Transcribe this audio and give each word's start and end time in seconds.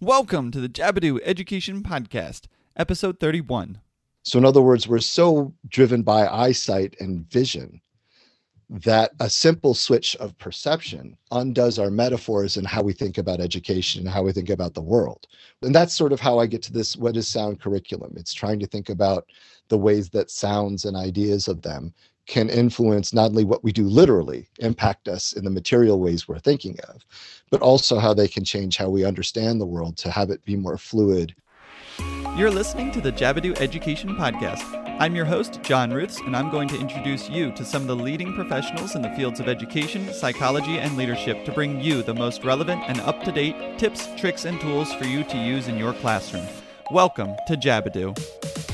Welcome 0.00 0.52
to 0.52 0.60
the 0.60 0.68
Jabadoo 0.68 1.18
Education 1.24 1.82
Podcast, 1.82 2.46
episode 2.76 3.18
31. 3.18 3.80
So, 4.22 4.38
in 4.38 4.44
other 4.44 4.62
words, 4.62 4.86
we're 4.86 5.00
so 5.00 5.52
driven 5.66 6.02
by 6.02 6.28
eyesight 6.28 6.94
and 7.00 7.28
vision 7.28 7.80
that 8.70 9.10
a 9.18 9.28
simple 9.28 9.74
switch 9.74 10.14
of 10.16 10.38
perception 10.38 11.16
undoes 11.32 11.80
our 11.80 11.90
metaphors 11.90 12.56
and 12.56 12.64
how 12.64 12.80
we 12.80 12.92
think 12.92 13.18
about 13.18 13.40
education 13.40 14.02
and 14.02 14.08
how 14.08 14.22
we 14.22 14.30
think 14.30 14.50
about 14.50 14.74
the 14.74 14.80
world. 14.80 15.26
And 15.62 15.74
that's 15.74 15.94
sort 15.94 16.12
of 16.12 16.20
how 16.20 16.38
I 16.38 16.46
get 16.46 16.62
to 16.62 16.72
this 16.72 16.96
what 16.96 17.16
is 17.16 17.26
sound 17.26 17.60
curriculum. 17.60 18.12
It's 18.16 18.32
trying 18.32 18.60
to 18.60 18.68
think 18.68 18.90
about 18.90 19.26
the 19.66 19.78
ways 19.78 20.10
that 20.10 20.30
sounds 20.30 20.84
and 20.84 20.96
ideas 20.96 21.48
of 21.48 21.60
them 21.62 21.92
can 22.28 22.48
influence 22.50 23.12
not 23.12 23.30
only 23.30 23.44
what 23.44 23.64
we 23.64 23.72
do 23.72 23.84
literally, 23.88 24.46
impact 24.60 25.08
us 25.08 25.32
in 25.32 25.44
the 25.44 25.50
material 25.50 25.98
ways 25.98 26.28
we're 26.28 26.38
thinking 26.38 26.78
of, 26.88 27.04
but 27.50 27.62
also 27.62 27.98
how 27.98 28.14
they 28.14 28.28
can 28.28 28.44
change 28.44 28.76
how 28.76 28.88
we 28.88 29.04
understand 29.04 29.60
the 29.60 29.66
world 29.66 29.96
to 29.96 30.10
have 30.10 30.30
it 30.30 30.44
be 30.44 30.54
more 30.54 30.78
fluid. 30.78 31.34
You're 32.36 32.50
listening 32.50 32.92
to 32.92 33.00
the 33.00 33.10
Jabadoo 33.10 33.58
Education 33.60 34.14
Podcast. 34.14 34.62
I'm 35.00 35.16
your 35.16 35.24
host, 35.24 35.60
John 35.62 35.92
Ruths, 35.92 36.20
and 36.20 36.36
I'm 36.36 36.50
going 36.50 36.68
to 36.68 36.78
introduce 36.78 37.28
you 37.28 37.50
to 37.52 37.64
some 37.64 37.82
of 37.82 37.88
the 37.88 37.96
leading 37.96 38.34
professionals 38.34 38.94
in 38.94 39.02
the 39.02 39.10
fields 39.10 39.40
of 39.40 39.48
education, 39.48 40.12
psychology, 40.12 40.78
and 40.78 40.96
leadership 40.96 41.44
to 41.46 41.52
bring 41.52 41.80
you 41.80 42.02
the 42.02 42.14
most 42.14 42.44
relevant 42.44 42.82
and 42.86 43.00
up 43.00 43.24
to 43.24 43.32
date 43.32 43.78
tips, 43.78 44.06
tricks, 44.16 44.44
and 44.44 44.60
tools 44.60 44.92
for 44.94 45.04
you 45.04 45.24
to 45.24 45.36
use 45.38 45.66
in 45.66 45.78
your 45.78 45.94
classroom. 45.94 46.46
Welcome 46.90 47.34
to 47.46 47.56
Jabadoo. 47.56 48.67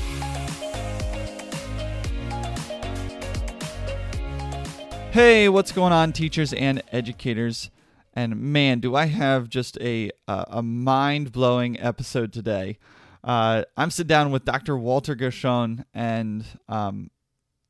Hey, 5.15 5.47
what's 5.47 5.71
going 5.71 5.93
on, 5.93 6.11
teachers 6.11 6.51
and 6.51 6.83
educators? 6.91 7.69
And 8.15 8.35
man, 8.35 8.81
do 8.81 8.97
I 8.97 9.05
have 9.05 9.47
just 9.47 9.77
a 9.79 10.11
uh, 10.27 10.43
a 10.49 10.61
mind 10.61 11.31
blowing 11.31 11.79
episode 11.79 12.33
today. 12.33 12.79
Uh, 13.23 13.63
I'm 13.77 13.91
sitting 13.91 14.09
down 14.09 14.31
with 14.31 14.43
Dr. 14.43 14.77
Walter 14.77 15.15
Gershon, 15.15 15.85
and 15.93 16.43
um, 16.67 17.11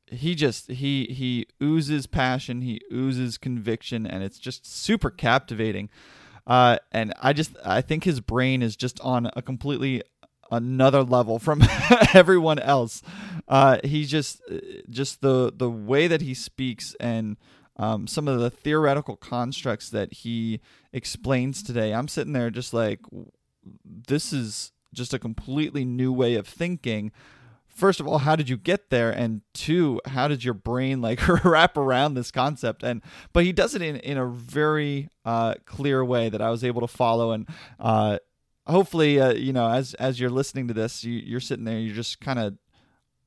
he 0.08 0.34
just 0.34 0.72
he 0.72 1.04
he 1.04 1.46
oozes 1.62 2.08
passion, 2.08 2.62
he 2.62 2.80
oozes 2.92 3.38
conviction, 3.38 4.08
and 4.08 4.24
it's 4.24 4.40
just 4.40 4.66
super 4.66 5.08
captivating. 5.08 5.88
Uh, 6.48 6.78
and 6.90 7.14
I 7.22 7.32
just 7.32 7.54
I 7.64 7.80
think 7.80 8.02
his 8.02 8.18
brain 8.18 8.60
is 8.60 8.74
just 8.74 9.00
on 9.02 9.30
a 9.36 9.40
completely 9.40 10.02
another 10.50 11.02
level 11.02 11.38
from 11.38 11.62
everyone 12.14 12.58
else. 12.58 13.02
Uh, 13.48 13.78
he's 13.84 14.10
just 14.10 14.42
just 14.90 15.20
the 15.20 15.52
the 15.54 15.70
way 15.70 16.06
that 16.06 16.20
he 16.20 16.34
speaks 16.34 16.94
and 16.98 17.36
um, 17.76 18.06
some 18.06 18.26
of 18.26 18.40
the 18.40 18.50
theoretical 18.50 19.16
constructs 19.16 19.90
that 19.90 20.12
he 20.12 20.60
explains 20.92 21.62
today. 21.62 21.92
I'm 21.92 22.08
sitting 22.08 22.32
there 22.32 22.50
just 22.50 22.72
like 22.72 23.00
this 23.84 24.32
is 24.32 24.72
just 24.94 25.12
a 25.12 25.18
completely 25.18 25.84
new 25.84 26.12
way 26.12 26.34
of 26.36 26.46
thinking. 26.46 27.12
First 27.66 28.00
of 28.00 28.08
all, 28.08 28.18
how 28.18 28.36
did 28.36 28.48
you 28.48 28.56
get 28.56 28.88
there? 28.88 29.10
And 29.10 29.42
two, 29.52 30.00
how 30.06 30.28
did 30.28 30.42
your 30.42 30.54
brain 30.54 31.02
like 31.02 31.20
wrap 31.44 31.76
around 31.76 32.14
this 32.14 32.30
concept? 32.30 32.82
And 32.82 33.02
but 33.34 33.44
he 33.44 33.52
does 33.52 33.74
it 33.74 33.82
in 33.82 33.96
in 33.96 34.16
a 34.16 34.26
very 34.26 35.10
uh, 35.26 35.54
clear 35.66 36.02
way 36.02 36.30
that 36.30 36.40
I 36.40 36.50
was 36.50 36.64
able 36.64 36.80
to 36.80 36.86
follow 36.86 37.32
and 37.32 37.46
uh, 37.78 38.18
hopefully 38.66 39.20
uh, 39.20 39.32
you 39.32 39.52
know 39.52 39.68
as 39.70 39.94
as 39.94 40.18
you're 40.20 40.30
listening 40.30 40.68
to 40.68 40.74
this 40.74 41.04
you, 41.04 41.12
you're 41.12 41.40
sitting 41.40 41.64
there 41.64 41.78
you're 41.78 41.94
just 41.94 42.20
kind 42.20 42.38
of 42.38 42.56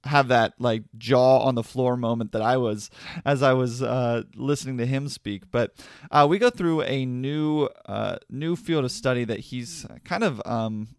have 0.05 0.29
that 0.29 0.53
like 0.59 0.83
jaw 0.97 1.39
on 1.39 1.55
the 1.55 1.63
floor 1.63 1.97
moment 1.97 2.31
that 2.31 2.41
I 2.41 2.57
was 2.57 2.89
as 3.25 3.43
I 3.43 3.53
was 3.53 3.81
uh, 3.81 4.23
listening 4.35 4.77
to 4.77 4.85
him 4.85 5.09
speak. 5.09 5.51
But 5.51 5.73
uh, 6.11 6.25
we 6.29 6.39
go 6.39 6.49
through 6.49 6.83
a 6.83 7.05
new 7.05 7.69
uh, 7.85 8.17
new 8.29 8.55
field 8.55 8.85
of 8.85 8.91
study 8.91 9.25
that 9.25 9.39
he's 9.39 9.85
kind 10.05 10.23
of 10.23 10.41
um, 10.45 10.89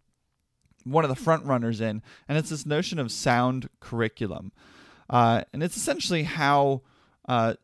one 0.83 1.03
of 1.03 1.09
the 1.09 1.15
front 1.15 1.45
runners 1.45 1.81
in, 1.81 2.01
and 2.27 2.37
it's 2.37 2.49
this 2.49 2.65
notion 2.65 2.99
of 2.99 3.11
sound 3.11 3.69
curriculum, 3.79 4.51
uh, 5.09 5.43
and 5.51 5.63
it's 5.63 5.77
essentially 5.77 6.23
how 6.23 6.81
uh, 7.27 7.55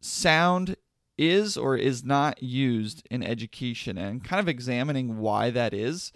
sound 0.00 0.76
is 1.16 1.56
or 1.56 1.76
is 1.76 2.04
not 2.04 2.42
used 2.42 3.06
in 3.10 3.22
education 3.22 3.96
and 3.98 4.24
kind 4.24 4.40
of 4.40 4.48
examining 4.48 5.18
why 5.18 5.50
that 5.50 5.72
is. 5.72 6.12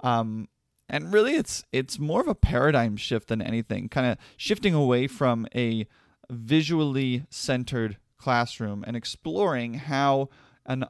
Um, 0.00 0.48
and 0.88 1.12
really 1.12 1.36
it's 1.36 1.64
it's 1.72 1.98
more 1.98 2.20
of 2.20 2.28
a 2.28 2.34
paradigm 2.34 2.96
shift 2.96 3.28
than 3.28 3.40
anything, 3.40 3.88
kind 3.88 4.06
of 4.06 4.18
shifting 4.36 4.74
away 4.74 5.06
from 5.06 5.46
a 5.54 5.86
visually 6.30 7.24
centered 7.30 7.96
classroom 8.18 8.84
and 8.86 8.96
exploring 8.96 9.74
how 9.74 10.28
an 10.66 10.84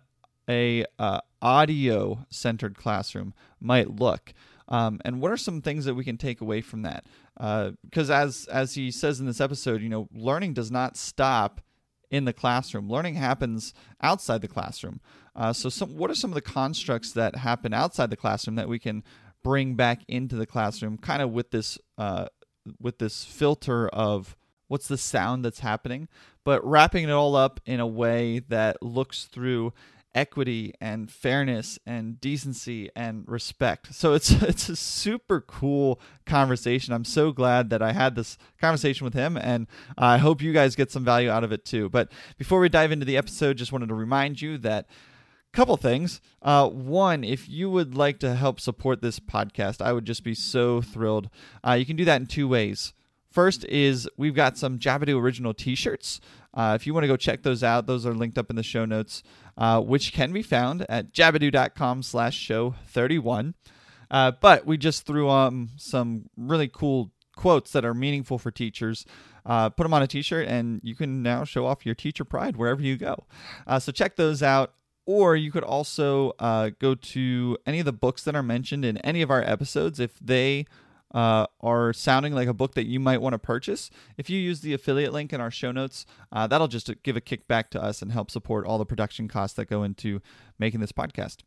a 0.49 0.85
uh, 0.99 1.21
audio 1.41 2.27
centered 2.31 2.77
classroom 2.77 3.33
might 3.61 3.89
look. 3.89 4.33
Um, 4.69 5.01
and 5.05 5.21
what 5.21 5.31
are 5.31 5.37
some 5.37 5.61
things 5.61 5.85
that 5.85 5.95
we 5.95 6.05
can 6.05 6.17
take 6.17 6.41
away 6.41 6.63
from 6.63 6.83
that? 6.83 7.05
Because 7.37 8.11
uh, 8.11 8.15
as 8.15 8.47
as 8.47 8.75
he 8.75 8.91
says 8.91 9.21
in 9.21 9.27
this 9.27 9.41
episode, 9.41 9.83
you 9.83 9.89
know, 9.89 10.09
learning 10.13 10.55
does 10.55 10.71
not 10.71 10.97
stop 10.97 11.61
in 12.13 12.27
the 12.27 12.33
classroom. 12.33 12.89
Learning 12.89 13.15
happens 13.15 13.75
outside 14.01 14.43
the 14.43 14.49
classroom. 14.49 15.01
Uh, 15.35 15.53
so, 15.53 15.69
some, 15.69 15.97
what 15.97 16.11
are 16.11 16.15
some 16.15 16.31
of 16.31 16.35
the 16.35 16.43
constructs 16.43 17.11
that 17.13 17.37
happen 17.37 17.73
outside 17.73 18.11
the 18.11 18.17
classroom 18.17 18.55
that 18.55 18.69
we 18.69 18.79
can 18.79 19.03
bring 19.43 19.75
back 19.75 20.03
into 20.07 20.37
the 20.37 20.47
classroom, 20.47 20.99
kind 20.99 21.23
of 21.23 21.31
with 21.31 21.51
this 21.51 21.79
uh, 21.99 22.27
with 22.79 22.99
this 22.99 23.25
filter 23.25 23.89
of 23.89 24.37
what's 24.69 24.87
the 24.87 24.99
sound 24.99 25.45
that's 25.45 25.61
happening, 25.61 26.07
but 26.45 26.65
wrapping 26.65 27.05
it 27.05 27.11
all 27.11 27.35
up 27.35 27.61
in 27.67 27.81
a 27.81 27.87
way 27.87 28.39
that 28.39 28.83
looks 28.83 29.25
through 29.25 29.73
equity 30.15 30.75
and 30.81 31.11
fairness 31.11 31.79
and 31.87 32.21
decency 32.21 32.91
and 32.95 33.25
respect. 33.27 33.95
So 33.95 34.15
it's 34.15 34.31
it's 34.43 34.69
a 34.69 34.77
super 34.77 35.41
cool 35.41 36.01
conversation. 36.27 36.93
I'm 36.93 37.05
so 37.05 37.33
glad 37.33 37.71
that 37.71 37.83
I 37.83 37.93
had 37.93 38.15
this 38.15 38.39
conversation 38.61 39.05
with 39.05 39.15
him 39.15 39.37
and 39.37 39.67
I 39.97 40.19
hope 40.19 40.43
you 40.43 40.53
guys 40.53 40.77
get 40.77 40.91
some 40.91 41.05
value 41.05 41.31
out 41.31 41.45
of 41.45 41.53
it 41.53 41.65
too. 41.65 41.89
But 41.89 42.13
before 42.39 42.61
we 42.61 42.69
dive 42.69 42.93
into 42.93 43.07
the 43.07 43.17
episode, 43.17 43.57
just 43.57 43.73
wanted 43.73 43.89
to 43.89 43.95
remind 43.95 44.41
you 44.41 44.59
that 44.59 44.87
couple 45.53 45.77
things. 45.77 46.21
Uh, 46.41 46.69
one, 46.69 47.23
if 47.23 47.49
you 47.49 47.71
would 47.71 47.95
like 47.95 48.19
to 48.21 48.35
help 48.35 48.59
support 48.59 49.03
this 49.03 49.21
podcast, 49.21 49.83
I 49.83 49.93
would 49.93 50.07
just 50.07 50.25
be 50.25 50.35
so 50.35 50.81
thrilled. 50.81 51.29
Uh, 51.67 51.73
you 51.73 51.85
can 51.85 51.97
do 51.97 52.05
that 52.07 52.21
in 52.21 52.27
two 52.27 52.49
ways. 52.49 52.93
First 53.31 53.65
is 53.67 54.09
we've 54.17 54.35
got 54.35 54.59
some 54.59 54.79
Jabadoo 54.79 55.21
original 55.21 55.55
T-shirts. 55.55 56.21
Uh, 56.55 56.77
if 56.79 56.87
you 56.87 56.93
want 56.93 57.05
to 57.05 57.09
go 57.09 57.17
check 57.17 57.43
those 57.43 57.63
out, 57.63 57.87
those 57.87 58.05
are 58.05 58.15
linked 58.15 58.39
up 58.39 58.51
in 58.51 58.57
the 58.57 58.63
show 58.63 58.85
notes, 58.85 59.23
uh, 59.57 59.81
which 59.81 60.13
can 60.13 60.33
be 60.33 60.43
found 60.43 60.85
at 60.89 61.13
jabadoo.com 61.13 62.03
slash 62.03 62.37
show 62.37 62.75
31. 62.89 63.55
Uh, 64.11 64.33
but 64.41 64.67
we 64.67 64.77
just 64.77 65.07
threw 65.07 65.31
um, 65.31 65.71
some 65.77 66.29
really 66.37 66.69
cool 66.69 67.11
quotes 67.35 67.73
that 67.73 67.85
are 67.85 67.95
meaningful 67.95 68.39
for 68.39 68.51
teachers. 68.51 69.07
Uh, 69.45 69.71
put 69.71 69.83
them 69.83 69.95
on 69.95 70.03
a 70.03 70.07
t-shirt 70.07 70.47
and 70.47 70.81
you 70.85 70.95
can 70.95 71.23
now 71.23 71.45
show 71.45 71.67
off 71.67 71.85
your 71.85 71.95
teacher 71.95 72.25
pride 72.25 72.57
wherever 72.57 72.83
you 72.83 72.97
go. 72.97 73.27
Uh, 73.67 73.79
so 73.79 73.91
check 73.91 74.17
those 74.17 74.43
out. 74.43 74.75
Or 75.05 75.35
you 75.35 75.51
could 75.51 75.65
also 75.65 76.33
uh, 76.39 76.71
go 76.79 76.95
to 76.95 77.59
any 77.67 77.81
of 77.81 77.85
the 77.87 77.93
books 77.93 78.23
that 78.23 78.37
are 78.37 78.43
mentioned 78.43 78.85
in 78.85 78.99
any 78.99 79.21
of 79.21 79.33
our 79.33 79.43
episodes 79.43 79.99
if 79.99 80.17
they 80.21 80.65
uh, 81.13 81.47
are 81.61 81.93
sounding 81.93 82.35
like 82.35 82.49
a 82.49 82.55
book 82.55 82.75
that 82.75 82.87
you 82.87 82.99
might 82.99 83.21
want 83.21 83.35
to 83.35 83.39
purchase, 83.39 83.91
if 84.17 84.31
you 84.31 84.39
use 84.39 84.61
the 84.61 84.73
affiliate 84.73 85.13
link 85.13 85.33
in 85.33 85.41
our 85.41 85.51
show 85.51 85.73
notes, 85.73 86.07
uh, 86.33 86.47
that'll 86.47 86.69
just 86.69 86.91
give 87.03 87.17
a 87.17 87.21
kickback 87.21 87.69
to 87.71 87.83
us 87.83 88.03
and 88.03 88.13
help 88.13 88.31
support 88.31 88.67
all 88.67 88.79
the 88.79 88.87
production 88.87 89.29
costs 89.29 89.57
that 89.57 89.67
go 89.67 89.83
into 89.83 90.21
making 90.59 90.81
this 90.81 90.93
podcast. 90.93 91.39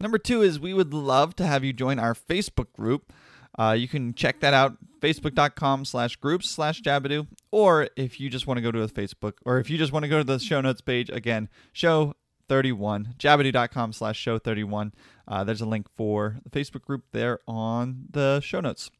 Number 0.00 0.18
two 0.18 0.42
is 0.42 0.58
we 0.58 0.74
would 0.74 0.92
love 0.92 1.36
to 1.36 1.46
have 1.46 1.62
you 1.62 1.72
join 1.72 1.98
our 1.98 2.14
Facebook 2.14 2.72
group. 2.72 3.12
Uh, 3.58 3.76
you 3.78 3.86
can 3.86 4.14
check 4.14 4.40
that 4.40 4.54
out, 4.54 4.76
facebook.com 5.00 5.84
slash 5.84 6.16
groups 6.16 6.48
slash 6.48 6.80
Jabadoo. 6.80 7.26
Or 7.50 7.88
if 7.96 8.18
you 8.18 8.30
just 8.30 8.46
want 8.46 8.58
to 8.58 8.62
go 8.62 8.72
to 8.72 8.82
a 8.82 8.88
Facebook, 8.88 9.34
or 9.44 9.58
if 9.58 9.68
you 9.68 9.78
just 9.78 9.92
want 9.92 10.04
to 10.04 10.08
go 10.08 10.18
to 10.18 10.24
the 10.24 10.38
show 10.38 10.60
notes 10.60 10.80
page, 10.80 11.10
again, 11.10 11.48
show 11.72 12.14
31, 12.48 13.14
jabadoo.com 13.18 13.92
slash 13.92 14.18
show 14.18 14.38
31. 14.38 14.92
Uh, 15.26 15.44
there's 15.44 15.60
a 15.60 15.66
link 15.66 15.86
for 15.94 16.38
the 16.44 16.50
Facebook 16.50 16.82
group 16.82 17.04
there 17.12 17.40
on 17.46 18.06
the 18.10 18.40
show 18.40 18.60
notes. 18.60 18.90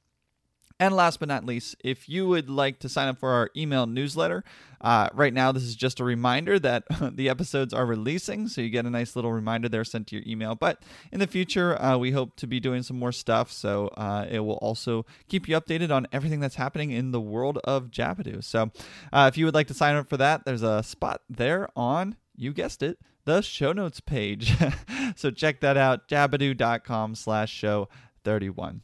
And 0.82 0.96
last 0.96 1.20
but 1.20 1.28
not 1.28 1.44
least, 1.44 1.76
if 1.84 2.08
you 2.08 2.26
would 2.26 2.50
like 2.50 2.80
to 2.80 2.88
sign 2.88 3.06
up 3.06 3.20
for 3.20 3.30
our 3.30 3.50
email 3.56 3.86
newsletter, 3.86 4.42
uh, 4.80 5.10
right 5.14 5.32
now 5.32 5.52
this 5.52 5.62
is 5.62 5.76
just 5.76 6.00
a 6.00 6.04
reminder 6.04 6.58
that 6.58 6.82
the 7.14 7.28
episodes 7.28 7.72
are 7.72 7.86
releasing, 7.86 8.48
so 8.48 8.60
you 8.60 8.68
get 8.68 8.84
a 8.84 8.90
nice 8.90 9.14
little 9.14 9.32
reminder 9.32 9.68
there 9.68 9.84
sent 9.84 10.08
to 10.08 10.16
your 10.16 10.24
email. 10.26 10.56
But 10.56 10.82
in 11.12 11.20
the 11.20 11.28
future, 11.28 11.80
uh, 11.80 11.98
we 11.98 12.10
hope 12.10 12.34
to 12.36 12.48
be 12.48 12.58
doing 12.58 12.82
some 12.82 12.98
more 12.98 13.12
stuff, 13.12 13.52
so 13.52 13.88
uh, 13.96 14.26
it 14.28 14.40
will 14.40 14.56
also 14.56 15.06
keep 15.28 15.48
you 15.48 15.54
updated 15.60 15.92
on 15.92 16.08
everything 16.12 16.40
that's 16.40 16.56
happening 16.56 16.90
in 16.90 17.12
the 17.12 17.20
world 17.20 17.58
of 17.62 17.92
Jabadoo. 17.92 18.42
So 18.42 18.72
uh, 19.12 19.30
if 19.32 19.38
you 19.38 19.44
would 19.44 19.54
like 19.54 19.68
to 19.68 19.74
sign 19.74 19.94
up 19.94 20.08
for 20.08 20.16
that, 20.16 20.44
there's 20.44 20.64
a 20.64 20.82
spot 20.82 21.20
there 21.30 21.68
on, 21.76 22.16
you 22.36 22.52
guessed 22.52 22.82
it, 22.82 22.98
the 23.24 23.40
show 23.40 23.72
notes 23.72 24.00
page. 24.00 24.56
so 25.16 25.30
check 25.30 25.60
that 25.60 25.76
out, 25.76 26.08
jabadoo.com 26.08 27.14
slash 27.14 27.52
show 27.52 27.88
31. 28.24 28.82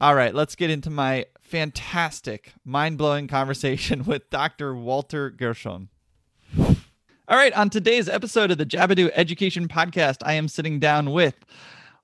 All 0.00 0.14
right, 0.14 0.34
let's 0.34 0.54
get 0.54 0.70
into 0.70 0.90
my 0.90 1.26
fantastic, 1.40 2.52
mind 2.64 2.98
blowing 2.98 3.28
conversation 3.28 4.04
with 4.06 4.28
Dr. 4.30 4.74
Walter 4.74 5.30
Gershon. 5.30 5.88
All 7.26 7.38
right, 7.38 7.52
on 7.54 7.70
today's 7.70 8.08
episode 8.08 8.50
of 8.50 8.58
the 8.58 8.66
Jabadoo 8.66 9.10
Education 9.14 9.66
Podcast, 9.66 10.18
I 10.22 10.34
am 10.34 10.46
sitting 10.46 10.78
down 10.78 11.10
with 11.12 11.34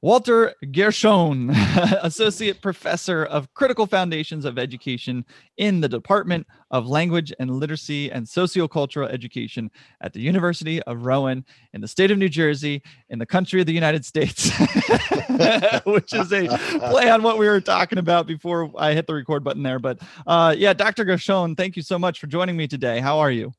Walter 0.03 0.55
Gershon, 0.73 1.51
Associate 2.03 2.59
Professor 2.63 3.27
of 3.27 3.53
Critical 3.53 3.87
Foundations 3.87 4.47
of 4.47 4.59
Education 4.59 5.27
in 5.59 5.83
the 5.83 5.91
Department 5.91 6.47
of 6.71 6.87
Language 6.87 7.35
and 7.39 7.51
Literacy 7.51 8.11
and 8.11 8.27
Sociocultural 8.27 9.11
Education 9.11 9.71
at 10.01 10.15
the 10.15 10.21
University 10.21 10.83
of 10.85 11.05
Rowan 11.05 11.45
in 11.75 11.83
the 11.83 11.89
state 11.89 12.11
of 12.11 12.17
New 12.17 12.31
Jersey 12.31 12.83
in 13.11 13.19
the 13.19 13.27
country 13.27 13.61
of 13.61 13.67
the 13.67 13.75
United 13.75 14.07
States, 14.07 14.51
which 15.85 16.15
is 16.15 16.33
a 16.33 16.49
play 16.79 17.11
on 17.11 17.23
what 17.23 17.37
we 17.37 17.47
were 17.47 17.61
talking 17.61 17.99
about 17.99 18.27
before 18.27 18.71
I 18.79 18.95
hit 18.95 19.07
the 19.07 19.15
record 19.15 19.45
button 19.45 19.63
there. 19.63 19.79
But 19.79 19.99
uh, 20.27 20.55
yeah, 20.57 20.73
Dr. 20.73 21.05
Gershon, 21.05 21.57
thank 21.57 21.77
you 21.77 21.83
so 21.83 21.99
much 21.99 22.21
for 22.21 22.27
joining 22.27 22.57
me 22.57 22.67
today. 22.67 23.01
How 23.01 23.19
are 23.19 23.31
you? 23.31 23.53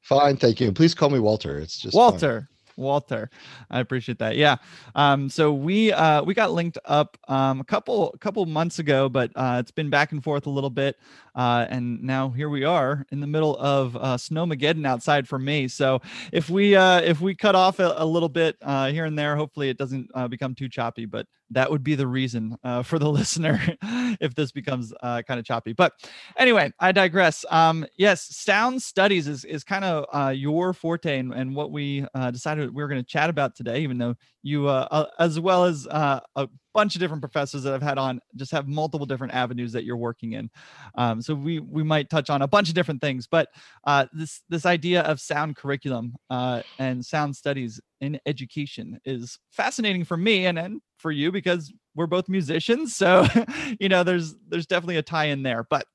Fine, 0.00 0.38
thank 0.38 0.60
you. 0.60 0.72
Please 0.72 0.92
call 0.92 1.10
me 1.10 1.20
Walter. 1.20 1.60
It's 1.60 1.78
just 1.78 1.94
Walter. 1.94 2.40
Fun. 2.40 2.48
Walter. 2.76 3.30
I 3.70 3.80
appreciate 3.80 4.18
that. 4.18 4.36
Yeah. 4.36 4.56
Um, 4.94 5.28
so 5.28 5.52
we 5.52 5.92
uh, 5.92 6.22
we 6.22 6.34
got 6.34 6.52
linked 6.52 6.78
up 6.84 7.16
um, 7.28 7.60
a 7.60 7.64
couple 7.64 8.14
couple 8.20 8.44
months 8.46 8.78
ago, 8.78 9.08
but 9.08 9.30
uh, 9.34 9.58
it's 9.60 9.70
been 9.70 9.90
back 9.90 10.12
and 10.12 10.22
forth 10.22 10.46
a 10.46 10.50
little 10.50 10.70
bit, 10.70 10.96
uh, 11.34 11.66
and 11.68 12.02
now 12.02 12.28
here 12.30 12.48
we 12.48 12.64
are 12.64 13.06
in 13.10 13.20
the 13.20 13.26
middle 13.26 13.56
of 13.58 13.96
uh, 13.96 14.16
snowmageddon 14.16 14.86
outside 14.86 15.26
for 15.28 15.38
me. 15.38 15.68
So 15.68 16.00
if 16.32 16.50
we 16.50 16.74
uh, 16.76 17.00
if 17.00 17.20
we 17.20 17.34
cut 17.34 17.54
off 17.54 17.78
a, 17.78 17.94
a 17.96 18.06
little 18.06 18.28
bit 18.28 18.56
uh, 18.62 18.90
here 18.90 19.04
and 19.04 19.18
there, 19.18 19.36
hopefully 19.36 19.68
it 19.68 19.78
doesn't 19.78 20.10
uh, 20.14 20.28
become 20.28 20.54
too 20.54 20.68
choppy. 20.68 21.06
But 21.06 21.26
that 21.52 21.70
would 21.70 21.82
be 21.82 21.94
the 21.94 22.06
reason 22.06 22.56
uh, 22.64 22.82
for 22.82 22.98
the 22.98 23.08
listener 23.10 23.60
if 24.20 24.34
this 24.34 24.52
becomes 24.52 24.92
uh, 25.02 25.22
kind 25.22 25.38
of 25.38 25.46
choppy. 25.46 25.72
But 25.72 25.92
anyway, 26.36 26.72
I 26.80 26.92
digress. 26.92 27.44
Um, 27.50 27.86
yes, 27.96 28.34
sound 28.36 28.82
studies 28.82 29.28
is, 29.28 29.44
is 29.44 29.64
kind 29.64 29.84
of 29.84 30.04
uh, 30.12 30.30
your 30.30 30.72
forte 30.72 31.18
and, 31.18 31.32
and 31.32 31.54
what 31.54 31.70
we 31.70 32.06
uh, 32.14 32.30
decided 32.30 32.74
we 32.74 32.82
were 32.82 32.88
going 32.88 33.02
to 33.02 33.06
chat 33.06 33.30
about 33.30 33.54
today, 33.54 33.80
even 33.80 33.98
though 33.98 34.14
you, 34.42 34.66
uh, 34.66 34.88
uh, 34.90 35.06
as 35.18 35.38
well 35.38 35.64
as 35.64 35.86
a 35.86 36.48
bunch 36.74 36.94
of 36.96 37.00
different 37.00 37.22
professors 37.22 37.62
that 37.62 37.74
I've 37.74 37.82
had 37.82 37.98
on, 37.98 38.20
just 38.34 38.50
have 38.50 38.66
multiple 38.66 39.06
different 39.06 39.34
avenues 39.34 39.72
that 39.72 39.84
you're 39.84 39.96
working 39.96 40.32
in. 40.32 40.50
Um, 40.96 41.22
so 41.22 41.34
we 41.34 41.60
we 41.60 41.84
might 41.84 42.10
touch 42.10 42.28
on 42.28 42.42
a 42.42 42.48
bunch 42.48 42.68
of 42.68 42.74
different 42.74 43.00
things, 43.00 43.28
but 43.30 43.48
this 44.12 44.42
this 44.48 44.66
idea 44.66 45.02
of 45.02 45.20
sound 45.20 45.56
curriculum 45.56 46.14
and 46.30 47.04
sound 47.04 47.36
studies 47.36 47.80
in 48.00 48.18
education 48.26 48.98
is 49.04 49.38
fascinating 49.52 50.04
for 50.04 50.16
me 50.16 50.46
and, 50.46 50.58
and 50.58 50.80
for 51.02 51.10
you 51.10 51.30
because 51.30 51.72
we're 51.94 52.06
both 52.06 52.28
musicians 52.28 52.96
so 52.96 53.26
you 53.80 53.88
know 53.88 54.02
there's 54.02 54.34
there's 54.48 54.66
definitely 54.66 54.96
a 54.96 55.02
tie 55.02 55.26
in 55.26 55.42
there 55.42 55.66
but 55.68 55.86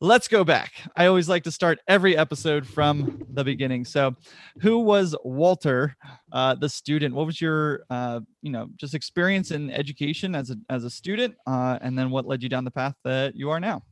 let's 0.00 0.28
go 0.28 0.44
back. 0.44 0.72
I 0.96 1.06
always 1.06 1.28
like 1.28 1.44
to 1.44 1.50
start 1.50 1.80
every 1.88 2.16
episode 2.16 2.66
from 2.66 3.22
the 3.32 3.44
beginning. 3.44 3.84
So 3.84 4.14
who 4.60 4.78
was 4.78 5.16
walter 5.24 5.96
uh, 6.32 6.54
the 6.54 6.68
student? 6.68 7.14
What 7.14 7.26
was 7.26 7.40
your 7.40 7.82
uh, 7.90 8.20
you 8.42 8.52
know 8.52 8.68
just 8.76 8.94
experience 8.94 9.50
in 9.50 9.70
education 9.70 10.34
as 10.34 10.50
a 10.50 10.56
as 10.70 10.84
a 10.84 10.90
student 10.90 11.34
uh, 11.46 11.78
and 11.80 11.98
then 11.98 12.10
what 12.10 12.26
led 12.26 12.42
you 12.42 12.48
down 12.48 12.64
the 12.64 12.70
path 12.70 12.94
that 13.04 13.34
you 13.34 13.50
are 13.50 13.60
now? 13.60 13.82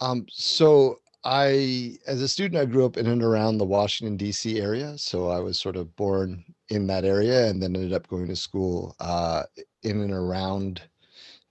Um 0.00 0.26
so 0.28 0.98
I, 1.24 1.98
as 2.06 2.20
a 2.20 2.28
student, 2.28 2.60
I 2.60 2.66
grew 2.66 2.84
up 2.84 2.96
in 2.96 3.06
and 3.06 3.22
around 3.22 3.58
the 3.58 3.64
Washington, 3.64 4.16
D.C. 4.16 4.60
area. 4.60 4.98
So 4.98 5.28
I 5.28 5.40
was 5.40 5.58
sort 5.58 5.76
of 5.76 5.94
born 5.96 6.44
in 6.68 6.86
that 6.88 7.04
area 7.04 7.46
and 7.48 7.62
then 7.62 7.74
ended 7.74 7.94
up 7.94 8.08
going 8.08 8.26
to 8.28 8.36
school 8.36 8.94
uh, 9.00 9.44
in 9.82 10.00
and 10.00 10.12
around 10.12 10.82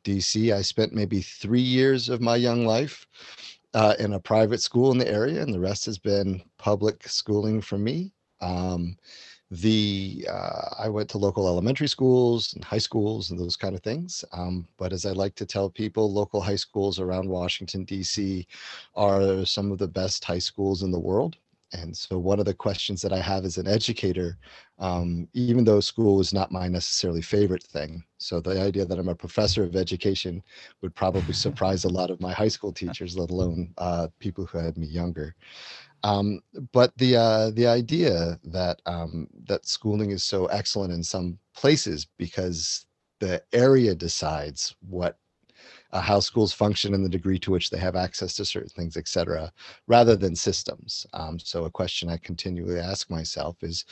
D.C. 0.03 0.51
I 0.51 0.61
spent 0.61 0.93
maybe 0.93 1.21
three 1.21 1.61
years 1.61 2.09
of 2.09 2.21
my 2.21 2.35
young 2.35 2.65
life 2.65 3.07
uh, 3.73 3.95
in 3.99 4.13
a 4.13 4.19
private 4.19 4.61
school 4.61 4.91
in 4.91 4.97
the 4.97 5.09
area, 5.09 5.41
and 5.41 5.53
the 5.53 5.59
rest 5.59 5.85
has 5.85 5.97
been 5.97 6.43
public 6.57 7.07
schooling 7.07 7.61
for 7.61 7.77
me. 7.77 8.13
Um, 8.41 8.97
the 9.61 10.25
uh, 10.29 10.69
I 10.79 10.89
went 10.89 11.09
to 11.09 11.17
local 11.17 11.47
elementary 11.47 11.87
schools 11.87 12.53
and 12.53 12.63
high 12.63 12.79
schools 12.79 13.29
and 13.29 13.39
those 13.39 13.55
kind 13.55 13.75
of 13.75 13.83
things. 13.83 14.25
Um, 14.31 14.67
but 14.77 14.91
as 14.93 15.05
I 15.05 15.11
like 15.11 15.35
to 15.35 15.45
tell 15.45 15.69
people, 15.69 16.11
local 16.11 16.41
high 16.41 16.55
schools 16.55 16.99
around 16.99 17.29
Washington 17.29 17.83
D.C. 17.83 18.47
are 18.95 19.45
some 19.45 19.71
of 19.71 19.77
the 19.77 19.87
best 19.87 20.23
high 20.23 20.39
schools 20.39 20.81
in 20.81 20.91
the 20.91 20.99
world. 20.99 21.37
And 21.73 21.95
so 21.95 22.19
one 22.19 22.39
of 22.39 22.45
the 22.45 22.53
questions 22.53 23.01
that 23.01 23.11
I 23.13 23.19
have 23.19 23.45
as 23.45 23.57
an 23.57 23.67
educator, 23.67 24.37
um, 24.77 25.27
even 25.33 25.63
though 25.63 25.79
school 25.79 26.19
is 26.19 26.31
not 26.31 26.51
my 26.51 26.67
necessarily 26.67 27.21
favorite 27.21 27.63
thing, 27.63 28.03
so 28.17 28.39
the 28.39 28.61
idea 28.61 28.85
that 28.85 28.99
I'm 28.99 29.09
a 29.09 29.15
professor 29.15 29.63
of 29.63 29.75
education 29.75 30.43
would 30.81 30.93
probably 30.95 31.33
surprise 31.45 31.83
a 31.83 31.89
lot 31.89 32.11
of 32.11 32.21
my 32.21 32.31
high 32.31 32.47
school 32.47 32.71
teachers, 32.81 33.17
let 33.17 33.31
alone 33.31 33.73
uh, 33.77 34.07
people 34.19 34.45
who 34.45 34.59
had 34.59 34.77
me 34.77 34.87
younger. 34.87 35.35
Um, 36.03 36.41
but 36.73 36.91
the 36.97 37.15
uh, 37.15 37.51
the 37.51 37.67
idea 37.67 38.39
that 38.43 38.81
um, 38.85 39.27
that 39.47 39.65
schooling 39.65 40.11
is 40.11 40.23
so 40.23 40.47
excellent 40.47 40.93
in 40.93 41.03
some 41.03 41.37
places 41.55 42.07
because 42.17 42.85
the 43.19 43.41
area 43.53 43.95
decides 43.95 44.75
what 44.81 45.17
uh, 45.93 46.01
how 46.01 46.19
schools 46.19 46.51
function 46.51 46.93
and 46.93 47.05
the 47.05 47.09
degree 47.09 47.39
to 47.39 47.51
which 47.51 47.69
they 47.69 47.77
have 47.77 47.95
access 47.95 48.35
to 48.35 48.43
certain 48.43 48.69
things, 48.69 48.97
et 48.97 49.07
cetera, 49.07 49.51
rather 49.87 50.15
than 50.15 50.35
systems. 50.35 51.05
Um, 51.13 51.39
so 51.39 51.65
a 51.65 51.71
question 51.71 52.09
I 52.09 52.17
continually 52.17 52.79
ask 52.79 53.09
myself 53.09 53.63
is, 53.63 53.85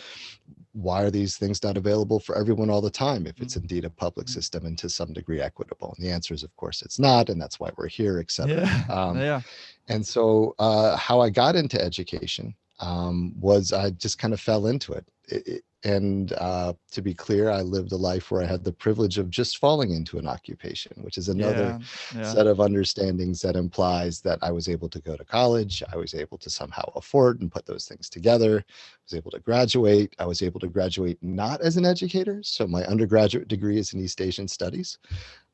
why 0.73 1.03
are 1.03 1.11
these 1.11 1.37
things 1.37 1.63
not 1.63 1.77
available 1.77 2.19
for 2.19 2.37
everyone 2.37 2.69
all 2.69 2.81
the 2.81 2.89
time 2.89 3.27
if 3.27 3.41
it's 3.41 3.55
mm-hmm. 3.55 3.63
indeed 3.63 3.85
a 3.85 3.89
public 3.89 4.27
mm-hmm. 4.27 4.33
system 4.33 4.65
and 4.65 4.77
to 4.77 4.89
some 4.89 5.13
degree 5.13 5.41
equitable? 5.41 5.93
And 5.97 6.05
the 6.05 6.11
answer 6.11 6.33
is, 6.33 6.43
of 6.43 6.55
course, 6.55 6.81
it's 6.81 6.99
not, 6.99 7.29
and 7.29 7.41
that's 7.41 7.59
why 7.59 7.71
we're 7.77 7.87
here, 7.87 8.19
et 8.19 8.31
cetera. 8.31 8.65
Yeah. 8.65 8.85
Um, 8.89 9.19
yeah. 9.19 9.41
And 9.89 10.05
so 10.05 10.55
uh, 10.59 10.95
how 10.95 11.19
I 11.19 11.29
got 11.29 11.55
into 11.55 11.81
education 11.81 12.55
um, 12.79 13.33
was 13.39 13.73
I 13.73 13.91
just 13.91 14.17
kind 14.17 14.33
of 14.33 14.39
fell 14.39 14.67
into 14.67 14.93
it. 14.93 15.05
it, 15.27 15.47
it 15.47 15.63
and 15.83 16.33
uh, 16.33 16.73
to 16.91 17.01
be 17.01 17.13
clear, 17.13 17.49
I 17.49 17.61
lived 17.61 17.91
a 17.91 17.97
life 17.97 18.29
where 18.29 18.43
I 18.43 18.45
had 18.45 18.63
the 18.63 18.71
privilege 18.71 19.17
of 19.17 19.31
just 19.31 19.57
falling 19.57 19.91
into 19.91 20.19
an 20.19 20.27
occupation, 20.27 20.93
which 21.01 21.17
is 21.17 21.27
another 21.27 21.79
yeah, 22.13 22.21
yeah. 22.21 22.33
set 22.33 22.45
of 22.45 22.59
understandings 22.59 23.41
that 23.41 23.55
implies 23.55 24.21
that 24.21 24.37
I 24.43 24.51
was 24.51 24.67
able 24.67 24.89
to 24.89 24.99
go 24.99 25.15
to 25.15 25.25
college. 25.25 25.81
I 25.91 25.97
was 25.97 26.13
able 26.13 26.37
to 26.37 26.49
somehow 26.51 26.83
afford 26.95 27.41
and 27.41 27.51
put 27.51 27.65
those 27.65 27.85
things 27.85 28.09
together. 28.09 28.59
I 28.59 29.03
was 29.09 29.17
able 29.17 29.31
to 29.31 29.39
graduate. 29.39 30.15
I 30.19 30.25
was 30.25 30.43
able 30.43 30.59
to 30.59 30.67
graduate 30.67 31.17
not 31.21 31.61
as 31.61 31.77
an 31.77 31.85
educator. 31.85 32.41
So 32.43 32.67
my 32.67 32.85
undergraduate 32.85 33.47
degree 33.47 33.79
is 33.79 33.93
in 33.93 34.01
East 34.01 34.21
Asian 34.21 34.47
Studies. 34.47 34.99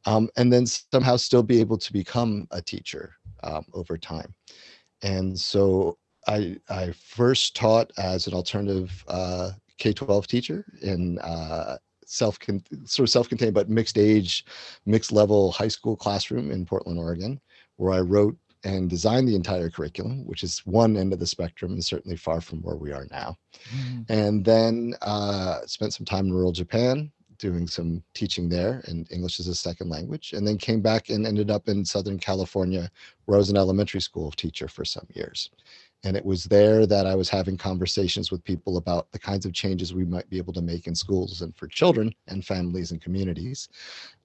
Um, 0.05 0.29
and 0.35 0.51
then 0.51 0.65
somehow 0.65 1.15
still 1.15 1.43
be 1.43 1.59
able 1.61 1.77
to 1.77 1.93
become 1.93 2.47
a 2.51 2.61
teacher 2.61 3.15
um, 3.43 3.65
over 3.73 3.97
time. 3.97 4.33
And 5.03 5.39
so 5.39 5.97
I, 6.27 6.57
I 6.69 6.91
first 6.91 7.55
taught 7.55 7.91
as 7.97 8.27
an 8.27 8.33
alternative 8.33 9.03
uh, 9.07 9.51
K-12 9.77 10.27
teacher 10.27 10.65
in 10.81 11.19
uh, 11.19 11.77
self 12.05 12.37
sort 12.85 13.05
of 13.05 13.09
self-contained 13.09 13.53
but 13.53 13.69
mixed 13.69 13.97
age, 13.97 14.45
mixed 14.85 15.11
level 15.11 15.51
high 15.51 15.67
school 15.67 15.95
classroom 15.95 16.51
in 16.51 16.65
Portland, 16.65 16.99
Oregon, 16.99 17.39
where 17.75 17.93
I 17.93 17.99
wrote 17.99 18.37
and 18.63 18.89
designed 18.89 19.27
the 19.27 19.35
entire 19.35 19.69
curriculum, 19.69 20.25
which 20.25 20.43
is 20.43 20.59
one 20.65 20.97
end 20.97 21.13
of 21.13 21.19
the 21.19 21.27
spectrum 21.27 21.73
and 21.73 21.83
certainly 21.83 22.17
far 22.17 22.41
from 22.41 22.59
where 22.61 22.75
we 22.75 22.91
are 22.91 23.05
now. 23.11 23.37
Mm. 23.75 24.05
And 24.09 24.45
then 24.45 24.93
uh, 25.01 25.59
spent 25.65 25.93
some 25.93 26.05
time 26.05 26.27
in 26.27 26.33
rural 26.33 26.51
Japan 26.51 27.11
doing 27.37 27.67
some 27.67 28.03
teaching 28.13 28.49
there 28.49 28.81
and 28.87 29.09
English 29.11 29.39
as 29.39 29.47
a 29.47 29.55
second 29.55 29.89
language, 29.89 30.33
and 30.33 30.47
then 30.47 30.57
came 30.57 30.81
back 30.81 31.09
and 31.09 31.25
ended 31.25 31.51
up 31.51 31.69
in 31.69 31.85
Southern 31.85 32.17
California, 32.17 32.89
where 33.25 33.37
I 33.37 33.39
was 33.39 33.49
an 33.49 33.57
elementary 33.57 34.01
school 34.01 34.31
teacher 34.31 34.67
for 34.67 34.83
some 34.83 35.05
years. 35.13 35.49
And 36.07 36.15
it 36.15 36.25
was 36.25 36.45
there 36.45 36.85
that 36.85 37.05
I 37.05 37.15
was 37.15 37.27
having 37.27 37.57
conversations 37.57 38.31
with 38.31 38.41
people 38.45 38.77
about 38.77 39.11
the 39.11 39.19
kinds 39.19 39.45
of 39.45 39.51
changes 39.51 39.93
we 39.93 40.05
might 40.05 40.29
be 40.29 40.37
able 40.37 40.53
to 40.53 40.61
make 40.61 40.87
in 40.87 40.95
schools 40.95 41.41
and 41.41 41.53
for 41.57 41.67
children 41.67 42.15
and 42.29 42.45
families 42.45 42.91
and 42.91 43.01
communities. 43.01 43.67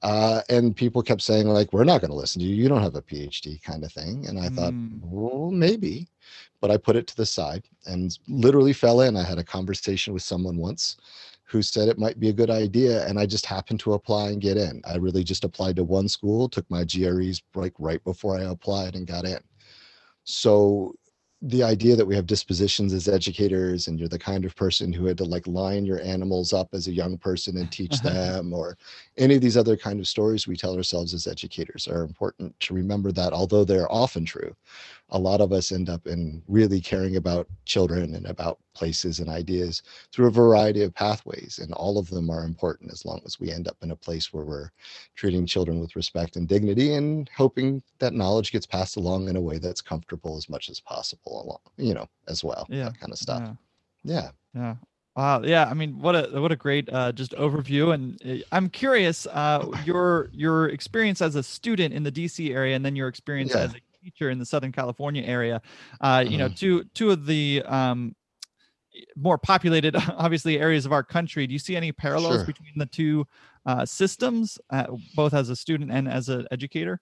Uh, 0.00 0.42
and 0.48 0.76
people 0.76 1.02
kept 1.02 1.22
saying, 1.22 1.48
like, 1.48 1.72
we're 1.72 1.82
not 1.82 2.00
going 2.00 2.12
to 2.12 2.16
listen 2.16 2.40
to 2.40 2.46
you. 2.46 2.54
You 2.54 2.68
don't 2.68 2.84
have 2.84 2.94
a 2.94 3.02
PhD 3.02 3.60
kind 3.64 3.82
of 3.82 3.90
thing. 3.90 4.26
And 4.28 4.38
I 4.38 4.48
mm. 4.48 4.54
thought, 4.54 4.74
well, 5.02 5.50
maybe. 5.50 6.06
But 6.60 6.70
I 6.70 6.76
put 6.76 6.94
it 6.94 7.08
to 7.08 7.16
the 7.16 7.26
side 7.26 7.64
and 7.86 8.16
literally 8.28 8.72
fell 8.72 9.00
in. 9.00 9.16
I 9.16 9.24
had 9.24 9.38
a 9.38 9.44
conversation 9.44 10.14
with 10.14 10.22
someone 10.22 10.58
once 10.58 10.98
who 11.42 11.62
said 11.62 11.88
it 11.88 11.98
might 11.98 12.20
be 12.20 12.28
a 12.28 12.32
good 12.32 12.48
idea 12.48 13.06
and 13.06 13.18
i 13.18 13.26
just 13.26 13.44
happened 13.44 13.78
to 13.78 13.92
apply 13.92 14.28
and 14.30 14.40
get 14.40 14.56
in 14.56 14.80
i 14.86 14.96
really 14.96 15.22
just 15.22 15.44
applied 15.44 15.76
to 15.76 15.84
one 15.84 16.08
school 16.08 16.48
took 16.48 16.64
my 16.70 16.82
GREs 16.82 17.42
like 17.54 17.74
right 17.78 18.02
before 18.04 18.38
i 18.38 18.44
applied 18.44 18.96
and 18.96 19.06
got 19.06 19.26
in 19.26 19.38
so 20.24 20.94
the 21.44 21.64
idea 21.64 21.96
that 21.96 22.06
we 22.06 22.14
have 22.14 22.26
dispositions 22.26 22.92
as 22.92 23.08
educators 23.08 23.88
and 23.88 23.98
you're 23.98 24.08
the 24.08 24.18
kind 24.18 24.44
of 24.44 24.54
person 24.54 24.92
who 24.92 25.06
had 25.06 25.18
to 25.18 25.24
like 25.24 25.44
line 25.48 25.84
your 25.84 26.00
animals 26.00 26.52
up 26.52 26.68
as 26.72 26.86
a 26.86 26.92
young 26.92 27.18
person 27.18 27.56
and 27.56 27.70
teach 27.72 27.94
uh-huh. 27.94 28.10
them 28.10 28.52
or 28.52 28.78
any 29.18 29.34
of 29.34 29.40
these 29.40 29.56
other 29.56 29.76
kind 29.76 29.98
of 29.98 30.06
stories 30.06 30.46
we 30.46 30.56
tell 30.56 30.76
ourselves 30.76 31.12
as 31.12 31.26
educators 31.26 31.88
are 31.88 32.04
important 32.04 32.58
to 32.60 32.74
remember 32.74 33.10
that 33.10 33.32
although 33.32 33.64
they're 33.64 33.90
often 33.90 34.24
true 34.24 34.54
a 35.12 35.18
lot 35.18 35.40
of 35.40 35.52
us 35.52 35.72
end 35.72 35.88
up 35.88 36.06
in 36.06 36.42
really 36.48 36.80
caring 36.80 37.16
about 37.16 37.46
children 37.66 38.14
and 38.14 38.26
about 38.26 38.58
places 38.74 39.20
and 39.20 39.28
ideas 39.28 39.82
through 40.10 40.26
a 40.26 40.30
variety 40.30 40.82
of 40.82 40.94
pathways 40.94 41.60
and 41.62 41.72
all 41.74 41.98
of 41.98 42.08
them 42.08 42.30
are 42.30 42.44
important 42.44 42.90
as 42.90 43.04
long 43.04 43.20
as 43.26 43.38
we 43.38 43.50
end 43.52 43.68
up 43.68 43.76
in 43.82 43.90
a 43.90 43.96
place 43.96 44.32
where 44.32 44.44
we're 44.44 44.70
treating 45.14 45.44
children 45.46 45.78
with 45.78 45.94
respect 45.94 46.36
and 46.36 46.48
dignity 46.48 46.94
and 46.94 47.30
hoping 47.36 47.82
that 47.98 48.14
knowledge 48.14 48.50
gets 48.50 48.66
passed 48.66 48.96
along 48.96 49.28
in 49.28 49.36
a 49.36 49.40
way 49.40 49.58
that's 49.58 49.82
comfortable 49.82 50.36
as 50.36 50.48
much 50.48 50.68
as 50.70 50.80
possible 50.80 51.42
along 51.44 51.60
you 51.76 51.94
know 51.94 52.08
as 52.28 52.42
well 52.42 52.66
yeah 52.70 52.84
that 52.84 52.98
kind 52.98 53.12
of 53.12 53.18
stuff 53.18 53.42
yeah 53.42 53.54
yeah, 54.04 54.30
yeah. 54.54 54.74
Wow. 55.14 55.42
Yeah. 55.42 55.66
I 55.66 55.74
mean, 55.74 56.00
what 56.00 56.16
a 56.16 56.40
what 56.40 56.52
a 56.52 56.56
great 56.56 56.88
uh, 56.92 57.12
just 57.12 57.32
overview. 57.32 57.92
And 57.92 58.20
uh, 58.24 58.42
I'm 58.50 58.68
curious 58.70 59.26
uh, 59.26 59.66
your 59.84 60.30
your 60.32 60.68
experience 60.70 61.20
as 61.20 61.36
a 61.36 61.42
student 61.42 61.92
in 61.92 62.02
the 62.02 62.10
DC 62.10 62.50
area, 62.52 62.74
and 62.74 62.84
then 62.84 62.96
your 62.96 63.08
experience 63.08 63.52
Yeah. 63.54 63.60
as 63.60 63.74
a 63.74 63.76
teacher 64.02 64.30
in 64.30 64.38
the 64.38 64.46
Southern 64.46 64.72
California 64.72 65.22
area. 65.22 65.60
Uh, 66.00 66.24
you 66.26 66.38
know, 66.38 66.48
Mhm. 66.48 66.56
two 66.56 66.84
two 66.94 67.10
of 67.10 67.26
the 67.26 67.62
um, 67.66 68.14
more 69.16 69.38
populated, 69.38 69.94
obviously, 70.16 70.58
areas 70.58 70.84
of 70.86 70.92
our 70.92 71.02
country. 71.02 71.46
Do 71.46 71.52
you 71.52 71.58
see 71.58 71.76
any 71.76 71.92
parallels 71.92 72.36
Sure. 72.36 72.44
between 72.46 72.72
the 72.76 72.86
two 72.86 73.26
uh, 73.64 73.86
systems, 73.86 74.58
uh, 74.70 74.86
both 75.14 75.34
as 75.34 75.48
a 75.48 75.56
student 75.56 75.90
and 75.92 76.08
as 76.08 76.28
an 76.28 76.46
educator? 76.50 77.00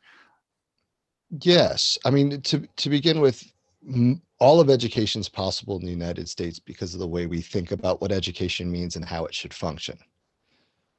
Yes, 1.42 1.98
I 2.04 2.10
mean 2.10 2.40
to 2.42 2.66
to 2.76 2.90
begin 2.90 3.20
with, 3.20 3.42
m- 3.88 4.20
all 4.40 4.60
of 4.60 4.68
education 4.68 5.20
is 5.20 5.28
possible 5.28 5.78
in 5.78 5.84
the 5.84 5.90
United 5.92 6.28
States 6.28 6.58
because 6.58 6.92
of 6.94 7.00
the 7.00 7.06
way 7.08 7.26
we 7.26 7.40
think 7.40 7.70
about 7.72 8.00
what 8.00 8.10
education 8.12 8.70
means 8.70 8.96
and 8.96 9.04
how 9.04 9.24
it 9.26 9.34
should 9.34 9.54
function. 9.54 9.98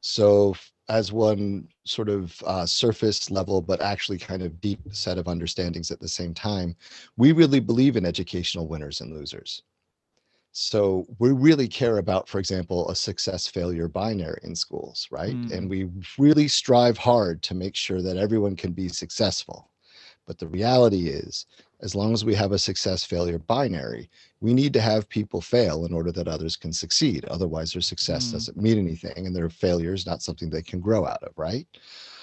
So, 0.01 0.55
as 0.89 1.12
one 1.12 1.67
sort 1.86 2.10
of 2.10 2.41
uh, 2.46 2.65
surface 2.65 3.31
level, 3.31 3.62
but 3.62 3.81
actually 3.81 4.17
kind 4.17 4.41
of 4.41 4.60
deep 4.60 4.79
set 4.91 5.17
of 5.17 5.27
understandings 5.27 5.91
at 5.91 6.00
the 6.00 6.08
same 6.08 6.34
time, 6.34 6.75
we 7.17 7.31
really 7.31 7.60
believe 7.60 7.96
in 7.96 8.05
educational 8.05 8.67
winners 8.67 9.00
and 9.00 9.13
losers. 9.13 9.63
So, 10.53 11.05
we 11.20 11.31
really 11.31 11.67
care 11.67 11.98
about, 12.00 12.27
for 12.27 12.39
example, 12.39 12.89
a 12.89 12.96
success 12.96 13.48
failure 13.48 13.88
binary 13.88 14.41
in 14.43 14.55
schools, 14.55 15.08
right? 15.12 15.36
Mm. 15.36 15.51
And 15.51 15.70
we 15.70 15.89
really 16.17 16.48
strive 16.48 16.98
hard 16.98 17.41
to 17.43 17.55
make 17.55 17.75
sure 17.75 18.01
that 18.01 18.17
everyone 18.17 18.55
can 18.55 18.74
be 18.74 18.89
successful. 18.89 19.71
But 20.32 20.38
the 20.40 20.48
reality 20.48 21.10
is, 21.10 21.46
as 21.82 21.94
long 21.94 22.14
as 22.14 22.24
we 22.24 22.34
have 22.36 22.54
a 22.54 22.58
success 22.58 23.04
failure 23.04 23.38
binary, 23.38 24.10
we 24.40 24.54
need 24.54 24.72
to 24.72 24.80
have 24.80 25.10
people 25.10 25.42
fail 25.42 25.86
in 25.86 25.92
order 25.94 26.10
that 26.14 26.30
others 26.30 26.56
can 26.56 26.72
succeed. 26.72 27.26
Otherwise, 27.26 27.74
their 27.74 27.82
success 27.82 28.30
Mm. 28.30 28.32
doesn't 28.32 28.56
mean 28.56 28.80
anything 28.80 29.28
and 29.28 29.36
their 29.36 29.50
failure 29.50 29.94
is 29.94 30.06
not 30.06 30.22
something 30.22 30.50
they 30.50 30.62
can 30.62 30.80
grow 30.80 31.06
out 31.06 31.22
of, 31.22 31.38
right? 31.38 31.68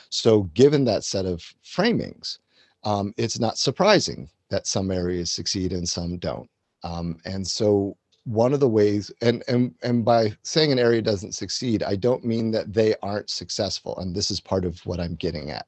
So, 0.09 0.45
given 0.55 0.85
that 0.87 1.05
set 1.05 1.27
of 1.27 1.43
framings, 1.63 2.39
um, 2.83 3.13
it's 3.19 3.39
not 3.39 3.59
surprising 3.59 4.31
that 4.49 4.67
some 4.67 4.91
areas 4.91 5.31
succeed 5.31 5.75
and 5.75 5.87
some 5.87 6.17
don't. 6.17 6.49
Um, 6.85 7.19
and 7.27 7.47
so, 7.47 7.99
one 8.25 8.55
of 8.55 8.61
the 8.61 8.71
ways, 8.71 9.13
and 9.21 9.45
and 9.49 9.75
and 9.83 10.03
by 10.03 10.35
saying 10.45 10.73
an 10.73 10.79
area 10.79 11.03
doesn't 11.03 11.35
succeed, 11.35 11.83
I 11.83 11.97
don't 11.97 12.25
mean 12.25 12.53
that 12.53 12.73
they 12.73 12.95
aren't 13.03 13.29
successful. 13.29 13.99
And 13.99 14.15
this 14.17 14.31
is 14.31 14.41
part 14.41 14.65
of 14.65 14.81
what 14.87 14.99
I'm 14.99 15.15
getting 15.17 15.51
at, 15.51 15.67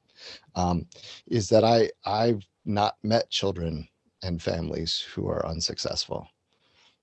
um, 0.55 0.85
is 1.27 1.49
that 1.49 1.63
I 1.63 1.89
I've 2.05 2.45
not 2.65 2.95
met 3.03 3.29
children 3.29 3.87
and 4.23 4.41
families 4.41 4.99
who 5.13 5.27
are 5.27 5.45
unsuccessful. 5.45 6.27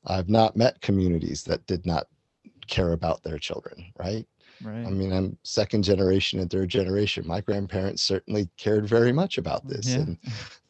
I've 0.06 0.28
not 0.28 0.56
met 0.56 0.80
communities 0.80 1.42
that 1.44 1.66
did 1.66 1.84
not 1.84 2.06
care 2.68 2.92
about 2.92 3.22
their 3.22 3.38
children, 3.38 3.92
right? 3.98 4.26
Right. 4.62 4.86
I 4.86 4.90
mean, 4.90 5.12
I'm 5.12 5.38
second 5.44 5.84
generation 5.84 6.40
and 6.40 6.50
third 6.50 6.68
generation. 6.68 7.26
My 7.26 7.40
grandparents 7.40 8.02
certainly 8.02 8.48
cared 8.56 8.88
very 8.88 9.12
much 9.12 9.38
about 9.38 9.66
this. 9.68 9.88
Yeah. 9.88 9.98
And 9.98 10.18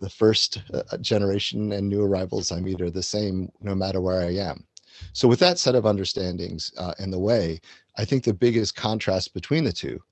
the 0.01 0.11
first 0.11 0.63
uh, 0.75 0.97
generation 0.99 1.73
and 1.73 1.89
new 1.89 2.03
arrivals 2.03 2.53
I 2.53 2.61
meet 2.61 2.81
are 2.81 2.91
the 2.91 3.03
same 3.03 3.51
no 3.61 3.75
matter 3.75 4.01
where 4.01 4.21
I 4.21 4.35
am. 4.35 4.67
So, 5.13 5.29
with 5.29 5.39
that 5.41 5.59
set 5.59 5.75
of 5.75 5.87
understandings 5.87 6.73
uh, 6.77 6.93
in 6.99 7.11
the 7.11 7.19
way, 7.19 7.61
I 7.97 8.05
think 8.05 8.25
the 8.25 8.35
biggest 8.35 8.75
contrast 8.75 9.33
between 9.33 9.65
the 9.65 9.73
two 9.73 10.03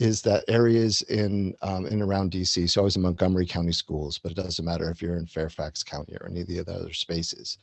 is 0.00 0.22
that 0.22 0.44
areas 0.48 1.02
in 1.02 1.54
um, 1.60 1.86
in 1.86 2.00
around 2.00 2.32
DC. 2.32 2.68
So 2.68 2.80
I 2.80 2.84
was 2.84 2.96
in 2.96 3.02
Montgomery 3.02 3.46
County 3.46 3.72
schools, 3.72 4.18
but 4.18 4.32
it 4.32 4.34
doesn't 4.34 4.64
matter 4.64 4.90
if 4.90 5.02
you're 5.02 5.16
in 5.16 5.26
Fairfax 5.26 5.82
County 5.82 6.16
or 6.20 6.26
any 6.26 6.40
of 6.40 6.46
the 6.48 6.58
other 6.58 6.92
spaces, 6.92 7.58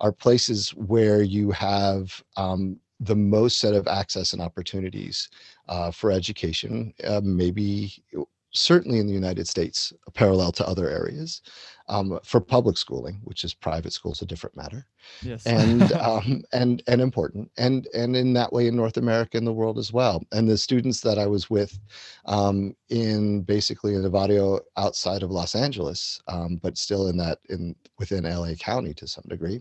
are 0.00 0.10
places 0.10 0.70
where 0.70 1.22
you 1.22 1.50
have 1.50 2.22
um, 2.36 2.80
the 2.98 3.14
most 3.14 3.58
set 3.58 3.74
of 3.74 3.86
access 3.86 4.32
and 4.32 4.40
opportunities 4.40 5.28
uh, 5.68 5.90
for 5.90 6.10
education. 6.10 6.94
Uh, 7.04 7.20
maybe 7.22 8.02
certainly 8.52 8.98
in 8.98 9.06
the 9.06 9.12
United 9.12 9.48
States, 9.48 9.92
parallel 10.14 10.52
to 10.52 10.68
other 10.68 10.88
areas 10.88 11.42
um, 11.88 12.18
for 12.24 12.40
public 12.40 12.76
schooling, 12.76 13.20
which 13.24 13.44
is 13.44 13.54
private 13.54 13.92
schools, 13.92 14.22
a 14.22 14.26
different 14.26 14.56
matter 14.56 14.86
yes. 15.22 15.46
and 15.46 15.92
um, 15.92 16.42
and 16.52 16.82
and 16.86 17.00
important 17.00 17.50
and 17.58 17.86
and 17.94 18.16
in 18.16 18.32
that 18.34 18.52
way 18.52 18.66
in 18.66 18.76
North 18.76 18.96
America 18.96 19.36
and 19.36 19.46
the 19.46 19.52
world 19.52 19.78
as 19.78 19.92
well. 19.92 20.22
And 20.32 20.48
the 20.48 20.58
students 20.58 21.00
that 21.00 21.18
I 21.18 21.26
was 21.26 21.50
with 21.50 21.78
um, 22.26 22.74
in 22.88 23.42
basically 23.42 23.94
in 23.94 24.02
Nevada 24.02 24.60
outside 24.76 25.22
of 25.22 25.30
Los 25.30 25.54
Angeles, 25.54 26.20
um, 26.28 26.56
but 26.62 26.78
still 26.78 27.08
in 27.08 27.16
that 27.18 27.38
in 27.48 27.74
within 27.98 28.24
LA 28.24 28.54
County 28.54 28.94
to 28.94 29.08
some 29.08 29.24
degree, 29.28 29.60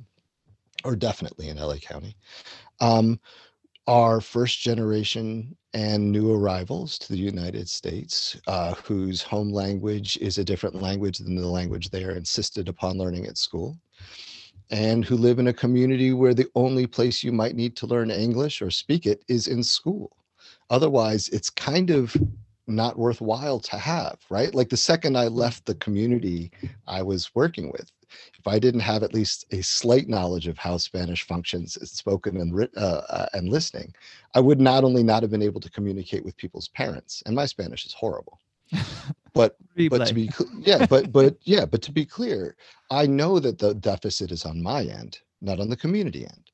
or 0.84 0.96
definitely 0.96 1.50
in 1.50 1.58
LA 1.58 1.78
County, 1.78 2.16
um, 2.80 3.20
are 3.88 4.22
first 4.22 4.60
generation 4.60 5.56
and 5.74 6.12
new 6.12 6.34
arrivals 6.34 6.98
to 7.00 7.14
the 7.14 7.18
United 7.18 7.70
States 7.70 8.40
uh, 8.48 8.74
whose 8.76 9.22
home 9.22 9.52
language 9.52 10.18
is 10.18 10.38
a 10.38 10.44
different 10.44 10.82
language 10.82 11.18
than 11.18 11.36
the 11.36 11.48
language 11.48 11.90
they 11.90 12.04
are 12.04 12.16
insisted 12.16 12.70
upon 12.70 12.98
learning 12.98 13.26
at 13.26 13.38
school 13.38 13.78
and 14.70 15.04
who 15.04 15.18
live 15.18 15.40
in 15.40 15.48
a 15.48 15.54
community 15.54 16.14
where 16.14 16.34
the 16.34 16.48
only 16.56 16.88
place 16.88 17.24
you 17.24 17.32
might 17.32 17.56
need 17.56 17.76
to 17.76 17.88
learn 17.88 18.10
English 18.12 18.62
or 18.62 18.72
speak 18.72 19.06
it 19.06 19.24
is 19.28 19.48
in 19.48 19.64
school. 19.64 20.16
Otherwise, 20.70 21.28
it's 21.30 21.50
kind 21.50 21.90
of 21.90 22.16
not 22.68 22.98
worthwhile 22.98 23.60
to 23.60 23.78
have, 23.78 24.18
right? 24.30 24.56
Like 24.56 24.70
the 24.70 24.78
second 24.78 25.18
I 25.18 25.28
left 25.28 25.66
the 25.66 25.76
community 25.76 26.52
I 26.88 27.02
was 27.02 27.36
working 27.36 27.72
with, 27.72 27.92
if 28.38 28.48
I 28.48 28.60
didn't 28.60 28.82
have 28.82 29.04
at 29.04 29.14
least 29.14 29.46
a 29.52 29.62
slight 29.62 30.08
knowledge 30.08 30.48
of 30.48 30.58
how 30.58 30.78
Spanish 30.78 31.24
functions, 31.24 31.78
it's 31.82 31.92
spoken 31.92 32.38
and 32.38 32.54
writ- 32.54 32.78
uh, 32.78 33.02
uh, 33.10 33.26
and 33.34 33.50
listening, 33.50 33.94
I 34.36 34.40
would 34.40 34.60
not 34.62 34.84
only 34.84 35.04
not 35.04 35.24
have 35.24 35.32
been 35.32 35.42
able 35.42 35.62
to 35.62 35.70
communicate 35.70 36.26
with 36.26 36.38
people's 36.38 36.68
parents, 36.70 37.24
and 37.26 37.36
my 37.36 37.46
Spanish 37.46 37.86
is 37.86 37.94
horrible, 37.94 38.40
but 39.34 39.56
but 39.90 40.06
to 40.06 40.14
be 40.14 40.30
yeah 40.60 40.86
but 40.86 41.12
but 41.12 41.36
yeah 41.44 41.66
but 41.66 41.82
to 41.82 41.92
be 41.92 42.06
clear 42.06 42.56
i 42.90 43.06
know 43.06 43.40
that 43.40 43.58
the 43.58 43.74
deficit 43.76 44.32
is 44.32 44.46
on 44.46 44.62
my 44.62 44.84
end 44.84 45.20
not 45.42 45.60
on 45.60 45.70
the 45.70 45.76
community 45.76 46.24
end 46.24 46.51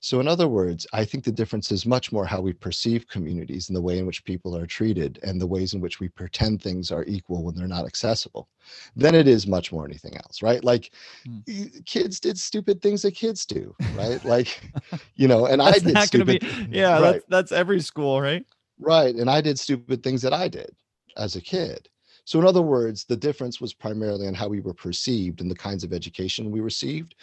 so 0.00 0.20
in 0.20 0.26
other 0.28 0.48
words 0.48 0.86
i 0.92 1.04
think 1.04 1.24
the 1.24 1.32
difference 1.32 1.70
is 1.70 1.86
much 1.86 2.10
more 2.12 2.24
how 2.24 2.40
we 2.40 2.52
perceive 2.52 3.06
communities 3.08 3.68
and 3.68 3.76
the 3.76 3.80
way 3.82 3.98
in 3.98 4.06
which 4.06 4.24
people 4.24 4.56
are 4.56 4.66
treated 4.66 5.18
and 5.22 5.40
the 5.40 5.46
ways 5.46 5.74
in 5.74 5.80
which 5.80 6.00
we 6.00 6.08
pretend 6.08 6.60
things 6.60 6.90
are 6.90 7.04
equal 7.04 7.44
when 7.44 7.54
they're 7.54 7.68
not 7.68 7.86
accessible 7.86 8.48
than 8.96 9.14
it 9.14 9.28
is 9.28 9.46
much 9.46 9.72
more 9.72 9.84
anything 9.84 10.16
else 10.16 10.42
right 10.42 10.64
like 10.64 10.92
Hmm. 11.24 11.38
kids 11.86 12.20
did 12.20 12.38
stupid 12.38 12.80
things 12.80 13.02
that 13.02 13.14
kids 13.14 13.44
do 13.46 13.74
right 13.92 14.24
like 14.24 14.62
you 15.16 15.28
know 15.28 15.46
and 15.46 15.60
i 15.62 15.70
That's 15.70 15.84
did 15.84 15.94
not 15.94 16.10
going 16.10 16.26
to 16.26 16.38
stupid 16.38 16.40
be. 16.40 16.78
Yeah, 16.78 16.98
right 16.98 17.12
that's 17.12 17.24
that's 17.28 17.52
every 17.52 17.80
school, 17.80 18.20
right? 18.20 18.44
Right. 18.78 19.14
And 19.14 19.28
I 19.28 19.40
did 19.40 19.58
stupid 19.58 20.02
things 20.02 20.22
that 20.22 20.32
I 20.32 20.48
did 20.48 20.74
as 21.16 21.36
a 21.36 21.40
kid. 21.40 21.88
So, 22.24 22.38
in 22.40 22.46
other 22.46 22.62
words, 22.62 23.04
the 23.04 23.16
difference 23.16 23.60
was 23.60 23.74
primarily 23.74 24.26
on 24.26 24.34
how 24.34 24.48
we 24.48 24.60
were 24.60 24.74
perceived 24.74 25.40
and 25.40 25.50
the 25.50 25.54
kinds 25.56 25.84
of 25.84 25.92
education 25.92 26.50
we 26.50 26.60
received 26.60 27.14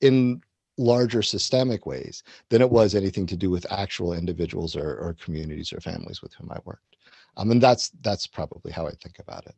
in 0.00 0.40
larger 0.76 1.22
systemic 1.22 1.86
ways 1.86 2.22
than 2.48 2.60
it 2.60 2.70
was 2.70 2.94
anything 2.94 3.26
to 3.26 3.36
do 3.36 3.50
with 3.50 3.70
actual 3.70 4.12
individuals 4.12 4.76
or, 4.76 4.96
or 4.96 5.16
communities 5.22 5.72
or 5.72 5.80
families 5.80 6.22
with 6.22 6.34
whom 6.34 6.50
I 6.50 6.58
worked. 6.64 6.96
Um, 7.36 7.50
and 7.50 7.62
that's 7.62 7.90
that's 8.02 8.26
probably 8.26 8.72
how 8.72 8.86
I 8.86 8.92
think 8.92 9.18
about 9.18 9.46
it. 9.46 9.54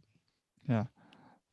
Uh, 0.68 0.85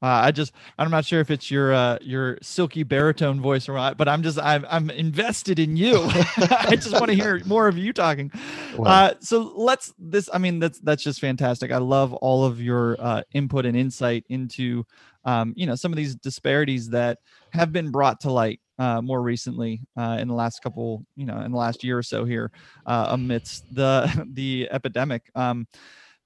I 0.08 0.32
just 0.32 0.52
I'm 0.78 0.92
not 0.92 1.06
sure 1.06 1.22
if 1.22 1.32
it's 1.32 1.50
your 1.50 1.74
uh, 1.74 1.98
your 2.02 2.38
silky 2.42 2.84
baritone 2.84 3.40
voice 3.40 3.70
or 3.70 3.74
what, 3.74 3.98
but 3.98 4.08
I'm 4.10 4.22
just 4.24 4.38
I'm 4.40 4.66
I'm 4.70 4.90
invested 4.90 5.60
in 5.60 5.78
you. 5.78 6.02
I 6.38 6.76
just 6.76 6.92
want 6.92 7.08
to 7.08 7.14
hear 7.16 7.42
more 7.46 7.68
of 7.68 7.78
you 7.78 7.94
talking. 7.94 8.32
Well, 8.78 8.92
Uh, 8.92 9.14
so 9.20 9.54
let's 9.56 9.94
this. 9.98 10.30
I 10.34 10.38
mean 10.40 10.60
that's 10.60 10.80
that's 10.80 11.04
just 11.04 11.22
fantastic. 11.22 11.72
I 11.72 11.78
love 11.78 12.14
all 12.14 12.44
of 12.44 12.62
your 12.62 12.98
uh, 13.00 13.22
input 13.34 13.66
and 13.66 13.78
insight 13.78 14.26
into 14.30 14.86
um, 15.26 15.54
you 15.56 15.66
know 15.66 15.76
some 15.76 15.94
of 15.94 15.96
these 15.96 16.16
disparities 16.16 16.90
that 16.90 17.20
have 17.52 17.72
been 17.72 17.90
brought 17.90 18.20
to 18.22 18.32
light 18.32 18.60
uh, 18.80 19.02
more 19.02 19.22
recently 19.22 19.82
uh, 19.96 20.18
in 20.20 20.28
the 20.28 20.34
last 20.34 20.62
couple 20.62 21.06
you 21.16 21.26
know 21.26 21.40
in 21.40 21.52
the 21.52 21.58
last 21.58 21.84
year 21.84 21.98
or 21.98 22.04
so 22.04 22.26
here 22.26 22.52
uh, 22.88 23.08
amidst 23.12 23.74
the 23.74 24.28
the 24.34 24.68
epidemic. 24.72 25.30
Um, 25.36 25.68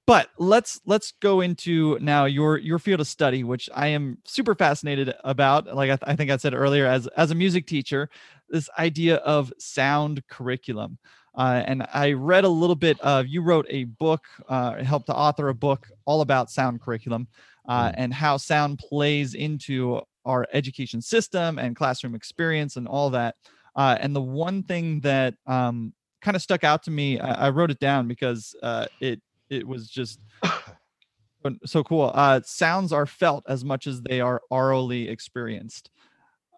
but 0.08 0.30
let's 0.40 0.80
let's 0.86 1.14
go 1.22 1.42
into 1.42 1.98
now 2.02 2.26
your 2.26 2.58
your 2.58 2.80
field 2.80 3.02
of 3.02 3.08
study 3.08 3.44
which 3.44 3.70
i 3.76 3.88
am 3.88 4.18
super 4.26 4.56
fascinated 4.56 5.14
about. 5.24 5.68
Like 5.68 5.92
i, 5.92 5.96
th- 5.98 6.04
I 6.08 6.16
think 6.16 6.32
i 6.32 6.38
said 6.38 6.56
earlier 6.56 6.88
as 6.88 7.06
as 7.18 7.30
a 7.30 7.36
music 7.36 7.68
teacher 7.68 8.10
this 8.50 8.70
idea 8.80 9.18
of 9.18 9.54
sound 9.60 10.24
curriculum. 10.28 10.98
Uh, 11.38 11.62
and 11.68 11.86
i 11.94 12.14
read 12.14 12.46
a 12.46 12.50
little 12.50 12.76
bit 12.76 13.00
of 13.02 13.28
you 13.28 13.42
wrote 13.44 13.68
a 13.70 13.84
book 13.84 14.24
uh, 14.50 14.82
helped 14.84 15.06
to 15.08 15.14
author 15.16 15.50
a 15.50 15.54
book 15.54 15.88
all 16.06 16.22
about 16.22 16.50
sound 16.50 16.82
curriculum 16.82 17.28
uh, 17.70 17.90
Mm. 17.90 17.94
and 17.98 18.14
how 18.14 18.38
sound 18.38 18.80
plays 18.80 19.34
into 19.34 20.02
our 20.26 20.48
education 20.54 21.02
system 21.02 21.60
and 21.60 21.76
classroom 21.76 22.16
experience 22.16 22.78
and 22.78 22.88
all 22.88 23.10
that. 23.10 23.36
Uh, 23.76 23.98
and 24.00 24.16
the 24.16 24.22
one 24.22 24.64
thing 24.64 25.02
that 25.02 25.34
um, 25.48 25.94
kind 26.22 26.36
of 26.36 26.42
stuck 26.42 26.64
out 26.64 26.82
to 26.84 26.92
me 26.92 27.20
I, 27.20 27.48
I 27.48 27.50
wrote 27.50 27.70
it 27.70 27.80
down 27.80 28.08
because 28.08 28.56
uh, 28.64 28.86
it 29.02 29.22
it 29.50 29.68
was 29.68 29.89
just 29.89 30.20
so- 31.66 31.84
cool. 31.84 32.12
Uh, 32.13 32.42
sounds 32.44 32.92
are 32.92 33.06
felt 33.06 33.44
as 33.48 33.63
much 33.63 33.88
as 33.88 34.01
they 34.01 34.22
are 34.22 34.42
orally 34.50 35.08
experienced, 35.10 35.89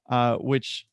uh, 0.09 0.35
which 0.37 0.85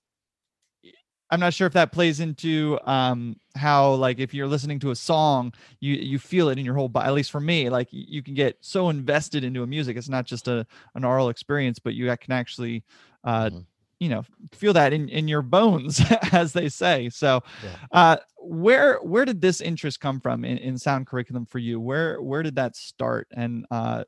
I'm 1.31 1.41
not 1.41 1.55
sure 1.55 1.67
if 1.67 1.73
that 1.73 1.91
plays 1.91 2.21
into 2.21 2.79
um, 2.85 3.37
how 3.57 3.95
like 3.95 4.21
if 4.21 4.33
you're 4.33 4.47
listening 4.47 4.79
to 4.81 4.91
a 4.91 4.97
song, 4.97 5.53
you 5.81 5.95
you 5.95 6.19
feel 6.19 6.49
it 6.51 6.59
in 6.59 6.65
your 6.65 6.75
whole 6.75 6.89
body. 6.89 7.09
At 7.09 7.15
least 7.15 7.33
for 7.33 7.41
me, 7.41 7.69
like 7.69 7.89
you 7.91 8.23
can 8.23 8.35
get 8.35 8.57
so 8.61 8.91
invested 8.91 9.43
into 9.43 9.63
a 9.63 9.67
music. 9.67 9.97
It's 9.97 10.09
not 10.09 10.25
just 10.25 10.47
a 10.47 10.67
an 10.95 11.05
oral 11.05 11.29
experience, 11.29 11.79
but 11.81 11.95
you 11.95 12.15
can 12.21 12.33
actually, 12.33 12.85
uh, 13.25 13.47
mm-hmm. 13.47 13.59
You 13.99 14.09
know, 14.09 14.25
feel 14.53 14.73
that 14.75 14.93
in 14.93 15.09
in 15.09 15.29
your 15.29 15.43
bones, 15.43 16.01
as 16.33 16.53
they 16.53 16.69
say. 16.69 17.09
So, 17.09 17.43
yeah. 17.63 17.71
uh, 17.93 18.17
where 18.39 18.99
where 18.99 19.25
did 19.25 19.41
this 19.41 19.61
interest 19.61 20.01
come 20.01 20.21
from 20.21 20.45
in, 20.45 20.59
in 20.59 20.79
sound 20.79 21.07
curriculum 21.07 21.47
for 21.47 21.59
you? 21.59 21.81
Where 21.81 22.21
where 22.21 22.43
did 22.43 22.57
that 22.57 22.77
start? 22.77 23.29
And 23.35 23.67
uh, 23.71 24.05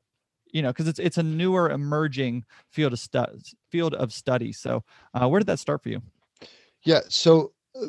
you 0.53 0.63
know, 0.63 0.69
because 0.69 0.89
it's 0.89 0.99
it's 0.99 1.19
a 1.19 1.23
newer 1.23 1.71
emerging 1.71 2.45
field 2.71 2.93
of 2.93 2.99
studies 2.99 3.55
field 3.71 3.95
of 3.95 4.13
study. 4.13 4.53
So, 4.53 4.85
uh, 5.15 5.29
where 5.29 5.41
did 5.41 5.47
that 5.47 5.59
start 5.59 5.83
for 5.83 5.89
you? 5.89 6.03
Yeah. 6.83 7.01
So 7.09 7.53
uh, 7.81 7.87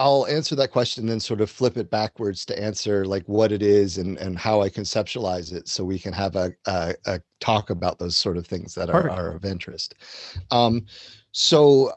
I'll 0.00 0.26
answer 0.28 0.56
that 0.56 0.70
question 0.70 1.02
and 1.02 1.10
then 1.10 1.20
sort 1.20 1.42
of 1.42 1.50
flip 1.50 1.76
it 1.76 1.90
backwards 1.90 2.46
to 2.46 2.58
answer 2.58 3.04
like 3.04 3.22
what 3.26 3.52
it 3.52 3.62
is 3.62 3.98
and, 3.98 4.16
and 4.16 4.38
how 4.38 4.62
I 4.62 4.70
conceptualize 4.70 5.52
it 5.52 5.68
so 5.68 5.84
we 5.84 5.98
can 5.98 6.14
have 6.14 6.36
a, 6.36 6.52
a, 6.66 6.94
a 7.04 7.20
talk 7.40 7.68
about 7.68 7.98
those 7.98 8.16
sort 8.16 8.38
of 8.38 8.46
things 8.46 8.74
that 8.76 8.88
are, 8.88 9.10
are 9.10 9.34
of 9.34 9.44
interest. 9.44 9.94
Um, 10.50 10.86
so 11.32 11.92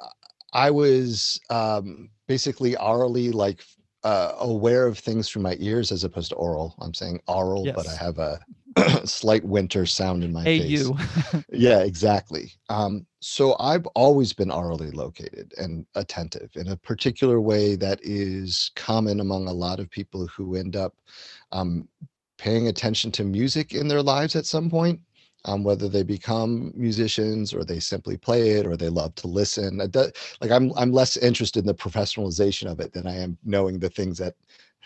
I 0.52 0.70
was 0.70 1.40
um, 1.50 2.10
basically 2.28 2.76
orally 2.76 3.32
like 3.32 3.64
uh, 4.04 4.34
aware 4.38 4.86
of 4.86 5.00
things 5.00 5.30
through 5.30 5.44
my 5.44 5.56
ears 5.60 5.90
as 5.90 6.04
opposed 6.04 6.32
to 6.32 6.36
oral. 6.36 6.76
I'm 6.82 6.94
saying 6.94 7.22
oral, 7.30 7.66
yes. 7.66 7.74
but 7.74 7.88
I 7.88 7.96
have 7.96 8.20
a 8.20 8.42
slight 9.06 9.44
winter 9.44 9.86
sound 9.86 10.24
in 10.24 10.32
my 10.32 10.44
face. 10.44 10.90
yeah, 11.52 11.80
exactly. 11.80 12.52
Um, 12.70 13.06
so 13.20 13.56
I've 13.60 13.86
always 13.88 14.34
been 14.34 14.50
aurally 14.50 14.94
located 14.94 15.54
and 15.58 15.86
attentive 15.96 16.52
in 16.56 16.70
a 16.70 16.78
particular 16.78 17.40
way 17.40 17.76
that 17.76 18.00
is 18.04 18.72
common 18.76 19.20
among 19.20 19.48
a 19.48 19.54
lot 19.54 19.80
of 19.80 19.90
people 19.90 20.28
who 20.28 20.56
end 20.56 20.76
up 20.76 20.96
um, 21.52 21.88
paying 22.38 22.68
attention 22.68 23.12
to 23.14 23.24
music 23.24 23.74
in 23.74 23.88
their 23.88 24.02
lives 24.02 24.36
at 24.36 24.46
some 24.46 24.70
point. 24.70 25.00
Um, 25.46 25.66
whether 25.66 25.90
they 25.90 26.04
become 26.04 26.72
musicians 26.74 27.54
or 27.54 27.66
they 27.66 27.82
simply 27.82 28.16
play 28.16 28.52
it 28.52 28.66
or 28.66 28.78
they 28.78 28.88
love 28.88 29.14
to 29.16 29.28
listen. 29.28 29.80
Like 29.80 30.52
I'm, 30.52 30.72
I'm 30.78 30.94
less 30.94 31.18
interested 31.18 31.60
in 31.60 31.66
the 31.66 31.74
professionalization 31.74 32.72
of 32.72 32.80
it 32.80 32.94
than 32.94 33.06
I 33.06 33.18
am 33.18 33.38
knowing 33.44 33.78
the 33.78 33.90
things 33.90 34.18
that 34.20 34.36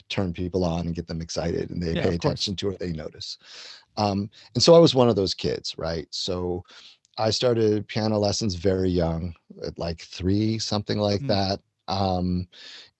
turn 0.09 0.33
people 0.33 0.63
on 0.63 0.85
and 0.85 0.95
get 0.95 1.07
them 1.07 1.21
excited 1.21 1.69
and 1.69 1.81
they 1.81 1.93
yeah, 1.93 2.03
pay 2.03 2.15
attention 2.15 2.55
to 2.57 2.69
or 2.69 2.73
they 2.73 2.91
notice. 2.91 3.37
Um, 3.97 4.29
and 4.53 4.63
so 4.63 4.75
I 4.75 4.79
was 4.79 4.95
one 4.95 5.09
of 5.09 5.15
those 5.15 5.33
kids, 5.33 5.75
right? 5.77 6.07
So 6.11 6.63
I 7.17 7.31
started 7.31 7.87
piano 7.87 8.19
lessons 8.19 8.55
very 8.55 8.89
young, 8.89 9.33
at 9.65 9.77
like 9.79 10.01
three, 10.01 10.59
something 10.59 10.99
like 10.99 11.21
mm. 11.21 11.27
that. 11.27 11.59
Um, 11.87 12.47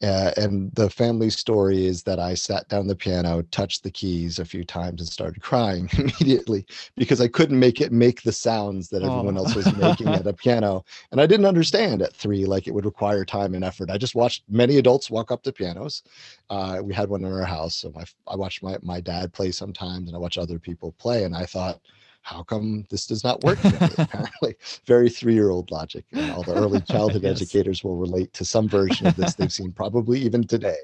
uh, 0.03 0.31
and 0.37 0.71
the 0.75 0.89
family 0.91 1.29
story 1.29 1.87
is 1.87 2.03
that 2.03 2.19
I 2.19 2.35
sat 2.35 2.69
down 2.69 2.85
the 2.85 2.95
piano, 2.95 3.41
touched 3.49 3.81
the 3.81 3.89
keys 3.89 4.37
a 4.37 4.45
few 4.45 4.63
times, 4.63 5.01
and 5.01 5.09
started 5.09 5.41
crying 5.41 5.89
immediately 5.97 6.67
because 6.95 7.19
I 7.19 7.27
couldn't 7.27 7.59
make 7.59 7.81
it 7.81 7.91
make 7.91 8.21
the 8.21 8.31
sounds 8.31 8.89
that 8.89 9.01
everyone 9.01 9.37
oh. 9.37 9.41
else 9.41 9.55
was 9.55 9.75
making 9.75 10.09
at 10.09 10.27
a 10.27 10.33
piano. 10.43 10.85
And 11.11 11.19
I 11.19 11.25
didn't 11.25 11.47
understand 11.47 12.03
at 12.03 12.13
three, 12.13 12.45
like 12.45 12.67
it 12.67 12.73
would 12.75 12.85
require 12.85 13.25
time 13.25 13.55
and 13.55 13.63
effort. 13.63 13.89
I 13.89 13.97
just 13.97 14.13
watched 14.13 14.43
many 14.47 14.77
adults 14.77 15.09
walk 15.09 15.31
up 15.31 15.41
to 15.43 15.51
pianos. 15.51 16.03
Uh, 16.51 16.79
we 16.83 16.93
had 16.93 17.09
one 17.09 17.23
in 17.23 17.33
our 17.33 17.43
house, 17.43 17.75
so 17.75 17.91
my, 17.95 18.03
I 18.27 18.35
watched 18.35 18.61
my 18.61 18.77
my 18.83 19.01
dad 19.01 19.33
play 19.33 19.51
sometimes, 19.51 20.07
and 20.07 20.15
I 20.15 20.19
watched 20.19 20.37
other 20.37 20.59
people 20.59 20.91
play, 20.99 21.23
and 21.23 21.35
I 21.35 21.45
thought 21.45 21.81
how 22.27 22.43
come 22.43 22.85
this 22.89 23.07
does 23.07 23.23
not 23.23 23.41
work 23.43 23.57
apparently 23.63 24.53
very 24.85 25.09
three-year-old 25.09 25.71
logic 25.71 26.03
and 26.11 26.29
all 26.31 26.43
the 26.43 26.53
early 26.53 26.81
childhood 26.91 27.23
yes. 27.23 27.41
educators 27.41 27.85
will 27.85 27.95
relate 27.95 28.33
to 28.33 28.43
some 28.43 28.67
version 28.67 29.07
of 29.07 29.15
this 29.15 29.35
they've 29.35 29.53
seen 29.53 29.71
probably 29.71 30.19
even 30.19 30.45
today. 30.45 30.75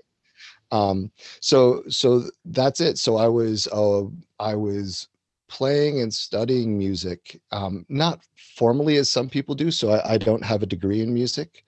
Um, 0.72 1.12
so 1.42 1.84
so 1.90 2.24
that's 2.46 2.80
it. 2.80 2.98
So 2.98 3.18
i 3.18 3.28
was 3.28 3.68
uh, 3.68 4.04
i 4.40 4.56
was 4.56 5.10
playing 5.50 6.00
and 6.00 6.14
studying 6.14 6.78
music 6.78 7.40
um, 7.52 7.86
not 7.90 8.22
formally 8.56 8.96
as 8.96 9.10
some 9.10 9.30
people 9.30 9.54
do 9.54 9.70
so 9.70 9.92
I, 9.92 10.14
I 10.14 10.18
don't 10.18 10.44
have 10.44 10.64
a 10.64 10.66
degree 10.66 11.02
in 11.02 11.14
music 11.14 11.66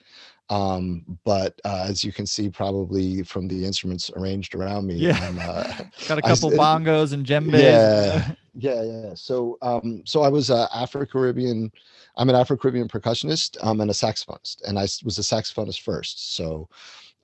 um, 0.50 1.04
but 1.24 1.60
uh, 1.66 1.86
as 1.90 2.04
you 2.04 2.12
can 2.12 2.26
see 2.26 2.50
probably 2.50 3.24
from 3.24 3.48
the 3.48 3.66
instruments 3.66 4.12
arranged 4.16 4.54
around 4.54 4.86
me 4.86 4.96
yeah. 4.96 5.18
Uh, 5.42 5.84
got 6.08 6.18
a 6.18 6.22
couple 6.22 6.54
I, 6.54 6.56
bongos 6.56 7.14
and 7.14 7.26
djembes. 7.26 7.62
Yeah. 7.62 8.32
Yeah 8.58 8.84
yeah. 8.84 9.14
So 9.16 9.58
um 9.62 10.02
so 10.06 10.22
i 10.22 10.30
was 10.30 10.50
a 10.50 10.70
afro-caribbean 10.74 11.70
i'm 12.16 12.30
an 12.30 12.38
afro-caribbean 12.38 12.88
percussionist 12.88 13.58
um, 13.62 13.82
and 13.82 13.92
a 13.92 13.94
saxophonist 13.94 14.64
and 14.66 14.80
i 14.80 14.84
was 15.04 15.18
a 15.18 15.22
saxophonist 15.22 15.82
first. 15.82 16.38
So 16.38 16.70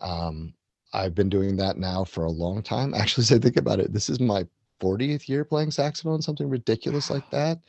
um 0.02 0.54
i've 0.92 1.16
been 1.16 1.30
doing 1.30 1.56
that 1.56 1.78
now 1.78 2.04
for 2.04 2.26
a 2.26 2.30
long 2.30 2.62
time. 2.62 2.94
Actually 3.02 3.22
as 3.22 3.32
i 3.32 3.38
think 3.40 3.56
about 3.56 3.80
it 3.80 3.94
this 3.94 4.10
is 4.10 4.20
my 4.20 4.46
40th 4.82 5.30
year 5.30 5.46
playing 5.46 5.72
saxophone, 5.72 6.22
something 6.22 6.50
ridiculous 6.50 7.10
like 7.10 7.30
that. 7.30 7.60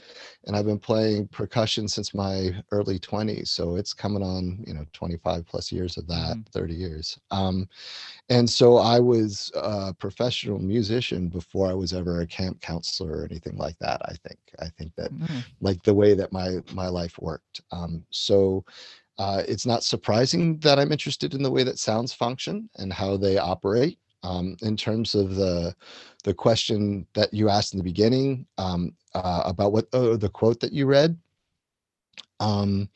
And 0.47 0.57
I've 0.57 0.67
been 0.67 0.79
playing 0.79 1.29
percussion 1.29 1.87
since 1.87 2.15
my 2.15 2.55
early 2.71 2.99
20s. 2.99 3.49
So 3.49 3.77
it's 3.77 3.93
coming 3.93 4.23
on, 4.23 4.65
you 4.67 4.75
know, 4.75 4.85
25 4.93 5.47
plus 5.47 5.71
years 5.71 5.97
of 5.99 6.07
that, 6.09 6.37
mm 6.37 6.47
30 6.53 6.75
years. 6.75 7.19
Um, 7.31 7.69
and 8.29 8.49
so 8.49 8.77
I 8.79 8.99
was 8.99 9.51
a 9.55 9.95
professional 9.95 10.59
musician 10.59 11.29
before 11.29 11.71
I 11.71 11.75
was 11.75 11.93
ever 11.93 12.21
a 12.21 12.27
camp 12.27 12.61
counselor 12.61 13.21
or 13.21 13.25
anything 13.25 13.57
like 13.57 13.79
that. 13.79 14.01
I 14.05 14.15
think, 14.27 14.39
I 14.61 14.69
think 14.79 14.93
that 14.97 15.13
mm 15.13 15.45
like 15.61 15.83
the 15.83 15.95
way 15.95 16.15
that 16.15 16.33
my, 16.33 16.59
my 16.73 16.89
life 16.89 17.17
worked. 17.21 17.61
Um, 17.71 18.05
so 18.11 18.65
uh, 19.19 19.43
it's 19.47 19.67
not 19.67 19.85
surprising 19.85 20.59
that 20.59 20.79
I'm 20.79 20.91
interested 20.93 21.35
in 21.35 21.43
the 21.43 21.51
way 21.51 21.63
that 21.63 21.79
sounds 21.79 22.13
function 22.13 22.69
and 22.77 22.93
how 22.93 23.17
they 23.17 23.39
operate 23.39 23.99
um, 24.23 24.57
in 24.63 24.77
terms 24.77 25.15
of 25.15 25.35
the 25.35 25.75
the 26.25 26.35
question 26.35 27.07
that 27.15 27.33
you 27.35 27.49
asked 27.49 27.75
in 27.75 27.79
the 27.79 27.85
beginning 27.85 28.47
um, 28.59 28.95
uh, 29.15 29.43
about 29.45 29.73
what 29.73 29.87
uh, 29.93 30.17
the 30.17 30.29
quote 30.29 30.61
that 30.61 30.73
you 30.73 30.87
read. 30.87 31.17
Um, 32.41 32.89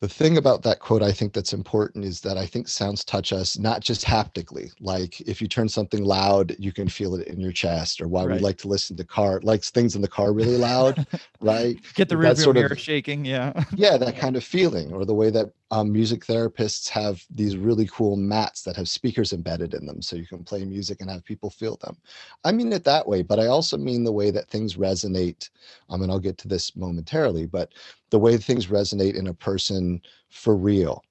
the 0.00 0.08
thing 0.08 0.36
about 0.36 0.62
that 0.62 0.78
quote 0.78 1.02
i 1.02 1.12
think 1.12 1.32
that's 1.32 1.52
important 1.52 2.04
is 2.04 2.20
that 2.20 2.36
i 2.36 2.44
think 2.44 2.68
sounds 2.68 3.04
touch 3.04 3.32
us 3.32 3.58
not 3.58 3.80
just 3.80 4.04
haptically. 4.04 4.70
Like 4.80 5.20
if 5.22 5.40
you 5.40 5.48
turn 5.48 5.68
something 5.68 6.04
loud 6.04 6.54
you 6.58 6.72
can 6.72 6.88
feel 6.88 7.14
it 7.14 7.28
in 7.28 7.40
your 7.40 7.52
chest 7.52 8.00
or 8.00 8.08
why 8.08 8.24
right. 8.24 8.36
we 8.36 8.40
like 8.40 8.58
to 8.58 8.68
listen 8.68 8.96
to 8.96 9.04
car 9.04 9.40
like 9.42 9.62
things 9.62 9.96
in 9.96 10.02
the 10.02 10.08
car 10.08 10.32
really 10.32 10.56
loud 10.56 11.06
right? 11.40 11.78
Get 11.94 12.08
the 12.08 12.16
rear 12.16 12.34
sort 12.34 12.56
mirror 12.56 12.72
of, 12.72 12.80
shaking 12.80 13.24
yeah. 13.24 13.52
Yeah 13.74 13.96
that 13.96 14.16
kind 14.16 14.36
of 14.36 14.44
feeling 14.44 14.92
or 14.92 15.04
the 15.04 15.14
way 15.14 15.30
that 15.30 15.52
um, 15.72 15.92
music 15.92 16.24
therapists 16.24 16.88
have 16.88 17.24
these 17.28 17.56
really 17.56 17.88
cool 17.90 18.16
mats 18.16 18.62
that 18.62 18.76
have 18.76 18.88
speakers 18.88 19.32
embedded 19.32 19.74
in 19.74 19.84
them 19.84 20.00
so 20.00 20.14
you 20.14 20.26
can 20.26 20.44
play 20.44 20.64
music 20.64 21.00
and 21.00 21.10
have 21.10 21.24
people 21.24 21.50
feel 21.50 21.76
them. 21.82 21.96
I 22.44 22.52
mean 22.52 22.72
it 22.72 22.84
that 22.84 23.06
way 23.06 23.22
but 23.22 23.40
i 23.40 23.46
also 23.46 23.76
mean 23.76 24.04
the 24.04 24.12
way 24.12 24.30
that 24.30 24.48
things 24.48 24.76
resonate. 24.76 25.50
Um, 25.90 26.02
and 26.02 26.12
i'll 26.12 26.18
get 26.18 26.38
to 26.38 26.48
this 26.48 26.76
momentarily 26.76 27.46
but 27.46 27.72
the 28.10 28.18
way 28.18 28.36
things 28.36 28.66
resonate 28.66 29.14
in 29.14 29.26
a 29.26 29.34
person 29.34 30.00
for 30.30 30.56
real 30.56 31.02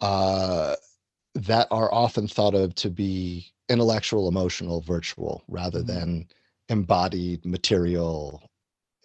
uh, 0.00 0.74
that 1.34 1.68
are 1.70 1.92
often 1.92 2.26
thought 2.26 2.54
of 2.54 2.74
to 2.74 2.90
be 2.90 3.46
intellectual 3.68 4.28
emotional 4.28 4.80
virtual 4.80 5.42
rather 5.48 5.80
mm-hmm. 5.80 5.98
than 5.98 6.28
embodied 6.68 7.44
material 7.44 8.42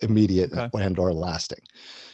immediate 0.01 0.51
okay. 0.51 0.83
and 0.83 0.99
or 0.99 1.13
lasting 1.13 1.61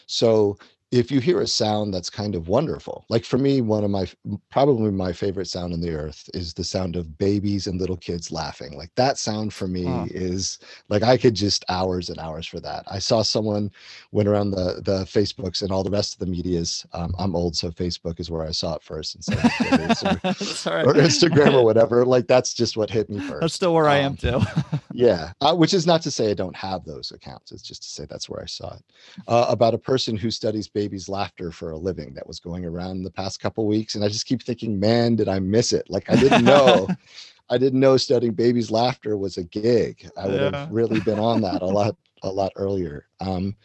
so 0.06 0.58
if 0.92 1.10
you 1.10 1.22
hear 1.22 1.40
a 1.40 1.48
sound 1.48 1.94
that's 1.94 2.10
kind 2.10 2.36
of 2.36 2.50
wonderful 2.50 3.06
like 3.08 3.24
for 3.24 3.38
me 3.38 3.62
one 3.62 3.84
of 3.84 3.90
my 3.90 4.06
probably 4.50 4.92
my 4.92 5.14
favorite 5.14 5.48
sound 5.48 5.74
in 5.74 5.80
the 5.80 5.94
earth 5.94 6.30
is 6.34 6.54
the 6.54 6.64
sound 6.64 6.98
of 6.98 7.18
babies 7.18 7.68
and 7.68 7.80
little 7.80 7.96
kids 7.96 8.32
laughing 8.32 8.78
like 8.78 8.92
that 8.96 9.18
sound 9.18 9.54
for 9.54 9.68
me 9.68 9.88
oh. 9.88 10.06
is 10.12 10.60
like 10.90 11.02
i 11.02 11.16
could 11.16 11.34
just 11.34 11.64
hours 11.70 12.10
and 12.10 12.20
hours 12.20 12.46
for 12.46 12.60
that 12.60 12.84
i 12.88 13.00
saw 13.00 13.22
someone 13.22 13.72
went 14.12 14.28
around 14.28 14.52
the 14.52 14.82
the 14.84 15.06
facebooks 15.06 15.62
and 15.62 15.72
all 15.72 15.84
the 15.84 15.90
rest 15.90 16.14
of 16.14 16.20
the 16.20 16.26
medias 16.26 16.86
um, 16.92 17.16
i'm 17.18 17.36
old 17.36 17.56
so 17.56 17.72
facebook 17.72 18.20
is 18.20 18.30
where 18.30 18.46
i 18.46 18.52
saw 18.52 18.76
it 18.76 18.84
first 18.84 19.16
and 19.16 19.24
so 20.38 20.72
right. 20.72 20.86
or 20.86 20.94
instagram 20.96 21.54
or 21.54 21.64
whatever 21.72 22.06
like 22.06 22.28
that's 22.28 22.54
just 22.54 22.76
what 22.76 22.90
hit 22.90 23.10
me 23.10 23.20
first 23.22 23.40
that's 23.40 23.54
still 23.54 23.74
where 23.74 23.86
um, 23.86 23.92
i 23.92 23.98
am 23.98 24.12
um, 24.12 24.18
too 24.18 24.40
yeah 24.94 25.32
uh, 25.40 25.56
which 25.56 25.74
is 25.74 25.88
not 25.88 26.02
to 26.02 26.12
say 26.12 26.32
i 26.32 26.34
don't 26.34 26.56
have 26.56 26.84
those 26.84 27.12
accounts 27.12 27.54
it's 27.54 27.64
just 27.64 27.82
to 27.82 27.90
say 27.90 28.06
that's 28.10 28.28
where 28.28 28.42
i 28.42 28.46
saw 28.46 28.74
it 28.74 28.84
uh, 29.30 29.46
about 29.48 29.74
a 29.74 29.78
person 29.78 30.18
who 30.18 30.30
studies 30.30 30.68
baby's 30.82 31.08
laughter 31.08 31.52
for 31.52 31.70
a 31.70 31.78
living 31.78 32.12
that 32.16 32.26
was 32.26 32.40
going 32.40 32.66
around 32.66 33.04
the 33.04 33.12
past 33.12 33.40
couple 33.40 33.68
weeks 33.68 33.94
and 33.94 34.04
i 34.04 34.08
just 34.08 34.26
keep 34.26 34.42
thinking 34.42 34.80
man 34.80 35.16
did 35.16 35.30
i 35.30 35.38
miss 35.38 35.74
it 35.74 35.88
like 35.90 36.10
i 36.10 36.16
didn't 36.16 36.44
know 36.44 36.88
i 37.52 37.58
didn't 37.58 37.80
know 37.80 37.98
studying 37.98 38.34
baby's 38.34 38.72
laughter 38.72 39.16
was 39.16 39.38
a 39.38 39.44
gig 39.44 40.10
i 40.18 40.26
would 40.26 40.42
yeah. 40.42 40.58
have 40.58 40.72
really 40.72 41.00
been 41.02 41.20
on 41.20 41.40
that 41.40 41.62
a 41.62 41.66
lot 41.66 41.96
a 42.24 42.30
lot 42.30 42.52
earlier 42.56 43.06
um, 43.20 43.56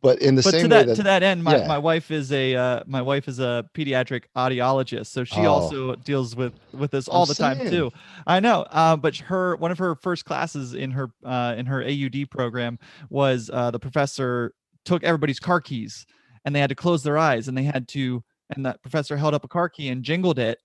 but 0.00 0.22
in 0.22 0.36
the 0.36 0.42
but 0.42 0.52
same 0.52 0.62
to 0.62 0.68
that, 0.68 0.86
that, 0.86 0.94
to 0.94 1.02
that 1.02 1.24
end 1.24 1.42
my, 1.42 1.56
yeah. 1.56 1.66
my 1.66 1.76
wife 1.76 2.12
is 2.12 2.30
a 2.30 2.54
uh, 2.54 2.84
my 2.86 3.02
wife 3.02 3.26
is 3.26 3.40
a 3.40 3.68
pediatric 3.74 4.26
audiologist 4.36 5.06
so 5.06 5.24
she 5.24 5.40
oh. 5.40 5.50
also 5.50 5.96
deals 5.96 6.36
with 6.36 6.52
with 6.72 6.92
this 6.92 7.08
all 7.08 7.22
I'm 7.22 7.28
the 7.28 7.34
saying. 7.34 7.58
time 7.58 7.70
too 7.70 7.90
i 8.28 8.38
know 8.38 8.64
uh, 8.70 8.96
but 8.96 9.16
her 9.16 9.56
one 9.56 9.72
of 9.72 9.78
her 9.78 9.96
first 9.96 10.24
classes 10.24 10.74
in 10.74 10.92
her 10.92 11.10
uh, 11.24 11.56
in 11.58 11.66
her 11.66 11.82
aud 11.82 12.30
program 12.30 12.78
was 13.08 13.50
uh, 13.52 13.72
the 13.72 13.80
professor 13.80 14.54
took 14.84 15.02
everybody's 15.02 15.40
car 15.40 15.60
keys 15.60 16.06
and 16.44 16.54
they 16.54 16.60
had 16.60 16.70
to 16.70 16.76
close 16.76 17.02
their 17.02 17.18
eyes 17.18 17.48
and 17.48 17.56
they 17.56 17.62
had 17.62 17.86
to 17.88 18.22
and 18.54 18.66
that 18.66 18.80
professor 18.82 19.16
held 19.16 19.34
up 19.34 19.44
a 19.44 19.48
car 19.48 19.68
key 19.68 19.88
and 19.88 20.02
jingled 20.02 20.38
it 20.38 20.58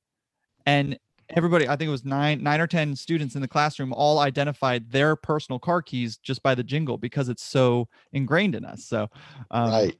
and 0.65 0.97
everybody 1.29 1.67
i 1.67 1.75
think 1.75 1.87
it 1.87 1.91
was 1.91 2.05
nine 2.05 2.41
nine 2.43 2.61
or 2.61 2.67
ten 2.67 2.95
students 2.95 3.35
in 3.35 3.41
the 3.41 3.47
classroom 3.47 3.93
all 3.93 4.19
identified 4.19 4.89
their 4.91 5.15
personal 5.15 5.59
car 5.59 5.81
keys 5.81 6.17
just 6.17 6.41
by 6.43 6.53
the 6.53 6.63
jingle 6.63 6.97
because 6.97 7.29
it's 7.29 7.43
so 7.43 7.87
ingrained 8.13 8.55
in 8.55 8.65
us 8.65 8.85
so 8.85 9.07
um, 9.51 9.69
right. 9.69 9.97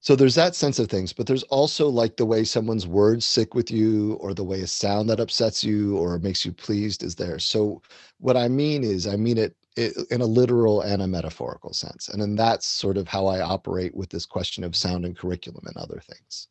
So 0.00 0.14
there's 0.14 0.36
that 0.36 0.54
sense 0.54 0.78
of 0.78 0.88
things 0.88 1.12
but 1.12 1.26
there's 1.26 1.42
also 1.44 1.88
like 1.88 2.16
the 2.16 2.24
way 2.24 2.44
someone's 2.44 2.86
words 2.86 3.26
stick 3.26 3.54
with 3.54 3.68
you 3.68 4.14
or 4.14 4.32
the 4.32 4.44
way 4.44 4.60
a 4.60 4.66
sound 4.66 5.10
that 5.10 5.18
upsets 5.18 5.64
you 5.64 5.96
or 5.96 6.18
makes 6.20 6.44
you 6.44 6.52
pleased 6.52 7.02
is 7.02 7.16
there. 7.16 7.40
So 7.40 7.82
what 8.18 8.36
i 8.36 8.46
mean 8.46 8.84
is 8.84 9.08
i 9.08 9.16
mean 9.16 9.38
it 9.38 9.56
in 9.78 10.20
a 10.20 10.26
literal 10.26 10.80
and 10.82 11.02
a 11.02 11.06
metaphorical 11.06 11.72
sense 11.72 12.08
and 12.08 12.20
then 12.20 12.34
that's 12.34 12.66
sort 12.66 12.96
of 12.96 13.06
how 13.06 13.26
i 13.26 13.40
operate 13.40 13.94
with 13.94 14.10
this 14.10 14.26
question 14.26 14.64
of 14.64 14.74
sound 14.74 15.04
and 15.04 15.16
curriculum 15.16 15.64
and 15.66 15.76
other 15.76 16.02
things. 16.06 16.48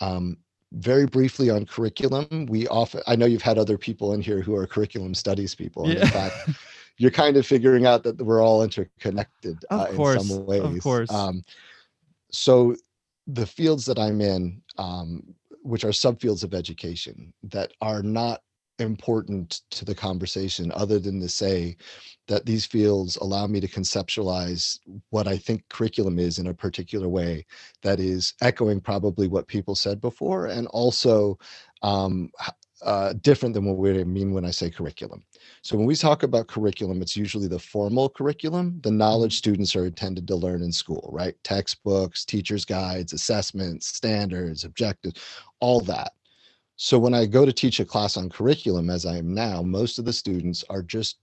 Um, 0.00 0.36
very 0.72 1.06
briefly 1.06 1.50
on 1.50 1.66
curriculum 1.66 2.46
we 2.46 2.66
often 2.68 3.02
i 3.06 3.14
know 3.14 3.26
you've 3.26 3.42
had 3.42 3.58
other 3.58 3.76
people 3.76 4.14
in 4.14 4.22
here 4.22 4.40
who 4.40 4.54
are 4.54 4.66
curriculum 4.66 5.14
studies 5.14 5.54
people 5.54 5.84
and 5.84 5.94
yeah. 5.94 6.02
in 6.02 6.08
fact 6.08 6.50
you're 6.98 7.10
kind 7.10 7.36
of 7.36 7.46
figuring 7.46 7.86
out 7.86 8.02
that 8.02 8.16
we're 8.22 8.42
all 8.42 8.62
interconnected 8.62 9.58
uh, 9.70 9.86
in 9.90 10.20
some 10.20 10.46
ways 10.46 10.62
of 10.62 10.80
course. 10.80 11.10
Um, 11.10 11.44
so 12.30 12.74
the 13.26 13.46
fields 13.46 13.84
that 13.86 13.98
i'm 13.98 14.20
in 14.20 14.62
um, 14.78 15.22
which 15.62 15.84
are 15.84 15.88
subfields 15.90 16.42
of 16.42 16.54
education 16.54 17.32
that 17.42 17.72
are 17.80 18.02
not 18.02 18.42
important 18.78 19.60
to 19.70 19.84
the 19.84 19.94
conversation 19.94 20.72
other 20.74 20.98
than 20.98 21.20
to 21.20 21.28
say 21.28 21.76
that 22.28 22.46
these 22.46 22.64
fields 22.64 23.16
allow 23.16 23.46
me 23.46 23.60
to 23.60 23.68
conceptualize 23.68 24.78
what 25.10 25.28
I 25.28 25.36
think 25.36 25.68
curriculum 25.68 26.18
is 26.18 26.38
in 26.38 26.46
a 26.46 26.54
particular 26.54 27.08
way 27.08 27.46
that 27.82 28.00
is 28.00 28.34
echoing 28.40 28.80
probably 28.80 29.28
what 29.28 29.46
people 29.46 29.74
said 29.74 30.00
before 30.00 30.46
and 30.46 30.66
also 30.68 31.38
um, 31.82 32.30
uh, 32.84 33.12
different 33.20 33.54
than 33.54 33.64
what 33.64 33.76
we 33.76 34.02
mean 34.04 34.32
when 34.32 34.44
I 34.44 34.50
say 34.50 34.70
curriculum. 34.70 35.22
So 35.62 35.76
when 35.76 35.86
we 35.86 35.94
talk 35.94 36.22
about 36.22 36.48
curriculum, 36.48 37.00
it's 37.00 37.16
usually 37.16 37.46
the 37.46 37.58
formal 37.58 38.08
curriculum, 38.08 38.80
the 38.82 38.90
knowledge 38.90 39.34
mm-hmm. 39.34 39.38
students 39.38 39.76
are 39.76 39.86
intended 39.86 40.26
to 40.28 40.36
learn 40.36 40.62
in 40.62 40.72
school, 40.72 41.08
right? 41.12 41.34
Textbooks, 41.44 42.24
teachers' 42.24 42.64
guides, 42.64 43.12
assessments, 43.12 43.86
standards, 43.86 44.64
objectives, 44.64 45.20
all 45.60 45.80
that. 45.80 46.12
So 46.76 46.98
when 46.98 47.14
I 47.14 47.26
go 47.26 47.44
to 47.44 47.52
teach 47.52 47.80
a 47.80 47.84
class 47.84 48.16
on 48.16 48.28
curriculum, 48.28 48.90
as 48.90 49.06
I 49.06 49.16
am 49.16 49.34
now, 49.34 49.62
most 49.62 49.98
of 49.98 50.04
the 50.04 50.12
students 50.12 50.64
are 50.68 50.82
just 50.82 51.18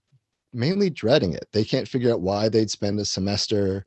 mainly 0.52 0.90
dreading 0.90 1.32
it. 1.32 1.46
They 1.52 1.64
can't 1.64 1.86
figure 1.86 2.12
out 2.12 2.20
why 2.20 2.48
they'd 2.48 2.70
spend 2.70 2.98
a 2.98 3.04
semester 3.04 3.86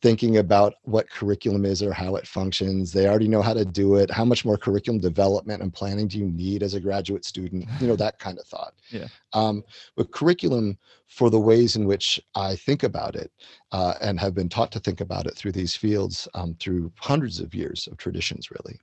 thinking 0.00 0.36
about 0.36 0.74
what 0.82 1.10
curriculum 1.10 1.64
is 1.64 1.82
or 1.82 1.92
how 1.92 2.16
it 2.16 2.26
functions. 2.26 2.92
They 2.92 3.08
already 3.08 3.28
know 3.28 3.42
how 3.42 3.54
to 3.54 3.64
do 3.64 3.96
it. 3.96 4.10
How 4.10 4.24
much 4.24 4.44
more 4.44 4.56
curriculum 4.56 5.00
development 5.00 5.62
and 5.62 5.72
planning 5.72 6.06
do 6.06 6.18
you 6.18 6.26
need 6.26 6.62
as 6.62 6.74
a 6.74 6.80
graduate 6.80 7.24
student? 7.24 7.68
You 7.80 7.88
know, 7.88 7.96
that 8.04 8.18
kind 8.18 8.38
of 8.38 8.46
thought. 8.46 8.74
Yeah. 8.90 9.08
Um, 9.32 9.64
but 9.96 10.12
curriculum 10.12 10.78
for 11.08 11.30
the 11.30 11.40
ways 11.40 11.76
in 11.76 11.84
which 11.84 12.20
I 12.34 12.56
think 12.56 12.82
about 12.82 13.16
it 13.16 13.30
uh, 13.72 13.94
and 14.00 14.18
have 14.20 14.34
been 14.34 14.48
taught 14.48 14.72
to 14.72 14.80
think 14.80 15.00
about 15.00 15.26
it 15.26 15.34
through 15.34 15.52
these 15.52 15.76
fields 15.76 16.28
um, 16.34 16.56
through 16.60 16.92
hundreds 16.98 17.40
of 17.40 17.54
years 17.54 17.88
of 17.90 17.96
traditions, 17.96 18.50
really, 18.50 18.78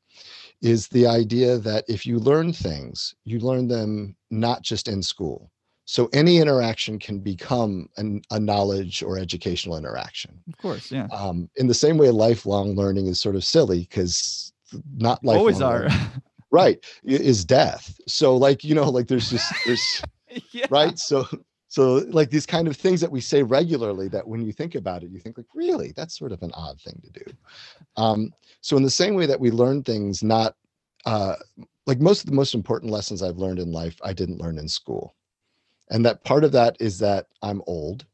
is 0.61 0.87
the 0.87 1.07
idea 1.07 1.57
that 1.57 1.85
if 1.87 2.05
you 2.05 2.19
learn 2.19 2.53
things, 2.53 3.15
you 3.25 3.39
learn 3.39 3.67
them 3.67 4.15
not 4.29 4.61
just 4.61 4.87
in 4.87 5.01
school 5.01 5.51
so 5.91 6.09
any 6.13 6.37
interaction 6.37 6.99
can 6.99 7.19
become 7.19 7.89
an, 7.97 8.21
a 8.31 8.39
knowledge 8.39 9.03
or 9.03 9.17
educational 9.17 9.75
interaction. 9.77 10.41
Of 10.47 10.57
course, 10.57 10.89
yeah. 10.89 11.07
Um, 11.11 11.49
in 11.57 11.67
the 11.67 11.73
same 11.73 11.97
way, 11.97 12.09
lifelong 12.11 12.77
learning 12.77 13.07
is 13.07 13.19
sort 13.19 13.35
of 13.35 13.43
silly 13.43 13.81
because 13.81 14.53
not 14.95 15.21
lifelong. 15.21 15.39
Always 15.39 15.61
are. 15.61 15.89
right 16.51 16.81
is 17.03 17.43
death. 17.43 17.99
So 18.07 18.37
like 18.37 18.63
you 18.63 18.73
know 18.73 18.89
like 18.89 19.07
there's 19.07 19.29
just 19.29 19.53
there's 19.65 20.01
yeah. 20.51 20.67
right 20.69 20.97
so 20.97 21.27
so 21.71 22.03
like 22.09 22.29
these 22.29 22.45
kind 22.45 22.67
of 22.67 22.75
things 22.75 22.99
that 22.99 23.09
we 23.09 23.21
say 23.21 23.43
regularly 23.43 24.09
that 24.09 24.27
when 24.27 24.41
you 24.41 24.51
think 24.51 24.75
about 24.75 25.03
it 25.03 25.09
you 25.09 25.19
think 25.19 25.37
like 25.37 25.47
really? 25.55 25.93
That's 25.95 26.19
sort 26.19 26.33
of 26.33 26.43
an 26.43 26.51
odd 26.53 26.81
thing 26.81 27.01
to 27.01 27.23
do. 27.23 27.31
Um, 27.95 28.33
so 28.59 28.75
in 28.75 28.83
the 28.83 28.89
same 28.89 29.15
way 29.15 29.25
that 29.25 29.39
we 29.39 29.51
learn 29.51 29.81
things 29.81 30.21
not 30.21 30.57
uh, 31.05 31.37
like 31.87 32.01
most 32.01 32.25
of 32.25 32.29
the 32.29 32.35
most 32.35 32.55
important 32.55 32.91
lessons 32.91 33.23
i've 33.23 33.37
learned 33.37 33.57
in 33.57 33.71
life 33.71 33.95
i 34.03 34.11
didn't 34.11 34.41
learn 34.41 34.57
in 34.57 34.67
school. 34.67 35.15
And 35.89 36.05
that 36.05 36.25
part 36.25 36.43
of 36.43 36.51
that 36.51 36.75
is 36.81 36.99
that 36.99 37.27
i'm 37.41 37.61
old. 37.67 38.05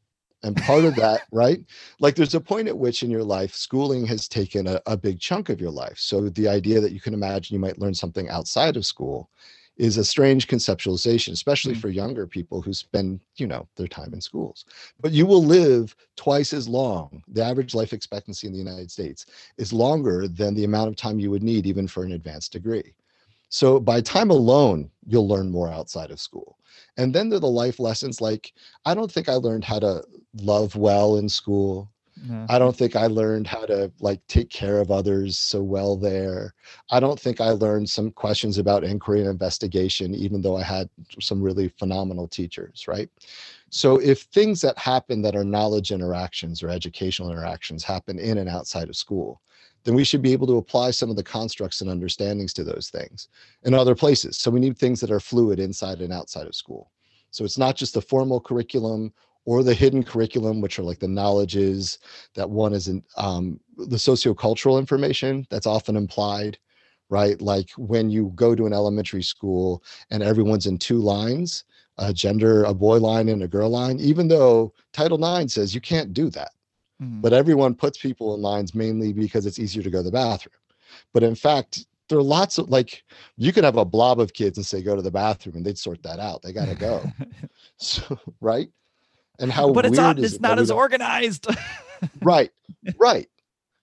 And 0.44 0.56
part 0.58 0.84
of 0.84 0.94
that 0.94 1.22
right? 1.32 1.58
Like 1.98 2.14
there's 2.14 2.36
a 2.36 2.40
point 2.40 2.68
at 2.68 2.78
which 2.78 3.02
in 3.02 3.10
your 3.10 3.24
life 3.24 3.56
schooling 3.56 4.06
has 4.06 4.28
taken 4.28 4.68
a, 4.68 4.80
a, 4.86 4.96
big 4.96 5.18
chunk 5.18 5.48
of 5.48 5.60
your 5.60 5.72
life. 5.72 5.98
So 5.98 6.28
the 6.28 6.46
idea 6.46 6.80
that 6.80 6.92
you 6.92 7.00
can 7.00 7.12
imagine 7.12 7.54
you 7.54 7.60
might 7.60 7.80
learn 7.80 7.94
something 7.94 8.28
outside 8.28 8.76
of 8.76 8.86
school 8.86 9.30
is 9.78 9.96
a 9.96 10.04
strange 10.04 10.48
conceptualization 10.48 11.32
especially 11.32 11.72
mm-hmm. 11.72 11.80
for 11.80 11.88
younger 11.88 12.26
people 12.26 12.60
who 12.60 12.72
spend 12.72 13.20
you 13.36 13.46
know 13.46 13.66
their 13.76 13.86
time 13.86 14.12
in 14.12 14.20
schools. 14.20 14.64
But 15.00 15.12
you 15.12 15.24
will 15.24 15.42
live 15.42 15.94
twice 16.16 16.52
as 16.52 16.68
long 16.68 17.22
the 17.28 17.44
average 17.44 17.74
life 17.74 17.92
expectancy 17.92 18.46
in 18.46 18.52
the 18.52 18.58
united 18.58 18.90
states 18.90 19.26
is 19.56 19.72
longer 19.72 20.28
than 20.28 20.54
the 20.54 20.64
amount 20.64 20.88
of 20.88 20.96
time 20.96 21.18
you 21.18 21.30
would 21.30 21.42
need 21.42 21.66
even 21.66 21.88
for 21.88 22.04
an 22.04 22.12
advanced 22.12 22.52
degree. 22.52 22.94
So 23.48 23.80
by 23.80 24.00
time 24.00 24.30
alone 24.30 24.90
you'll 25.06 25.28
learn 25.28 25.50
more 25.50 25.70
outside 25.70 26.10
of 26.10 26.20
school. 26.20 26.58
And 26.96 27.14
then 27.14 27.28
there 27.28 27.38
are 27.38 27.40
the 27.40 27.46
life 27.46 27.78
lessons 27.78 28.20
like 28.20 28.52
i 28.84 28.94
don't 28.94 29.10
think 29.10 29.28
i 29.28 29.34
learned 29.34 29.64
how 29.64 29.78
to 29.78 30.04
love 30.34 30.76
well 30.76 31.16
in 31.16 31.28
school 31.28 31.90
i 32.48 32.58
don't 32.58 32.76
think 32.76 32.96
i 32.96 33.06
learned 33.06 33.46
how 33.46 33.64
to 33.64 33.90
like 34.00 34.20
take 34.26 34.50
care 34.50 34.80
of 34.80 34.90
others 34.90 35.38
so 35.38 35.62
well 35.62 35.96
there 35.96 36.54
i 36.90 37.00
don't 37.00 37.18
think 37.18 37.40
i 37.40 37.50
learned 37.50 37.88
some 37.88 38.10
questions 38.10 38.58
about 38.58 38.84
inquiry 38.84 39.20
and 39.20 39.28
investigation 39.28 40.14
even 40.14 40.40
though 40.40 40.56
i 40.56 40.62
had 40.62 40.88
some 41.20 41.42
really 41.42 41.68
phenomenal 41.78 42.28
teachers 42.28 42.86
right 42.88 43.08
so 43.70 43.98
if 43.98 44.22
things 44.22 44.60
that 44.60 44.78
happen 44.78 45.20
that 45.22 45.36
are 45.36 45.44
knowledge 45.44 45.92
interactions 45.92 46.62
or 46.62 46.68
educational 46.68 47.30
interactions 47.30 47.84
happen 47.84 48.18
in 48.18 48.38
and 48.38 48.48
outside 48.48 48.88
of 48.88 48.96
school 48.96 49.40
then 49.84 49.94
we 49.94 50.04
should 50.04 50.22
be 50.22 50.32
able 50.32 50.46
to 50.46 50.58
apply 50.58 50.90
some 50.90 51.08
of 51.08 51.16
the 51.16 51.22
constructs 51.22 51.80
and 51.80 51.90
understandings 51.90 52.52
to 52.52 52.64
those 52.64 52.90
things 52.90 53.28
in 53.62 53.72
other 53.74 53.94
places. 53.94 54.36
So 54.36 54.50
we 54.50 54.60
need 54.60 54.76
things 54.76 55.00
that 55.00 55.10
are 55.10 55.20
fluid 55.20 55.58
inside 55.58 56.00
and 56.00 56.12
outside 56.12 56.46
of 56.46 56.54
school. 56.54 56.90
So 57.30 57.44
it's 57.44 57.56
not 57.58 57.76
just 57.76 57.94
the 57.94 58.02
formal 58.02 58.40
curriculum 58.40 59.12
or 59.48 59.62
the 59.62 59.74
hidden 59.74 60.02
curriculum, 60.02 60.60
which 60.60 60.78
are 60.78 60.82
like 60.82 60.98
the 60.98 61.08
knowledges 61.08 61.98
that 62.34 62.48
one 62.48 62.72
is 62.72 62.88
in 62.88 63.02
um, 63.16 63.58
the 63.76 63.96
sociocultural 63.96 64.78
information 64.78 65.46
that's 65.50 65.66
often 65.66 65.96
implied, 65.96 66.58
right? 67.08 67.40
Like 67.40 67.70
when 67.76 68.10
you 68.10 68.32
go 68.34 68.54
to 68.54 68.66
an 68.66 68.72
elementary 68.72 69.22
school 69.22 69.82
and 70.10 70.22
everyone's 70.22 70.66
in 70.66 70.78
two 70.78 70.98
lines, 70.98 71.64
a 71.96 72.12
gender, 72.12 72.64
a 72.64 72.74
boy 72.74 72.98
line 72.98 73.28
and 73.28 73.42
a 73.42 73.48
girl 73.48 73.70
line, 73.70 73.98
even 74.00 74.28
though 74.28 74.72
Title 74.92 75.18
IX 75.24 75.52
says 75.52 75.74
you 75.74 75.80
can't 75.80 76.12
do 76.12 76.30
that 76.30 76.50
Mm-hmm. 77.02 77.20
But 77.20 77.32
everyone 77.32 77.74
puts 77.74 77.98
people 77.98 78.34
in 78.34 78.42
lines 78.42 78.74
mainly 78.74 79.12
because 79.12 79.46
it's 79.46 79.58
easier 79.58 79.82
to 79.82 79.90
go 79.90 79.98
to 79.98 80.04
the 80.04 80.10
bathroom. 80.10 80.54
But 81.12 81.22
in 81.22 81.34
fact, 81.34 81.86
there 82.08 82.18
are 82.18 82.22
lots 82.22 82.58
of 82.58 82.70
like 82.70 83.04
you 83.36 83.52
could 83.52 83.64
have 83.64 83.76
a 83.76 83.84
blob 83.84 84.20
of 84.20 84.32
kids 84.32 84.58
and 84.58 84.66
say 84.66 84.82
go 84.82 84.96
to 84.96 85.02
the 85.02 85.10
bathroom 85.10 85.56
and 85.56 85.64
they'd 85.64 85.78
sort 85.78 86.02
that 86.02 86.18
out. 86.18 86.42
They 86.42 86.52
got 86.52 86.68
to 86.68 86.74
go. 86.74 87.02
so 87.76 88.18
right? 88.40 88.68
And 89.38 89.52
how 89.52 89.72
But 89.72 89.86
it's 89.86 89.96
not 89.96 90.18
it's 90.18 90.40
not 90.40 90.58
as 90.58 90.70
organized. 90.70 91.46
right. 92.22 92.50
Right. 92.98 93.28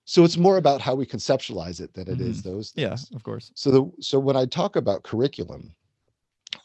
So 0.06 0.24
it's 0.24 0.38
more 0.38 0.58
about 0.58 0.82
how 0.82 0.94
we 0.96 1.06
conceptualize 1.06 1.82
it 1.82 1.94
than 1.94 2.08
it 2.08 2.20
mm-hmm. 2.20 2.30
is 2.30 2.44
those 2.44 2.72
things. 2.72 3.10
Yeah, 3.12 3.15
of 3.15 3.24
course. 3.24 3.52
So 3.56 3.72
the 3.72 3.91
so 4.02 4.20
when 4.20 4.36
I 4.36 4.46
talk 4.46 4.76
about 4.76 5.04
curriculum, 5.04 5.74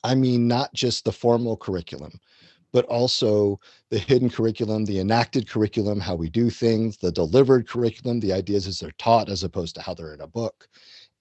I 0.04 0.14
mean 0.14 0.46
not 0.46 0.72
just 0.74 1.04
the 1.04 1.12
formal 1.12 1.56
curriculum, 1.56 2.20
but 2.72 2.84
also 2.86 3.58
the 3.90 3.98
hidden 3.98 4.30
curriculum, 4.30 4.84
the 4.84 5.00
enacted 5.00 5.48
curriculum, 5.48 6.00
how 6.00 6.14
we 6.14 6.28
do 6.28 6.50
things, 6.50 6.96
the 6.96 7.10
delivered 7.10 7.68
curriculum, 7.68 8.20
the 8.20 8.32
ideas 8.32 8.66
as 8.66 8.78
they're 8.78 8.92
taught 8.92 9.28
as 9.28 9.42
opposed 9.42 9.74
to 9.74 9.82
how 9.82 9.94
they're 9.94 10.14
in 10.14 10.20
a 10.20 10.26
book. 10.26 10.68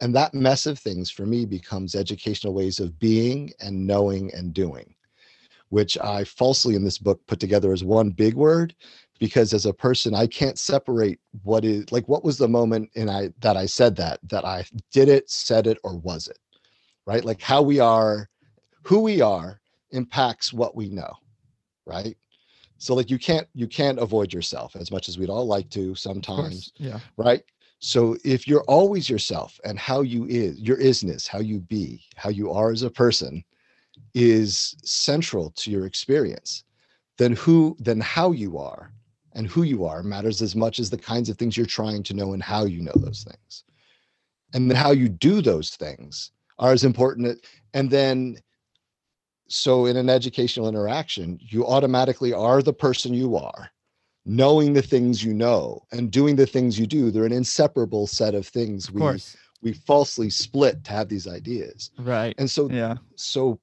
And 0.01 0.15
that 0.15 0.34
mess 0.34 0.65
of 0.65 0.79
things 0.79 1.10
for 1.10 1.25
me 1.25 1.45
becomes 1.45 1.95
educational 1.95 2.53
ways 2.53 2.79
of 2.79 2.99
being 2.99 3.51
and 3.60 3.86
knowing 3.86 4.34
and 4.34 4.53
doing, 4.53 4.95
which 5.69 5.97
I 5.99 6.23
falsely 6.23 6.75
in 6.75 6.84
this 6.84 6.97
book 6.97 7.25
put 7.27 7.39
together 7.39 7.71
as 7.71 7.84
one 7.84 8.10
big 8.10 8.34
word 8.34 8.75
because 9.19 9.53
as 9.53 9.65
a 9.65 9.73
person 9.73 10.13
I 10.15 10.27
can't 10.27 10.58
separate 10.58 11.19
what 11.43 11.65
is 11.65 11.91
like 11.91 12.08
what 12.08 12.23
was 12.23 12.38
the 12.38 12.47
moment 12.47 12.89
and 12.95 13.10
I 13.10 13.29
that 13.39 13.58
I 13.58 13.65
said 13.65 13.95
that 13.97 14.19
that 14.23 14.45
I 14.45 14.65
did 14.91 15.10
it, 15.10 15.29
said 15.29 15.67
it 15.67 15.77
or 15.84 15.97
was 15.97 16.27
it? 16.27 16.39
Right? 17.05 17.23
Like 17.23 17.41
how 17.41 17.62
we 17.62 17.79
are, 17.79 18.29
who 18.84 18.99
we 18.99 19.21
are 19.21 19.60
impacts 19.91 20.53
what 20.53 20.75
we 20.75 20.89
know 20.89 21.12
right 21.86 22.15
so 22.77 22.93
like 22.93 23.10
you 23.10 23.17
can't 23.17 23.47
you 23.53 23.67
can't 23.67 23.99
avoid 23.99 24.32
yourself 24.32 24.75
as 24.75 24.91
much 24.91 25.10
as 25.10 25.17
we'd 25.17 25.29
all 25.29 25.45
like 25.45 25.69
to 25.69 25.95
sometimes 25.95 26.71
yeah 26.77 26.99
right 27.17 27.43
so 27.79 28.15
if 28.23 28.47
you're 28.47 28.63
always 28.63 29.10
yourself 29.10 29.60
and 29.63 29.79
how 29.79 30.01
you 30.01 30.25
is 30.25 30.60
your 30.60 30.77
isness 30.77 31.27
how 31.27 31.39
you 31.39 31.60
be 31.60 32.03
how 32.15 32.29
you 32.29 32.51
are 32.51 32.71
as 32.71 32.84
a 32.84 32.89
person 32.89 33.43
is 34.13 34.75
central 34.83 35.51
to 35.51 35.71
your 35.71 35.85
experience 35.85 36.63
then 37.17 37.33
who 37.33 37.75
then 37.79 37.99
how 37.99 38.31
you 38.31 38.57
are 38.57 38.91
and 39.33 39.45
who 39.47 39.63
you 39.63 39.85
are 39.85 40.01
matters 40.03 40.41
as 40.41 40.55
much 40.55 40.79
as 40.79 40.89
the 40.89 40.97
kinds 40.97 41.29
of 41.29 41.37
things 41.37 41.55
you're 41.57 41.65
trying 41.65 42.01
to 42.03 42.13
know 42.13 42.33
and 42.33 42.41
how 42.41 42.65
you 42.65 42.81
know 42.81 42.93
those 42.95 43.23
things 43.23 43.63
and 44.53 44.69
then 44.69 44.75
how 44.77 44.91
you 44.91 45.07
do 45.09 45.41
those 45.41 45.71
things 45.71 46.31
are 46.57 46.71
as 46.71 46.83
important 46.83 47.39
and 47.73 47.89
then 47.89 48.37
so 49.47 49.85
in 49.85 49.97
an 49.97 50.09
educational 50.09 50.67
interaction 50.67 51.37
you 51.41 51.65
automatically 51.65 52.33
are 52.33 52.61
the 52.61 52.73
person 52.73 53.13
you 53.13 53.35
are 53.35 53.69
knowing 54.25 54.73
the 54.73 54.81
things 54.81 55.23
you 55.23 55.33
know 55.33 55.81
and 55.91 56.11
doing 56.11 56.35
the 56.35 56.45
things 56.45 56.77
you 56.79 56.85
do 56.85 57.09
they're 57.11 57.25
an 57.25 57.31
inseparable 57.31 58.05
set 58.07 58.35
of 58.35 58.47
things 58.47 58.87
Of 58.87 58.93
we 58.95 59.01
course. 59.01 59.37
we 59.61 59.73
falsely 59.73 60.29
split 60.29 60.83
to 60.85 60.91
have 60.91 61.09
these 61.09 61.27
ideas 61.27 61.91
Right. 61.97 62.35
and 62.37 62.49
so 62.49 62.69
Yeah. 62.69 62.97
so 63.15 63.59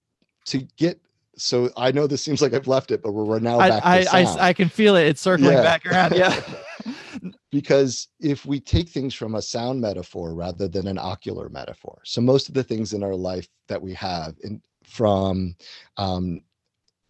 to 0.46 0.58
get 0.76 1.00
so 1.36 1.70
i 1.76 1.90
know 1.90 2.06
this 2.06 2.22
seems 2.22 2.40
like 2.40 2.54
i've 2.54 2.66
left 2.68 2.90
it 2.90 3.02
but 3.02 3.12
we're, 3.12 3.38
now 3.38 3.58
I, 3.58 3.68
back 3.68 3.82
to 3.82 3.88
I, 3.88 4.22
I. 4.22 4.48
I 4.48 4.52
can 4.52 4.68
feel 4.68 4.96
it. 4.96 5.06
It's 5.06 5.20
circling 5.20 5.52
Yeah. 5.52 5.62
back 5.62 5.86
around. 5.86 6.14
Yeah. 6.16 6.40
because 7.50 8.08
if 8.20 8.46
we 8.46 8.60
take 8.60 8.88
things 8.88 9.14
from 9.14 9.34
a 9.34 9.42
sound 9.42 9.80
metaphor 9.80 10.34
rather 10.34 10.68
than 10.68 10.86
an 10.86 10.98
ocular 10.98 11.48
metaphor 11.48 12.00
so 12.04 12.20
most 12.20 12.48
of 12.48 12.54
the 12.54 12.62
things 12.62 12.92
in 12.92 13.02
our 13.02 13.14
life 13.14 13.48
that 13.68 13.80
we 13.80 13.92
have 13.94 14.34
in 14.44 14.62
from 14.84 15.54
um, 15.96 16.40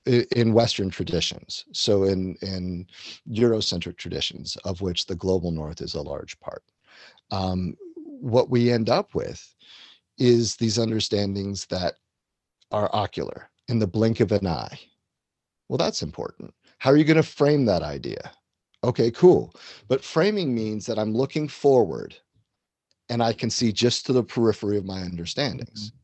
in 0.07 0.53
western 0.55 0.89
traditions 0.89 1.65
so 1.73 2.05
in 2.05 2.37
in 2.43 2.87
eurocentric 3.29 3.97
traditions 3.97 4.57
of 4.65 4.81
which 4.81 5.07
the 5.07 5.17
global 5.17 5.51
north 5.51 5.81
is 5.81 5.95
a 5.95 6.03
large 6.03 6.39
part 6.41 6.63
um, 7.31 7.77
what 7.97 8.49
we 8.49 8.71
end 8.71 8.89
up 8.89 9.15
with 9.15 9.55
is 10.19 10.57
these 10.57 10.79
understandings 10.79 11.67
that 11.67 11.95
are 12.77 12.95
ocular 12.95 13.49
in 13.69 13.79
the 13.79 13.87
blink 13.87 14.21
of 14.21 14.33
an 14.33 14.47
eye. 14.47 14.79
Well 15.69 15.79
that's 15.79 16.03
important. 16.03 16.53
How 16.79 16.91
are 16.91 16.97
you 16.97 17.05
going 17.05 17.17
to 17.17 17.23
frame 17.23 17.65
that 17.65 17.83
idea? 17.83 18.31
Okay 18.85 19.11
cool. 19.11 19.55
But 19.89 20.05
framing 20.05 20.55
means 20.55 20.85
that 20.87 20.99
i'm 20.99 21.15
looking 21.15 21.49
forward 21.49 22.15
and 23.09 23.23
i 23.23 23.33
can 23.33 23.51
see 23.51 23.73
just 23.73 24.05
to 24.07 24.13
the 24.13 24.23
periphery 24.23 24.77
of 24.77 24.85
my 24.85 25.01
understandings. 25.01 25.89
Mm-hmm. 25.89 25.97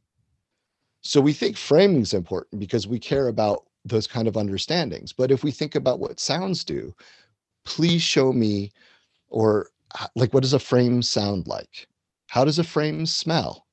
So 1.02 1.20
we 1.20 1.35
think 1.35 1.56
framing 1.56 2.00
is 2.00 2.14
important 2.14 2.58
because 2.58 2.87
we 2.87 2.98
care 2.98 3.28
about 3.28 3.64
those 3.85 4.06
kind 4.06 4.28
of 4.28 4.37
understandings. 4.37 5.12
But 5.12 5.32
if 5.32 5.42
we 5.42 5.50
think 5.50 5.74
about 5.74 5.98
what 5.98 6.20
sounds 6.20 6.64
do 6.64 6.94
please 7.64 8.02
show 8.02 8.32
me 8.32 8.72
or 9.28 9.68
uh, 10.00 10.06
like 10.16 10.32
what 10.32 10.42
does 10.42 10.54
a 10.54 10.58
frame 10.58 11.02
sound 11.02 11.46
like? 11.46 11.87
How 12.28 12.44
does 12.44 12.58
a 12.58 12.64
frame 12.64 13.04
smell 13.04 13.66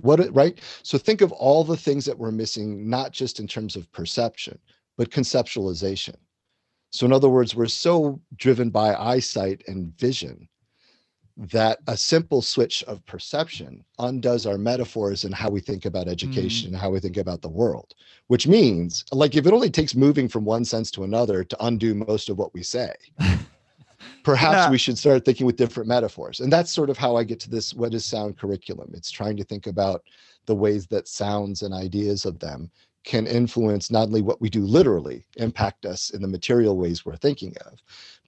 what 0.00 0.34
right? 0.34 0.60
So 0.82 0.98
think 0.98 1.20
of 1.20 1.32
all 1.32 1.64
the 1.64 1.76
things 1.76 2.04
that 2.04 2.18
we're 2.18 2.30
missing 2.30 2.88
not 2.88 3.12
just 3.12 3.40
in 3.40 3.46
terms 3.46 3.76
of 3.76 3.90
perception 3.92 4.58
but 4.96 5.10
conceptualization. 5.10 6.16
So 6.90 7.06
in 7.06 7.12
other 7.12 7.28
words 7.28 7.54
we're 7.54 7.66
so 7.66 8.20
driven 8.36 8.70
by 8.70 8.94
eyesight 8.94 9.62
and 9.66 9.96
vision 9.98 10.48
that 11.38 11.78
a 11.86 11.96
simple 11.96 12.42
switch 12.42 12.82
of 12.84 13.04
perception 13.06 13.84
undoes 14.00 14.44
our 14.44 14.58
metaphors 14.58 15.24
and 15.24 15.32
how 15.32 15.48
we 15.48 15.60
think 15.60 15.84
about 15.84 16.08
education 16.08 16.66
mm-hmm. 16.66 16.74
and 16.74 16.82
how 16.82 16.90
we 16.90 16.98
think 16.98 17.16
about 17.16 17.42
the 17.42 17.48
world 17.48 17.94
which 18.26 18.48
means 18.48 19.04
like 19.12 19.36
if 19.36 19.46
it 19.46 19.52
only 19.52 19.70
takes 19.70 19.94
moving 19.94 20.28
from 20.28 20.44
one 20.44 20.64
sense 20.64 20.90
to 20.90 21.04
another 21.04 21.44
to 21.44 21.56
undo 21.64 21.94
most 21.94 22.28
of 22.28 22.38
what 22.38 22.52
we 22.54 22.62
say 22.62 22.92
perhaps 24.24 24.66
Yeah. 24.66 24.70
we 24.70 24.78
should 24.78 24.98
start 24.98 25.24
thinking 25.24 25.46
with 25.46 25.56
different 25.56 25.88
metaphors 25.88 26.40
and 26.40 26.52
that's 26.52 26.72
sort 26.72 26.90
of 26.90 26.98
how 26.98 27.16
i 27.16 27.24
get 27.24 27.40
to 27.40 27.50
this 27.50 27.74
what 27.74 27.94
is 27.94 28.04
sound 28.04 28.36
curriculum 28.38 28.90
it's 28.94 29.10
trying 29.10 29.36
to 29.36 29.44
think 29.44 29.66
about 29.66 30.02
the 30.46 30.54
ways 30.54 30.86
that 30.86 31.08
sounds 31.08 31.62
and 31.62 31.74
ideas 31.74 32.24
of 32.24 32.38
them 32.38 32.70
can 33.04 33.26
influence 33.26 33.90
not 33.90 34.08
only 34.08 34.22
what 34.22 34.40
we 34.40 34.50
do 34.50 34.64
literally 34.64 35.24
impact 35.36 35.86
us 35.86 36.10
in 36.10 36.20
the 36.20 36.28
material 36.28 36.76
ways 36.76 37.04
we're 37.06 37.16
thinking 37.16 37.54
of 37.66 37.78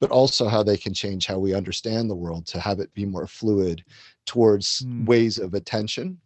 but 0.01 0.11
also 0.11 0.49
how 0.49 0.63
they 0.63 0.77
can 0.77 0.95
change 0.95 1.27
how 1.27 1.39
we 1.39 1.55
understand 1.55 2.09
the 2.09 2.15
world 2.15 2.47
to 2.47 2.59
have 2.61 2.81
it 2.81 2.93
be 2.95 3.05
more 3.05 3.27
fluid 3.27 3.85
towards 4.27 4.81
Hmm. 4.81 5.05
ways 5.05 5.39
of 5.39 5.55
attention 5.55 6.19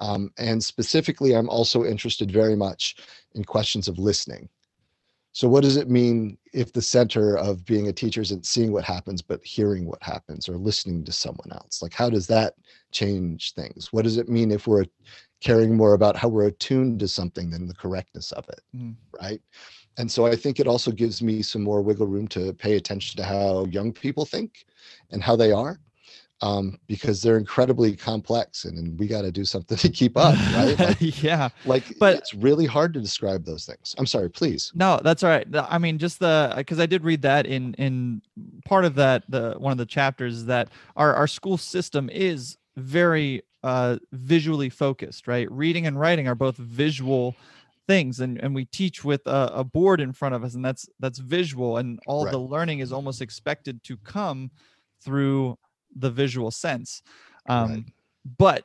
um, 0.00 0.30
and 0.38 0.62
specifically 0.62 1.34
i'm 1.36 1.48
also 1.48 1.84
interested 1.84 2.30
very 2.30 2.56
much 2.56 2.96
in 3.34 3.44
questions 3.44 3.88
of 3.88 3.98
listening 3.98 4.48
so 5.32 5.48
what 5.48 5.62
does 5.62 5.76
it 5.76 5.88
mean 5.88 6.36
if 6.52 6.72
the 6.72 6.82
center 6.82 7.36
of 7.38 7.64
being 7.64 7.88
a 7.88 7.92
teacher 7.92 8.20
isn't 8.20 8.44
seeing 8.44 8.70
what 8.70 8.84
happens, 8.84 9.22
but 9.22 9.42
hearing 9.42 9.86
what 9.86 10.02
happens 10.02 10.46
or 10.46 10.58
listening 10.58 11.04
to 11.04 11.12
someone 11.12 11.50
else? 11.52 11.80
Like, 11.80 11.94
how 11.94 12.10
does 12.10 12.26
that 12.26 12.54
change 12.90 13.54
things? 13.54 13.92
What 13.92 14.02
does 14.02 14.18
it 14.18 14.28
mean 14.28 14.50
if 14.50 14.66
we're 14.66 14.84
caring 15.40 15.74
more 15.74 15.94
about 15.94 16.16
how 16.16 16.28
we're 16.28 16.48
attuned 16.48 17.00
to 17.00 17.08
something 17.08 17.50
than 17.50 17.66
the 17.66 17.74
correctness 17.74 18.32
of 18.32 18.46
it? 18.50 18.60
Mm. 18.76 18.94
Right. 19.20 19.40
And 19.96 20.10
so 20.10 20.26
I 20.26 20.36
think 20.36 20.60
it 20.60 20.66
also 20.66 20.90
gives 20.90 21.22
me 21.22 21.40
some 21.40 21.62
more 21.62 21.80
wiggle 21.80 22.06
room 22.06 22.28
to 22.28 22.52
pay 22.52 22.76
attention 22.76 23.16
to 23.16 23.24
how 23.24 23.64
young 23.66 23.90
people 23.92 24.26
think 24.26 24.66
and 25.10 25.22
how 25.22 25.34
they 25.34 25.50
are. 25.50 25.80
Um, 26.42 26.76
because 26.88 27.22
they're 27.22 27.38
incredibly 27.38 27.94
complex 27.94 28.64
and, 28.64 28.76
and 28.76 28.98
we 28.98 29.06
got 29.06 29.22
to 29.22 29.30
do 29.30 29.44
something 29.44 29.76
to 29.84 29.88
keep 29.88 30.16
up, 30.16 30.34
right? 30.52 30.76
Like, 30.76 30.98
yeah. 31.22 31.48
like 31.64 31.84
But- 32.00 32.16
it's 32.16 32.34
really 32.34 32.66
hard 32.66 32.92
to 32.94 33.00
describe 33.00 33.44
those 33.44 33.64
things. 33.64 33.94
I'm 33.96 34.06
sorry, 34.06 34.28
please. 34.28 34.72
No, 34.74 34.98
that's 35.04 35.22
all 35.22 35.30
right. 35.30 35.46
I 35.54 35.78
mean, 35.78 35.98
just 35.98 36.18
the 36.18 36.52
because 36.56 36.80
I 36.80 36.86
did 36.86 37.04
read 37.04 37.22
that 37.22 37.46
in 37.46 37.74
in 37.74 38.22
part 38.64 38.84
of 38.84 38.96
that 38.96 39.22
the 39.28 39.54
one 39.58 39.70
of 39.70 39.78
the 39.78 39.86
chapters 39.86 40.34
is 40.38 40.46
that 40.46 40.70
our 40.96 41.14
our 41.14 41.28
school 41.28 41.56
system 41.56 42.10
is 42.10 42.56
very 42.76 43.42
uh 43.62 43.98
visually 44.10 44.68
focused, 44.68 45.28
right? 45.28 45.48
Reading 45.48 45.86
and 45.86 45.98
writing 46.00 46.26
are 46.26 46.34
both 46.34 46.56
visual 46.56 47.36
things 47.86 48.18
and 48.18 48.40
and 48.42 48.52
we 48.52 48.64
teach 48.64 49.04
with 49.04 49.24
a, 49.28 49.50
a 49.54 49.62
board 49.62 50.00
in 50.00 50.12
front 50.12 50.34
of 50.34 50.42
us 50.42 50.54
and 50.54 50.64
that's 50.64 50.88
that's 50.98 51.18
visual 51.20 51.76
and 51.76 52.00
all 52.08 52.24
Right. 52.24 52.32
the 52.32 52.38
learning 52.38 52.80
is 52.80 52.92
almost 52.92 53.20
expected 53.22 53.84
to 53.84 53.96
come 53.98 54.50
through 55.04 55.56
the 55.96 56.10
visual 56.10 56.50
sense 56.50 57.02
um 57.48 57.70
Right. 57.70 57.84
but 58.38 58.64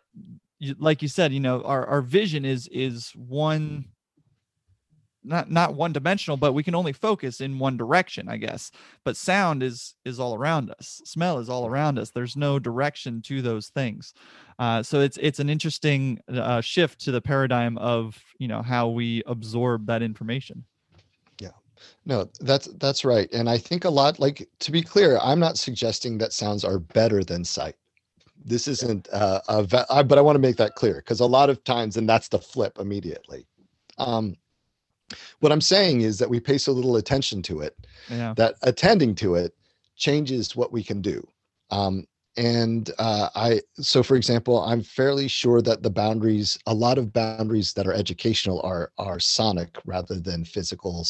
like 0.80 1.02
you 1.02 1.08
said 1.08 1.34
you 1.34 1.40
know 1.40 1.62
our 1.64 1.86
our 1.86 2.02
vision 2.02 2.46
is 2.46 2.68
is 2.72 3.12
one 3.16 3.86
not 5.24 5.52
not 5.52 5.76
one 5.76 5.92
dimensional 5.92 6.38
but 6.38 6.54
we 6.54 6.64
can 6.64 6.74
only 6.76 6.94
focus 6.94 7.42
in 7.42 7.60
one 7.60 7.76
direction 7.76 8.30
i 8.30 8.38
guess. 8.38 8.72
But 9.04 9.18
sound 9.18 9.62
is 9.62 9.96
is 10.06 10.20
all 10.20 10.36
around 10.36 10.72
us. 10.72 11.02
Smell 11.06 11.40
is 11.40 11.50
all 11.50 11.68
around 11.68 12.00
us. 12.00 12.12
There's 12.12 12.36
no 12.38 12.60
direction 12.60 13.22
to 13.24 13.42
those 13.42 13.68
things. 13.68 14.14
Uh, 14.60 14.84
so 14.84 15.02
it's 15.02 15.18
it's 15.18 15.40
an 15.40 15.50
interesting 15.50 16.20
uh, 16.30 16.62
shift 16.62 17.00
to 17.02 17.12
the 17.12 17.22
paradigm 17.22 17.78
of 17.78 18.18
you 18.40 18.48
know 18.48 18.62
how 18.62 18.88
we 18.90 19.22
absorb 19.26 19.88
that 19.88 20.02
information 20.02 20.64
No, 22.06 22.30
that's 22.40 22.68
that's 22.78 23.06
right. 23.06 23.32
And 23.34 23.50
I 23.50 23.58
think 23.58 23.86
a 23.86 23.90
lot 23.90 24.20
like 24.20 24.48
to 24.60 24.72
be 24.72 24.82
clear, 24.82 25.20
I'm 25.22 25.40
not 25.40 25.58
suggesting 25.58 26.18
that 26.18 26.34
sounds 26.34 26.64
are 26.64 26.80
better 26.80 27.24
than 27.24 27.44
sight. 27.44 27.76
This 28.44 28.68
isn't 28.68 29.10
uh, 29.12 29.42
a 29.50 29.64
va- 29.64 29.86
I, 29.90 30.04
but 30.04 30.18
I 30.18 30.22
want 30.22 30.36
to 30.36 30.42
make 30.42 30.58
that 30.58 30.76
clear 30.76 30.96
because 30.96 31.20
a 31.20 31.26
lot 31.26 31.50
of 31.50 31.64
times 31.64 31.98
and 31.98 32.08
that's 32.08 32.30
the 32.30 32.40
flip 32.40 32.80
immediately. 32.80 33.48
Um 33.98 34.36
what 35.40 35.52
I'm 35.52 35.62
saying 35.62 36.02
is 36.02 36.20
that 36.20 36.30
we 36.30 36.40
pay 36.40 36.58
so 36.58 36.72
little 36.74 36.98
attention 36.98 37.42
to 37.44 37.62
it 37.62 37.78
yeah 38.10 38.34
that 38.36 38.56
attending 38.62 39.16
to 39.16 39.36
it 39.36 39.54
changes 39.96 40.56
what 40.56 40.72
we 40.72 40.84
can 40.84 41.02
do. 41.02 41.28
Um, 41.72 42.06
and 42.38 42.92
uh, 43.00 43.30
I, 43.36 43.62
so 43.80 44.04
for 44.04 44.16
example, 44.16 44.62
I'm 44.62 44.84
fairly 44.84 45.28
sure 45.28 45.62
that 45.64 45.82
the 45.82 45.90
boundaries, 45.90 46.58
a 46.68 46.74
lot 46.74 47.00
of 47.00 47.12
boundaries 47.12 47.74
that 47.74 47.88
are 47.88 47.94
educational 47.94 48.62
are 48.62 48.92
are 49.00 49.20
sonic 49.20 49.78
rather 49.86 50.20
than 50.20 50.46
physical 50.46 51.04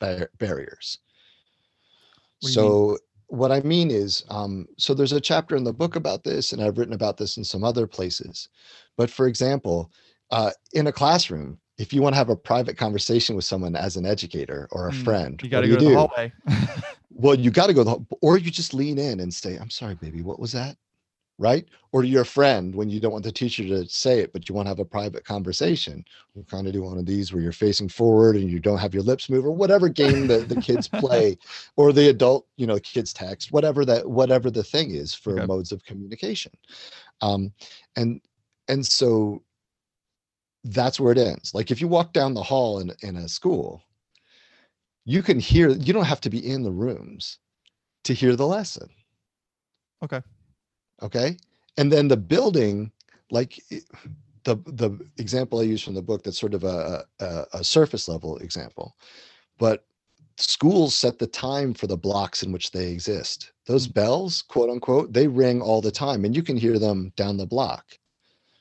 bar- 0.00 0.30
barriers. 0.38 0.98
What 2.40 2.48
do? 2.48 2.54
So 2.54 2.98
what 3.28 3.52
I 3.52 3.60
mean 3.60 3.90
is, 3.90 4.24
um, 4.28 4.66
so 4.78 4.94
there's 4.94 5.12
a 5.12 5.20
chapter 5.20 5.56
in 5.56 5.64
the 5.64 5.72
book 5.72 5.96
about 5.96 6.24
this, 6.24 6.52
and 6.52 6.62
I've 6.62 6.78
written 6.78 6.94
about 6.94 7.16
this 7.16 7.36
in 7.36 7.44
some 7.44 7.64
other 7.64 7.86
places. 7.86 8.48
But 8.96 9.10
for 9.10 9.26
example, 9.26 9.90
uh, 10.30 10.50
in 10.72 10.86
a 10.86 10.92
classroom, 10.92 11.58
if 11.78 11.92
you 11.92 12.02
want 12.02 12.14
to 12.14 12.18
have 12.18 12.28
a 12.28 12.36
private 12.36 12.76
conversation 12.76 13.34
with 13.34 13.44
someone 13.44 13.74
as 13.74 13.96
an 13.96 14.06
educator 14.06 14.68
or 14.70 14.88
a 14.88 14.92
Mm, 14.92 15.04
friend, 15.04 15.40
you 15.42 15.48
got 15.50 15.60
to 15.62 15.68
go 15.68 15.76
to 15.76 15.84
the 15.84 15.90
hallway 15.90 16.32
Well, 17.10 17.34
you 17.36 17.50
got 17.50 17.68
to 17.68 17.74
go, 17.74 17.84
the, 17.84 18.04
or 18.22 18.38
you 18.38 18.50
just 18.50 18.74
lean 18.74 18.98
in 18.98 19.20
and 19.20 19.32
say, 19.32 19.56
I'm 19.56 19.70
sorry, 19.70 19.94
baby, 19.94 20.22
what 20.22 20.40
was 20.40 20.52
that? 20.52 20.76
Right. 21.36 21.66
Or 21.90 22.02
to 22.02 22.06
your 22.06 22.24
friend 22.24 22.72
when 22.72 22.88
you 22.88 23.00
don't 23.00 23.10
want 23.10 23.24
the 23.24 23.32
teacher 23.32 23.64
to 23.64 23.88
say 23.88 24.20
it, 24.20 24.32
but 24.32 24.48
you 24.48 24.54
want 24.54 24.66
to 24.66 24.70
have 24.70 24.78
a 24.78 24.84
private 24.84 25.24
conversation. 25.24 26.04
We'll 26.32 26.44
kind 26.44 26.68
of 26.68 26.72
do 26.72 26.82
one 26.82 26.96
of 26.96 27.06
these 27.06 27.32
where 27.32 27.42
you're 27.42 27.50
facing 27.50 27.88
forward 27.88 28.36
and 28.36 28.48
you 28.48 28.60
don't 28.60 28.78
have 28.78 28.94
your 28.94 29.02
lips 29.02 29.28
move, 29.28 29.44
or 29.44 29.50
whatever 29.50 29.88
game 29.88 30.28
the, 30.28 30.38
the 30.38 30.56
kids 30.56 30.86
play, 31.00 31.36
or 31.76 31.92
the 31.92 32.08
adult, 32.08 32.46
you 32.56 32.68
know, 32.68 32.78
kids 32.78 33.12
text, 33.12 33.50
whatever 33.50 33.84
that, 33.84 34.08
whatever 34.08 34.48
the 34.48 34.62
thing 34.62 34.92
is 34.92 35.12
for 35.12 35.32
Okay. 35.32 35.46
modes 35.46 35.72
of 35.72 35.84
communication. 35.84 36.52
Um, 37.20 37.52
and, 37.96 38.20
and 38.68 38.86
so 38.86 39.42
that's 40.62 41.00
where 41.00 41.12
it 41.12 41.18
ends. 41.18 41.52
Like 41.52 41.72
if 41.72 41.80
you 41.80 41.88
walk 41.88 42.12
down 42.12 42.34
the 42.34 42.42
hall 42.44 42.78
in, 42.78 42.92
in 43.02 43.16
a 43.16 43.28
school, 43.28 43.82
you 45.04 45.20
can 45.20 45.40
hear, 45.40 45.70
you 45.70 45.92
don't 45.92 46.04
have 46.04 46.20
to 46.20 46.30
be 46.30 46.48
in 46.48 46.62
the 46.62 46.72
rooms 46.72 47.38
to 48.04 48.14
hear 48.14 48.36
the 48.36 48.46
lesson. 48.46 48.88
Okay. 50.02 50.20
Okay. 51.02 51.36
And 51.76 51.90
then 51.90 52.08
the 52.08 52.16
building, 52.16 52.92
like 53.30 53.60
the 54.44 54.56
the 54.66 54.98
example 55.18 55.60
I 55.60 55.64
use 55.64 55.82
from 55.82 55.94
the 55.94 56.02
book, 56.02 56.22
that's 56.22 56.38
sort 56.38 56.54
of 56.54 56.64
a, 56.64 57.04
a 57.20 57.44
a 57.54 57.64
surface 57.64 58.08
level 58.08 58.38
example, 58.38 58.96
but 59.58 59.84
schools 60.36 60.94
set 60.94 61.18
the 61.18 61.26
time 61.26 61.74
for 61.74 61.86
the 61.86 61.96
blocks 61.96 62.42
in 62.42 62.52
which 62.52 62.70
they 62.72 62.90
exist. 62.90 63.52
Those 63.66 63.86
Mm. 63.88 63.94
bells, 63.94 64.42
quote 64.42 64.70
unquote, 64.70 65.12
they 65.12 65.26
ring 65.28 65.62
all 65.62 65.80
the 65.80 65.90
time 65.92 66.24
and 66.24 66.34
you 66.34 66.42
can 66.42 66.56
hear 66.56 66.78
them 66.78 67.12
down 67.16 67.36
the 67.36 67.46
block. 67.46 67.98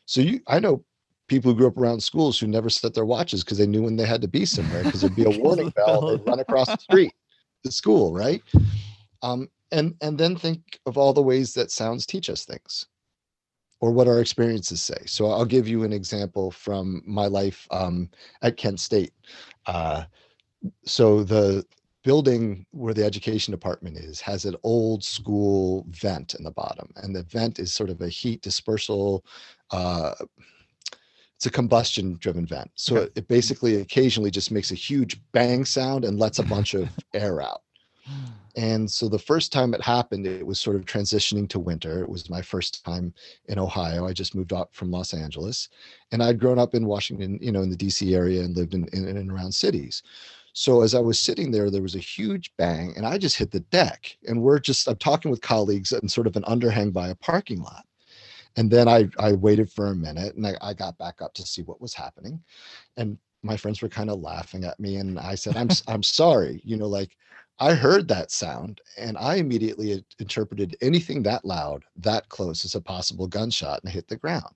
So 0.06 0.22
you 0.22 0.42
I 0.48 0.60
know 0.60 0.84
people 1.28 1.52
who 1.52 1.58
grew 1.58 1.68
up 1.68 1.78
around 1.78 2.02
schools 2.02 2.40
who 2.40 2.48
never 2.48 2.70
set 2.70 2.94
their 2.94 3.06
watches 3.06 3.44
because 3.44 3.58
they 3.58 3.66
knew 3.68 3.84
when 3.84 3.96
they 3.96 4.06
had 4.06 4.22
to 4.22 4.28
be 4.28 4.46
somewhere 4.46 4.84
because 4.84 5.02
there'd 5.02 5.16
be 5.16 5.24
a 5.24 5.30
warning 5.44 5.70
bell, 5.76 6.02
bell. 6.02 6.18
they'd 6.18 6.26
run 6.26 6.40
across 6.40 6.68
the 6.74 6.82
street 6.82 7.14
to 7.64 7.72
school, 7.72 8.14
right? 8.14 8.44
Um, 9.22 9.50
and 9.74 9.96
and 10.02 10.18
then 10.18 10.38
think 10.38 10.80
of 10.86 10.98
all 10.98 11.12
the 11.14 11.22
ways 11.22 11.54
that 11.56 11.72
sounds 11.72 12.06
teach 12.06 12.30
us 12.30 12.46
things 12.46 12.86
or 13.82 13.92
what 13.92 14.08
our 14.08 14.22
experiences 14.22 14.82
say. 14.82 15.04
So 15.06 15.30
I'll 15.30 15.44
give 15.44 15.68
you 15.68 15.84
an 15.84 15.92
example 15.92 16.52
from 16.52 17.02
my 17.06 17.26
life 17.28 17.68
um, 17.70 18.10
at 18.42 18.56
Kent 18.56 18.80
State. 18.80 19.12
Uh, 19.66 20.06
so 20.86 21.22
the 21.26 21.66
building 22.06 22.66
where 22.72 22.94
the 22.94 23.04
education 23.04 23.52
department 23.52 23.98
is 23.98 24.22
has 24.22 24.46
an 24.46 24.56
old 24.64 25.04
school 25.04 25.86
vent 25.90 26.36
in 26.36 26.46
the 26.46 26.52
bottom 26.52 26.90
and 26.98 27.14
the 27.14 27.24
vent 27.24 27.60
is 27.60 27.74
sort 27.74 27.90
of 27.90 28.02
a 28.02 28.10
heat 28.10 28.42
dispersal 28.42 29.26
uh, 29.72 30.14
it's 31.36 31.46
a 31.46 31.50
combustion 31.50 32.18
driven 32.20 32.46
vent 32.46 32.70
so 32.76 32.98
Okay. 32.98 33.06
it, 33.06 33.12
it 33.16 33.28
basically 33.30 33.76
occasionally 33.78 34.32
just 34.32 34.52
makes 34.52 34.72
a 34.72 34.76
huge 34.76 35.20
bang 35.32 35.64
sound 35.64 36.04
and 36.06 36.20
lets 36.20 36.40
a 36.40 36.44
bunch 36.44 36.74
of 36.74 36.90
air 37.14 37.42
out 37.42 37.62
and 38.56 38.90
so 38.90 39.10
the 39.10 39.18
first 39.18 39.52
time 39.52 39.74
it 39.74 39.82
happened, 39.82 40.28
it 40.28 40.46
was 40.46 40.60
sort 40.60 40.76
of 40.76 40.86
transitioning 40.86 41.50
to 41.50 41.60
winter. 41.60 42.04
It 42.04 42.10
was 42.10 42.30
my 42.30 42.42
first 42.42 42.86
time 42.86 43.14
in 43.48 43.58
Ohio. 43.58 44.08
I 44.08 44.14
just 44.14 44.36
moved 44.36 44.54
up 44.54 44.74
from 44.74 44.92
Los 44.92 45.14
Angeles 45.14 45.70
and 46.12 46.22
I'd 46.22 46.40
grown 46.40 46.60
up 46.60 46.76
in 46.76 46.86
Washington, 46.86 47.40
you 47.42 47.52
know, 47.52 47.62
in 47.62 47.72
the 47.72 47.76
DC 47.76 48.16
area 48.16 48.42
and 48.42 48.56
lived 48.56 48.76
in, 48.76 48.88
in, 48.94 49.08
and 49.08 49.32
around 49.32 49.54
cities. 49.54 50.04
So 50.54 50.82
as 50.82 50.94
I 50.94 51.00
was 51.00 51.20
sitting 51.20 51.50
there, 51.50 51.72
there 51.72 51.82
was 51.82 51.96
a 51.96 52.00
huge 52.00 52.54
bang 52.58 52.94
and 52.96 53.08
I 53.08 53.18
just 53.18 53.38
hit 53.38 53.50
the 53.50 53.62
deck. 53.62 54.16
And 54.28 54.40
we're 54.40 54.60
just, 54.60 54.88
I'm 54.88 54.98
talking 54.98 55.32
with 55.32 55.42
colleagues 55.42 55.92
in 55.92 56.08
sort 56.08 56.28
of 56.28 56.36
an 56.36 56.44
underhang 56.44 56.94
by 56.94 57.08
a 57.08 57.16
parking 57.16 57.62
lot. 57.62 57.86
And 58.56 58.70
then 58.70 58.88
I, 58.88 59.10
I 59.18 59.34
waited 59.34 59.72
for 59.72 59.88
a 59.88 59.96
minute 59.96 60.36
and 60.36 60.46
I, 60.46 60.56
I 60.62 60.74
got 60.76 60.96
back 61.00 61.24
up 61.24 61.34
to 61.36 61.42
see 61.42 61.64
what 61.64 61.82
was 61.82 61.96
happening. 61.96 62.40
And 62.98 63.18
my 63.42 63.58
friends 63.58 63.82
were 63.82 63.90
kind 63.90 64.12
of 64.12 64.20
laughing 64.20 64.64
at 64.64 64.80
me. 64.80 64.98
And 64.98 65.18
I 65.18 65.34
said, 65.34 65.58
I'm, 65.58 65.70
I'm 65.88 66.04
sorry, 66.04 66.62
you 66.64 66.78
know, 66.78 66.88
like 66.88 67.18
I 67.64 67.76
heard 67.76 68.10
that 68.10 68.30
sound 68.30 68.82
and 68.98 69.18
I 69.18 69.36
immediately 69.36 70.04
interpreted 70.20 70.76
anything 70.82 71.24
that 71.24 71.46
loud, 71.46 71.86
that 71.96 72.28
close 72.28 72.66
as 72.66 72.76
a 72.76 72.82
possible 72.82 73.26
gunshot 73.26 73.80
and 73.82 73.90
hit 73.90 74.10
the 74.10 74.18
ground. 74.18 74.54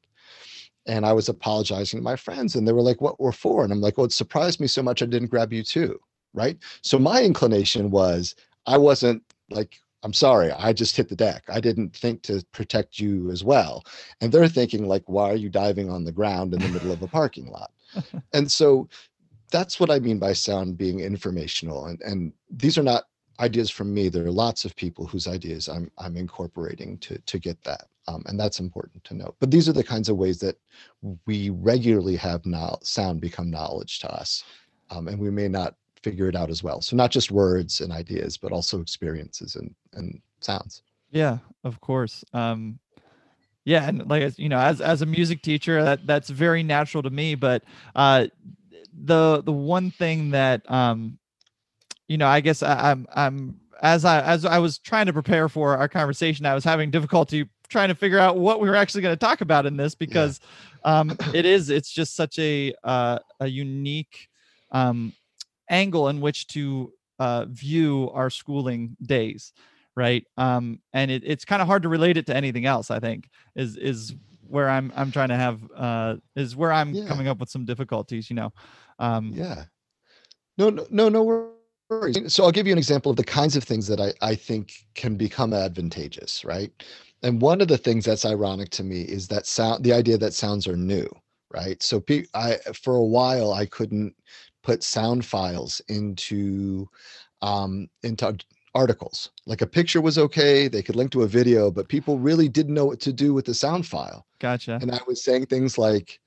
And 0.88 1.06
I 1.06 1.14
was 1.14 1.30
apologizing 1.30 2.00
to 2.00 2.04
my 2.04 2.18
friends 2.18 2.56
and 2.58 2.68
they 2.68 2.74
were 2.74 2.82
like, 2.82 3.00
what 3.00 3.18
we're 3.18 3.32
for? 3.32 3.64
And 3.64 3.72
I'm 3.72 3.80
like, 3.80 3.98
well, 3.98 4.08
it 4.08 4.12
surprised 4.12 4.60
me 4.60 4.68
so 4.68 4.84
much 4.84 5.02
I 5.02 5.06
didn't 5.06 5.32
grab 5.32 5.54
you 5.54 5.64
too. 5.64 5.98
Right. 6.34 6.58
So 6.82 7.00
my 7.00 7.24
inclination 7.24 7.92
was 7.92 8.36
I 8.66 8.78
wasn't 8.78 9.24
like, 9.50 9.78
I'm 10.04 10.12
sorry, 10.12 10.52
I 10.52 10.74
just 10.74 10.98
hit 10.98 11.08
the 11.08 11.16
deck. 11.16 11.46
I 11.48 11.62
didn't 11.62 11.96
think 11.96 12.24
to 12.24 12.44
protect 12.52 13.00
you 13.00 13.32
as 13.32 13.42
well. 13.42 13.86
And 14.20 14.34
they're 14.34 14.50
thinking, 14.50 14.86
like, 14.86 15.04
why 15.08 15.32
are 15.32 15.36
you 15.36 15.50
diving 15.50 15.90
on 15.90 16.04
the 16.04 16.12
ground 16.12 16.54
in 16.54 16.60
the 16.60 16.68
middle 16.68 16.92
of 16.92 17.02
a 17.02 17.08
parking 17.08 17.48
lot? 17.48 17.72
And 18.34 18.52
so 18.52 18.90
that's 19.52 19.80
what 19.80 19.90
I 19.90 20.00
mean 20.00 20.20
by 20.20 20.34
sound 20.34 20.78
being 20.78 21.00
informational. 21.00 21.86
And 21.86 22.02
and 22.02 22.34
these 22.50 22.78
are 22.78 22.84
not 22.84 23.06
ideas 23.40 23.70
from 23.70 23.94
me. 23.94 24.10
There 24.10 24.26
are 24.26 24.32
lots 24.32 24.66
of 24.66 24.76
people 24.76 25.06
whose 25.06 25.28
ideas 25.28 25.68
I'm 25.70 25.92
I'm 25.98 26.18
incorporating 26.18 26.98
to 27.00 27.18
to 27.20 27.40
get 27.40 27.62
that. 27.64 27.86
Um, 28.10 28.24
and 28.28 28.40
that's 28.40 28.62
important 28.62 29.04
to 29.04 29.14
note. 29.16 29.36
But 29.40 29.52
these 29.52 29.68
are 29.68 29.74
the 29.74 29.84
kinds 29.84 30.08
of 30.08 30.16
ways 30.16 30.40
that 30.40 30.58
we 31.26 31.50
regularly 31.50 32.16
have 32.16 32.46
now 32.46 32.78
sound 32.82 33.20
become 33.20 33.52
knowledge 33.52 34.00
to 34.00 34.10
us. 34.10 34.46
Um, 34.90 35.10
and 35.10 35.20
we 35.20 35.30
may 35.30 35.50
not 35.50 35.76
figure 36.02 36.30
it 36.30 36.36
out 36.36 36.50
as 36.50 36.64
well. 36.64 36.80
So 36.80 36.96
not 36.96 37.12
just 37.12 37.32
words 37.32 37.82
and 37.82 37.92
ideas, 37.92 38.38
but 38.38 38.52
also 38.52 38.80
experiences 38.82 39.56
and 39.56 39.74
and 39.94 40.22
sounds. 40.40 40.84
Yeah, 41.12 41.40
of 41.64 41.80
course. 41.82 42.24
Um, 42.34 42.80
yeah, 43.66 43.88
and 43.90 44.10
like 44.10 44.40
you 44.40 44.48
know, 44.48 44.60
as 44.60 44.80
as 44.80 45.02
a 45.02 45.06
music 45.06 45.42
teacher, 45.42 45.84
that 45.84 46.08
that's 46.08 46.30
very 46.30 46.64
natural 46.64 47.04
to 47.04 47.10
me. 47.10 47.36
But 47.36 47.64
uh, 47.96 48.28
the 49.04 49.42
the 49.44 49.52
one 49.52 49.92
thing 49.92 50.32
that 50.32 50.70
um, 50.72 51.20
you 52.08 52.18
know, 52.18 52.28
I 52.28 52.40
guess 52.42 52.64
I, 52.64 52.92
I'm 52.92 53.08
I'm 53.16 53.60
as 53.82 54.06
I 54.06 54.22
as 54.22 54.46
I 54.46 54.60
was 54.60 54.78
trying 54.80 55.06
to 55.08 55.14
prepare 55.14 55.50
for 55.50 55.78
our 55.78 55.88
conversation, 55.88 56.46
I 56.46 56.54
was 56.56 56.64
having 56.64 56.90
difficulty 56.92 57.50
trying 57.70 57.90
to 57.90 57.96
figure 57.96 58.20
out 58.20 58.38
what 58.38 58.62
we 58.62 58.70
were 58.70 58.76
actually 58.76 59.02
going 59.02 59.14
to 59.14 59.20
talk 59.20 59.42
about 59.42 59.66
in 59.66 59.76
this 59.78 59.94
because 59.94 60.40
um, 60.86 61.18
it 61.34 61.46
is 61.46 61.70
it's 61.70 61.92
just 61.92 62.16
such 62.16 62.40
a 62.40 62.74
uh, 62.84 63.20
a 63.40 63.48
unique 63.48 64.30
um, 64.72 65.14
angle 65.70 66.08
in 66.10 66.22
which 66.22 66.48
to 66.48 66.94
uh, 67.20 67.46
view 67.50 68.10
our 68.14 68.30
schooling 68.30 68.96
days 69.02 69.54
right? 69.96 70.26
Um 70.38 70.80
and 70.94 71.10
it, 71.10 71.24
it's 71.26 71.44
kind 71.44 71.60
of 71.60 71.68
hard 71.68 71.82
to 71.82 71.90
relate 71.90 72.18
it 72.18 72.28
to 72.28 72.36
anything 72.36 72.68
else 72.68 72.92
i 72.92 73.00
think 73.00 73.28
is 73.56 73.76
is 73.78 74.14
where 74.48 74.70
i'm 74.70 74.94
i'm 74.96 75.12
trying 75.12 75.30
to 75.30 75.36
have 75.36 75.60
uh 75.76 76.16
is 76.36 76.56
where 76.56 76.72
i'm 76.72 76.94
Yeah. 76.94 77.08
coming 77.08 77.28
up 77.28 77.40
with 77.40 77.50
some 77.50 77.66
difficulties 77.66 78.30
you 78.30 78.36
know 78.36 78.54
um 79.00 79.32
Yeah. 79.34 79.66
No, 80.58 80.70
no, 80.70 80.88
no, 80.90 81.10
no 81.10 81.24
worries. 81.90 82.34
So 82.34 82.44
I'll 82.44 82.52
give 82.52 82.68
you 82.68 82.74
an 82.74 82.80
example 82.80 83.12
of 83.12 83.18
the 83.18 83.24
kinds 83.24 83.56
of 83.56 83.64
things 83.64 83.88
that 83.88 84.00
I, 84.00 84.14
I 84.22 84.36
think 84.36 84.74
can 84.96 85.16
become 85.16 85.54
advantageous, 85.54 86.44
right? 86.44 86.72
And 87.24 87.42
one 87.42 87.62
of 87.62 87.68
the 87.68 87.78
things 87.78 88.06
that's 88.06 88.26
ironic 88.26 88.70
to 88.72 88.84
me 88.84 89.02
is 89.02 89.28
that 89.30 89.46
sound, 89.46 89.84
the 89.84 89.94
idea 89.94 90.18
that 90.18 90.34
sounds 90.34 90.68
are 90.68 90.76
new, 90.78 91.08
right? 91.54 91.82
So 91.82 92.00
pe- 92.00 92.26
I, 92.34 92.58
for 92.74 92.96
a 92.96 93.04
while, 93.04 93.54
I 93.54 93.66
couldn't 93.66 94.16
put 94.64 94.84
sound 94.84 95.26
files 95.26 95.82
into, 95.88 96.90
um, 97.42 97.88
into 98.04 98.38
articles. 98.76 99.32
Like 99.46 99.62
a 99.62 99.68
picture 99.68 100.02
was 100.02 100.18
okay, 100.18 100.68
they 100.68 100.84
could 100.84 100.96
link 100.96 101.12
to 101.12 101.24
a 101.24 101.28
video, 101.28 101.72
but 101.72 101.88
people 101.90 102.20
really 102.20 102.50
didn't 102.50 102.74
know 102.74 102.86
what 102.86 103.00
to 103.02 103.14
do 103.14 103.34
with 103.34 103.46
the 103.46 103.54
sound 103.54 103.86
file 103.88 104.26
gotcha 104.40 104.78
and 104.82 104.92
I 104.92 105.00
was 105.08 105.24
saying 105.24 105.48
things 105.48 105.78
like, 105.78 106.20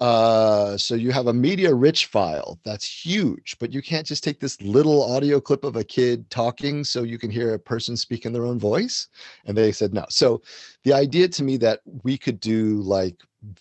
uh, 0.00 0.78
so 0.78 0.94
you 0.94 1.10
have 1.10 1.26
a 1.26 1.32
media 1.32 1.74
rich 1.74 2.06
file 2.06 2.58
that's 2.64 3.04
huge, 3.04 3.56
but 3.60 3.72
you 3.72 3.82
can't 3.82 4.06
just 4.06 4.24
take 4.24 4.40
this 4.40 4.60
little 4.62 5.02
audio 5.12 5.40
clip 5.40 5.62
of 5.62 5.76
a 5.76 5.84
kid 5.84 6.28
talking 6.30 6.84
so 6.84 7.02
you 7.02 7.18
can 7.18 7.30
hear 7.30 7.52
a 7.52 7.58
person 7.58 7.96
speak 7.96 8.24
in 8.24 8.32
their 8.32 8.46
own 8.46 8.58
voice. 8.58 9.08
And 9.44 9.56
they 9.56 9.72
said 9.72 9.92
no. 9.92 10.06
So 10.08 10.40
the 10.84 10.94
idea 10.94 11.28
to 11.28 11.44
me 11.44 11.58
that 11.58 11.80
we 12.02 12.16
could 12.16 12.40
do 12.40 12.80
like 12.80 13.16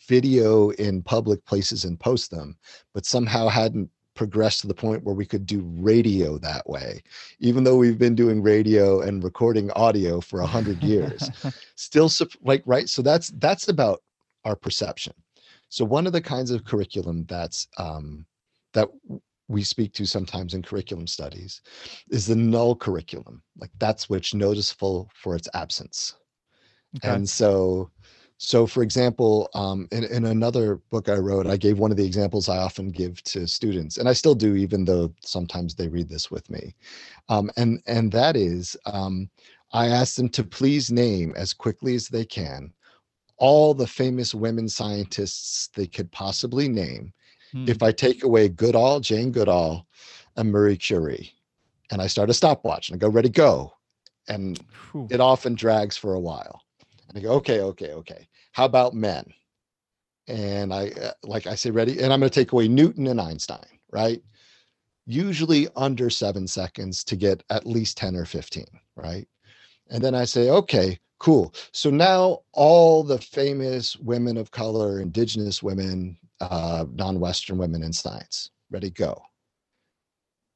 video 0.08 0.70
in 0.72 1.02
public 1.02 1.44
places 1.46 1.84
and 1.84 2.00
post 2.00 2.32
them, 2.32 2.58
but 2.94 3.06
somehow 3.06 3.50
hadn't 3.50 3.90
progressed 4.14 4.62
to 4.62 4.68
the 4.68 4.74
point 4.74 5.04
where 5.04 5.16
we 5.16 5.26
could 5.26 5.46
do 5.46 5.62
radio 5.78 6.38
that 6.38 6.70
way, 6.70 7.02
even 7.40 7.64
though 7.64 7.78
we've 7.78 8.00
been 8.00 8.16
doing 8.16 8.42
radio 8.42 9.02
and 9.02 9.24
recording 9.24 9.72
audio 9.72 10.22
for 10.22 10.40
a 10.40 10.46
hundred 10.46 10.82
years 10.84 11.30
still 11.76 12.10
like 12.42 12.62
right 12.66 12.90
so 12.90 13.02
that's 13.02 13.30
that's 13.38 13.70
about 13.70 14.02
our 14.44 14.58
perception 14.58 15.14
so 15.70 15.86
one 15.86 16.08
of 16.08 16.14
the 16.14 16.22
kinds 16.22 16.52
of 16.52 16.66
curriculum 16.66 17.26
that's 17.28 17.68
um, 17.78 18.26
that 18.74 18.90
we 19.48 19.64
speak 19.64 19.94
to 19.94 20.06
sometimes 20.06 20.54
in 20.54 20.62
curriculum 20.62 21.08
studies 21.08 21.62
is 22.10 22.28
the 22.28 22.36
null 22.36 22.76
curriculum 22.76 23.42
like 23.58 23.72
that's 23.80 24.10
which 24.10 24.34
noticeable 24.34 25.10
for 25.14 25.36
its 25.36 25.50
absence 25.54 26.16
Okay. 26.98 27.16
and 27.16 27.30
so 27.30 27.90
so 28.38 28.66
for 28.66 28.84
example 28.84 29.50
um, 29.54 29.88
in, 29.92 30.06
in 30.06 30.26
another 30.26 30.78
book 30.92 31.10
i 31.10 31.16
wrote 31.16 31.48
i 31.48 31.58
gave 31.58 31.80
one 31.80 31.92
of 31.92 31.98
the 31.98 32.06
examples 32.06 32.48
i 32.48 32.58
often 32.58 32.90
give 32.90 33.22
to 33.24 33.48
students 33.48 33.98
and 33.98 34.08
i 34.08 34.14
still 34.14 34.36
do 34.36 34.56
even 34.56 34.86
though 34.86 35.14
sometimes 35.22 35.76
they 35.76 35.88
read 35.88 36.10
this 36.10 36.32
with 36.32 36.50
me 36.50 36.74
um, 37.30 37.50
and 37.58 37.82
and 37.88 38.12
that 38.12 38.36
is 38.36 38.78
um, 38.86 39.30
i 39.74 39.88
ask 39.88 40.16
them 40.16 40.30
to 40.30 40.44
please 40.44 40.92
name 40.92 41.34
as 41.36 41.54
quickly 41.54 41.96
as 41.96 42.08
they 42.08 42.26
can 42.26 42.72
all 43.40 43.74
the 43.74 43.88
famous 43.88 44.34
women 44.36 44.68
scientists 44.70 45.70
they 45.76 45.88
could 45.88 46.12
possibly 46.12 46.68
name 46.70 47.14
Hmm. 47.52 47.68
if 47.68 47.82
i 47.82 47.92
take 47.92 48.24
away 48.24 48.48
goodall 48.48 49.00
jane 49.00 49.32
goodall 49.32 49.88
and 50.36 50.52
marie 50.52 50.78
curie 50.78 51.34
and 51.92 52.00
i 52.00 52.06
start 52.06 52.30
a 52.30 52.34
stopwatch 52.34 52.90
and 52.90 52.96
i 52.96 53.00
go 53.00 53.10
ready 53.10 53.30
go 53.30 53.74
and 54.30 54.60
Phew. 54.92 55.08
it 55.10 55.20
often 55.20 55.56
drags 55.56 55.98
for 55.98 56.14
a 56.14 56.20
while. 56.20 56.62
And 57.10 57.18
I 57.18 57.22
go, 57.22 57.32
okay, 57.34 57.62
okay, 57.62 57.94
okay. 57.94 58.28
How 58.52 58.66
about 58.66 58.94
men? 58.94 59.26
And 60.28 60.72
I, 60.74 60.90
uh, 60.90 61.12
like 61.24 61.48
I 61.48 61.56
say, 61.56 61.72
ready. 61.72 62.00
And 62.00 62.14
I'm 62.14 62.20
going 62.20 62.30
to 62.30 62.40
take 62.40 62.52
away 62.52 62.68
Newton 62.68 63.08
and 63.08 63.20
Einstein, 63.20 63.66
right? 63.92 64.22
Usually 65.08 65.68
under 65.76 66.10
seven 66.12 66.48
seconds 66.48 67.04
to 67.06 67.16
get 67.16 67.44
at 67.50 67.66
least 67.66 67.98
10 67.98 68.16
or 68.16 68.26
15, 68.26 68.66
right? 68.96 69.28
And 69.90 70.04
then 70.04 70.14
I 70.14 70.26
say, 70.26 70.52
okay, 70.52 71.00
cool. 71.20 71.54
So 71.72 71.90
now 71.90 72.40
all 72.54 73.04
the 73.04 73.20
famous 73.20 73.96
women 73.98 74.38
of 74.38 74.52
color, 74.52 75.00
indigenous 75.00 75.62
women, 75.62 76.18
uh, 76.42 76.86
non 76.94 77.20
Western 77.20 77.58
women 77.58 77.84
in 77.84 77.94
science, 77.94 78.52
ready, 78.72 78.90
go. 78.90 79.22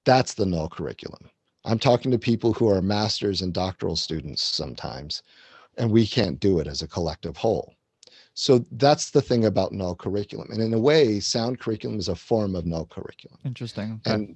That's 0.05 0.33
the 0.33 0.45
null 0.45 0.69
curriculum. 0.69 1.29
I'm 1.65 1.79
talking 1.79 2.11
to 2.11 2.19
people 2.19 2.53
who 2.53 2.69
are 2.69 2.81
masters 2.81 3.41
and 3.41 3.53
doctoral 3.53 3.95
students 3.95 4.43
sometimes, 4.43 5.23
and 5.77 5.91
we 5.91 6.05
can't 6.05 6.39
do 6.39 6.59
it 6.59 6.67
as 6.67 6.81
a 6.81 6.87
collective 6.87 7.37
whole. 7.37 7.73
So 8.33 8.65
that's 8.71 9.11
the 9.11 9.21
thing 9.21 9.45
about 9.45 9.71
null 9.71 9.95
curriculum. 9.95 10.49
And 10.51 10.61
in 10.61 10.73
a 10.73 10.79
way, 10.79 11.19
sound 11.19 11.59
curriculum 11.59 11.99
is 11.99 12.07
a 12.07 12.15
form 12.15 12.55
of 12.55 12.65
null 12.65 12.87
curriculum. 12.87 13.39
interesting 13.45 14.01
okay. 14.05 14.15
And 14.15 14.35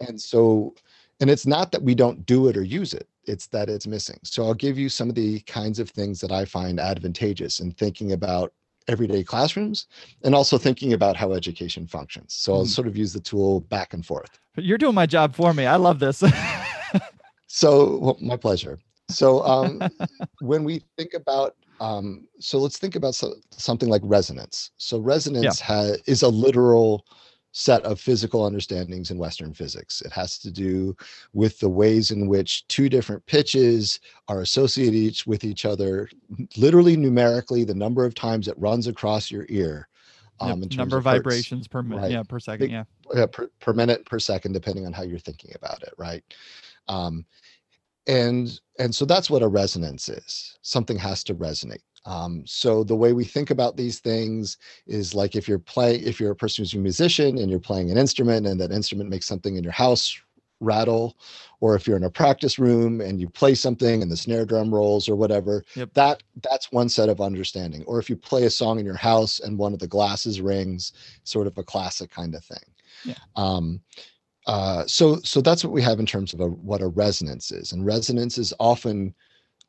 and 0.00 0.20
so 0.20 0.74
and 1.20 1.30
it's 1.30 1.46
not 1.46 1.70
that 1.72 1.82
we 1.82 1.94
don't 1.94 2.24
do 2.26 2.48
it 2.48 2.56
or 2.56 2.62
use 2.62 2.92
it 2.94 3.08
it's 3.24 3.46
that 3.48 3.68
it's 3.68 3.86
missing 3.86 4.18
so 4.24 4.44
i'll 4.44 4.54
give 4.54 4.78
you 4.78 4.88
some 4.88 5.08
of 5.08 5.14
the 5.14 5.40
kinds 5.40 5.78
of 5.78 5.88
things 5.90 6.20
that 6.20 6.32
i 6.32 6.44
find 6.44 6.78
advantageous 6.80 7.60
in 7.60 7.70
thinking 7.72 8.12
about 8.12 8.52
everyday 8.88 9.22
classrooms 9.24 9.86
and 10.24 10.34
also 10.34 10.58
thinking 10.58 10.92
about 10.92 11.16
how 11.16 11.32
education 11.32 11.86
functions 11.86 12.34
so 12.34 12.54
i'll 12.54 12.64
Mm. 12.64 12.68
sort 12.68 12.86
of 12.86 12.96
use 12.96 13.12
the 13.12 13.20
tool 13.20 13.60
back 13.60 13.94
and 13.94 14.04
forth 14.04 14.38
You're 14.56 14.78
doing 14.78 14.94
my 14.94 15.06
job 15.06 15.34
for 15.34 15.52
me. 15.54 15.66
I 15.66 15.76
love 15.76 15.98
this. 15.98 16.22
so 17.46 17.96
well, 17.98 18.18
my 18.20 18.36
pleasure 18.36 18.78
so 19.08 19.42
um, 19.44 19.82
when 20.40 20.64
we 20.64 20.82
think 20.96 21.14
about 21.14 21.56
um, 21.80 22.26
so 22.38 22.58
let's 22.58 22.78
think 22.78 22.94
about 22.94 23.14
so, 23.16 23.34
something 23.50 23.88
like 23.88 24.00
resonance 24.04 24.70
so 24.76 24.98
resonance 24.98 25.60
ha- 25.60 25.94
is 26.06 26.22
a 26.22 26.28
literal 26.28 27.04
set 27.56 27.82
of 27.84 28.00
physical 28.00 28.44
understandings 28.44 29.12
in 29.12 29.16
western 29.16 29.54
physics 29.54 30.00
it 30.02 30.10
has 30.10 30.38
to 30.38 30.50
do 30.50 30.94
with 31.32 31.58
the 31.60 31.68
ways 31.68 32.10
in 32.10 32.26
which 32.26 32.66
two 32.66 32.88
different 32.88 33.24
pitches 33.26 34.00
are 34.26 34.40
associated 34.40 34.94
each 34.94 35.24
with 35.24 35.44
each 35.44 35.64
other 35.64 36.08
literally 36.56 36.96
numerically 36.96 37.62
the 37.62 37.74
number 37.74 38.04
of 38.04 38.12
times 38.12 38.48
it 38.48 38.58
runs 38.58 38.88
across 38.88 39.30
your 39.30 39.46
ear 39.48 39.88
Yep, 40.42 40.52
um, 40.52 40.62
in 40.64 40.68
terms 40.68 40.78
Number 40.78 40.96
of 40.96 41.04
hertz 41.04 41.14
vibrations 41.14 41.68
per 41.68 41.80
minute. 41.80 42.02
Right. 42.02 42.10
Yeah, 42.10 42.24
per 42.24 42.40
second. 42.40 42.68
Yeah. 42.68 42.82
uh, 43.14 43.28
per, 43.28 43.48
per 43.60 43.72
minute 43.72 44.04
per 44.04 44.18
second 44.18 44.50
depending 44.50 44.84
on 44.84 44.92
how 44.92 45.04
you're 45.04 45.20
thinking 45.20 45.52
about 45.54 45.80
it 45.84 45.94
right 45.96 46.24
um, 46.88 47.24
and 48.08 48.60
and 48.80 48.92
so 48.92 49.04
that's 49.04 49.30
what 49.30 49.42
a 49.42 49.48
resonance 49.48 50.08
is 50.08 50.58
something 50.62 50.98
has 50.98 51.22
to 51.24 51.36
resonate 51.36 51.82
um, 52.06 52.42
so 52.46 52.84
the 52.84 52.94
way 52.96 53.12
we 53.12 53.24
think 53.24 53.50
about 53.50 53.76
these 53.76 53.98
things 54.00 54.58
is 54.86 55.14
like 55.14 55.34
if 55.36 55.48
you're 55.48 55.58
playing 55.58 56.02
if 56.04 56.20
you're 56.20 56.32
a 56.32 56.36
person 56.36 56.62
who's 56.62 56.74
a 56.74 56.78
musician 56.78 57.38
and 57.38 57.50
you're 57.50 57.60
playing 57.60 57.90
an 57.90 57.96
instrument 57.98 58.46
and 58.46 58.60
that 58.60 58.72
instrument 58.72 59.08
makes 59.10 59.26
something 59.26 59.56
in 59.56 59.62
your 59.64 59.72
house 59.72 60.18
rattle 60.60 61.16
or 61.60 61.74
if 61.74 61.86
you're 61.86 61.96
in 61.96 62.04
a 62.04 62.10
practice 62.10 62.58
room 62.58 63.00
and 63.00 63.20
you 63.20 63.28
play 63.28 63.54
something 63.54 64.02
and 64.02 64.10
the 64.10 64.16
snare 64.16 64.44
drum 64.46 64.72
rolls 64.72 65.08
or 65.08 65.16
whatever 65.16 65.64
Yep. 65.74 65.90
that 65.94 66.22
that's 66.42 66.70
one 66.72 66.88
set 66.88 67.08
of 67.08 67.20
understanding 67.20 67.82
or 67.86 67.98
if 67.98 68.08
you 68.08 68.16
play 68.16 68.44
a 68.44 68.50
song 68.50 68.78
in 68.78 68.86
your 68.86 68.96
house 68.96 69.40
and 69.40 69.58
one 69.58 69.72
of 69.72 69.78
the 69.80 69.86
glasses 69.88 70.40
rings 70.40 70.92
sort 71.24 71.46
of 71.46 71.58
a 71.58 71.62
classic 71.64 72.10
kind 72.10 72.34
of 72.34 72.44
thing 72.44 72.64
Yeah. 73.04 73.14
um 73.36 73.80
uh 74.46 74.86
so 74.86 75.16
so 75.22 75.40
that's 75.40 75.64
what 75.64 75.72
we 75.72 75.82
have 75.82 75.98
in 76.00 76.06
terms 76.06 76.32
of 76.34 76.40
a, 76.40 76.46
what 76.46 76.80
a 76.82 76.88
resonance 76.88 77.50
is 77.50 77.72
and 77.72 77.84
resonance 77.84 78.38
is 78.38 78.54
often 78.60 79.14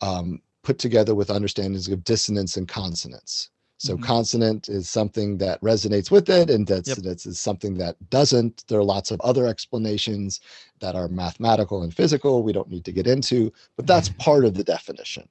um 0.02 0.40
put 0.66 0.80
together 0.80 1.16
with 1.16 1.30
understandings 1.32 1.88
of 1.90 2.04
dissonance 2.04 2.58
and 2.58 2.68
consonance. 2.68 3.50
So 3.78 3.98
Mhm. 3.98 4.04
consonant 4.04 4.70
is 4.70 4.90
something 4.90 5.38
that 5.40 5.62
resonates 5.62 6.12
with 6.12 6.30
it 6.30 6.50
and 6.50 6.66
dissonance 6.68 7.26
is 7.28 7.40
something 7.40 7.78
that 7.78 7.98
doesn't. 8.10 8.66
There 8.68 8.80
are 8.80 8.84
lots 8.96 9.12
of 9.12 9.22
other 9.22 9.48
explanations 9.48 10.42
that 10.82 10.96
are 10.96 11.10
mathematical 11.10 11.84
and 11.84 11.94
physical 11.94 12.44
we 12.44 12.54
don't 12.54 12.70
need 12.70 12.86
to 12.86 12.94
get 12.94 13.08
into 13.08 13.52
but 13.78 13.88
that's 13.88 14.10
part 14.10 14.46
of 14.46 14.56
the 14.56 14.64
definition. 14.64 15.30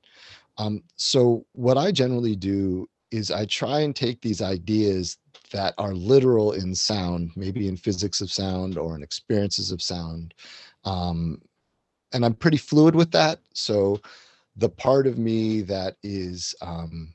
Um, 0.58 0.84
so 0.96 1.46
what 1.52 1.78
i 1.78 1.90
generally 1.92 2.36
do 2.36 2.88
is 3.10 3.30
i 3.32 3.44
try 3.46 3.80
and 3.80 3.96
take 3.96 4.20
these 4.22 4.42
ideas 4.42 5.18
that 5.52 5.74
are 5.78 5.94
literal 5.94 6.52
in 6.52 6.74
sound 6.74 7.32
maybe 7.36 7.68
in 7.68 7.76
physics 7.76 8.20
of 8.20 8.32
sound 8.32 8.78
or 8.78 8.96
in 8.96 9.02
experiences 9.02 9.72
of 9.72 9.82
sound 9.82 10.34
um, 10.84 11.40
and 12.12 12.24
i'm 12.24 12.34
pretty 12.34 12.56
fluid 12.56 12.94
with 12.94 13.10
that. 13.12 13.40
So 13.54 14.00
the 14.56 14.68
part 14.68 15.06
of 15.06 15.18
me 15.18 15.62
that 15.62 15.96
is 16.02 16.54
um, 16.62 17.14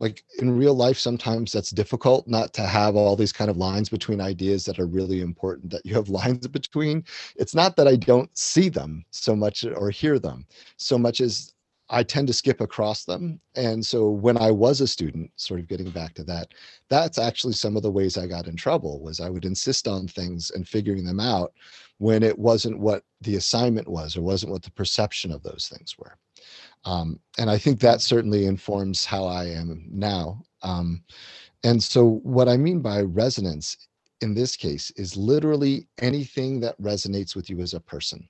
like 0.00 0.24
in 0.38 0.56
real 0.56 0.74
life 0.74 0.98
sometimes 0.98 1.52
that's 1.52 1.70
difficult 1.70 2.26
not 2.28 2.52
to 2.54 2.62
have 2.62 2.96
all 2.96 3.16
these 3.16 3.32
kind 3.32 3.50
of 3.50 3.56
lines 3.56 3.88
between 3.88 4.20
ideas 4.20 4.64
that 4.64 4.78
are 4.78 4.86
really 4.86 5.20
important 5.20 5.70
that 5.70 5.84
you 5.84 5.94
have 5.94 6.08
lines 6.20 6.46
between. 6.46 7.04
It's 7.36 7.54
not 7.54 7.76
that 7.76 7.88
i 7.88 7.96
don't 7.96 8.36
see 8.36 8.68
them 8.68 9.04
so 9.10 9.34
much 9.34 9.64
or 9.64 9.90
hear 9.90 10.18
them 10.18 10.46
so 10.76 10.98
much 10.98 11.20
as 11.20 11.54
i 11.90 12.02
tend 12.02 12.26
to 12.28 12.34
skip 12.34 12.60
across 12.60 13.04
them. 13.04 13.40
And 13.56 13.84
so 13.84 14.10
when 14.10 14.38
i 14.38 14.50
was 14.50 14.80
a 14.80 14.86
student 14.86 15.30
sort 15.36 15.60
of 15.60 15.68
getting 15.68 15.90
back 15.90 16.14
to 16.14 16.24
that 16.24 16.48
that's 16.88 17.18
actually 17.18 17.54
some 17.54 17.76
of 17.76 17.82
the 17.82 17.90
ways 17.90 18.16
i 18.16 18.26
got 18.26 18.46
in 18.46 18.56
trouble 18.56 19.00
was 19.00 19.20
i 19.20 19.28
would 19.28 19.44
insist 19.44 19.88
on 19.88 20.06
things 20.06 20.50
and 20.50 20.68
figuring 20.68 21.04
them 21.04 21.20
out 21.20 21.52
when 21.98 22.22
it 22.22 22.38
wasn't 22.38 22.78
what 22.78 23.02
the 23.22 23.34
assignment 23.36 23.88
was 23.88 24.16
or 24.16 24.22
wasn't 24.22 24.52
what 24.52 24.62
the 24.62 24.70
perception 24.70 25.32
of 25.32 25.42
those 25.42 25.68
things 25.72 25.96
were 25.98 26.16
um, 26.84 27.18
and 27.38 27.50
I 27.50 27.58
think 27.58 27.80
that 27.80 28.00
certainly 28.00 28.46
informs 28.46 29.04
how 29.04 29.24
I 29.24 29.46
am 29.46 29.86
now. 29.90 30.42
Um, 30.62 31.02
and 31.64 31.82
so, 31.82 32.20
what 32.22 32.48
I 32.48 32.56
mean 32.56 32.80
by 32.80 33.02
resonance 33.02 33.88
in 34.20 34.34
this 34.34 34.56
case 34.56 34.90
is 34.92 35.16
literally 35.16 35.86
anything 36.00 36.60
that 36.60 36.80
resonates 36.80 37.34
with 37.34 37.50
you 37.50 37.60
as 37.60 37.74
a 37.74 37.80
person. 37.80 38.28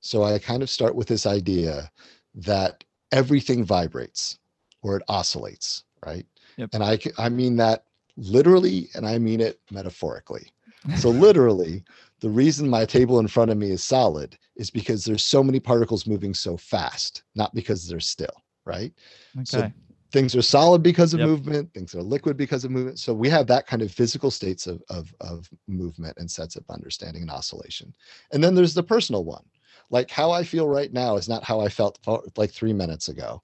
So, 0.00 0.22
I 0.22 0.38
kind 0.38 0.62
of 0.62 0.70
start 0.70 0.94
with 0.94 1.08
this 1.08 1.26
idea 1.26 1.90
that 2.34 2.84
everything 3.10 3.64
vibrates 3.64 4.38
or 4.82 4.96
it 4.96 5.02
oscillates, 5.08 5.84
right? 6.04 6.26
Yep. 6.56 6.70
And 6.72 6.82
I 7.18 7.28
mean 7.28 7.56
that 7.56 7.84
literally 8.16 8.88
and 8.94 9.06
I 9.06 9.18
mean 9.18 9.40
it 9.40 9.60
metaphorically. 9.70 10.48
So, 10.96 11.10
literally, 11.10 11.84
the 12.22 12.30
reason 12.30 12.70
my 12.70 12.84
table 12.84 13.18
in 13.18 13.26
front 13.26 13.50
of 13.50 13.58
me 13.58 13.72
is 13.72 13.82
solid 13.82 14.38
is 14.56 14.70
because 14.70 15.04
there's 15.04 15.24
so 15.24 15.42
many 15.42 15.58
particles 15.58 16.06
moving 16.06 16.32
so 16.32 16.56
fast, 16.56 17.24
not 17.34 17.52
because 17.54 17.86
they're 17.88 18.00
still, 18.00 18.32
right? 18.64 18.92
Okay. 19.40 19.44
So 19.46 19.72
things 20.12 20.36
are 20.36 20.42
solid 20.42 20.84
because 20.84 21.14
of 21.14 21.20
Yep. 21.20 21.28
movement, 21.28 21.74
things 21.74 21.96
are 21.96 22.02
liquid 22.02 22.36
because 22.36 22.64
of 22.64 22.70
movement. 22.70 23.00
So 23.00 23.12
we 23.12 23.28
have 23.30 23.48
that 23.48 23.66
kind 23.66 23.82
of 23.82 23.90
physical 23.90 24.30
states 24.30 24.68
of, 24.68 24.80
of, 24.88 25.12
of 25.20 25.50
movement 25.66 26.16
and 26.18 26.30
sets 26.30 26.54
of 26.54 26.64
understanding 26.70 27.22
and 27.22 27.30
oscillation. 27.30 27.92
And 28.32 28.42
then 28.42 28.54
there's 28.54 28.74
the 28.74 28.84
personal 28.84 29.24
one. 29.24 29.44
Like 29.90 30.08
how 30.08 30.30
I 30.30 30.44
feel 30.44 30.68
right 30.68 30.92
now 30.92 31.16
is 31.16 31.28
not 31.28 31.42
how 31.44 31.60
I 31.60 31.68
felt 31.68 31.98
like 32.36 32.52
three 32.52 32.72
minutes 32.72 33.08
ago. 33.08 33.42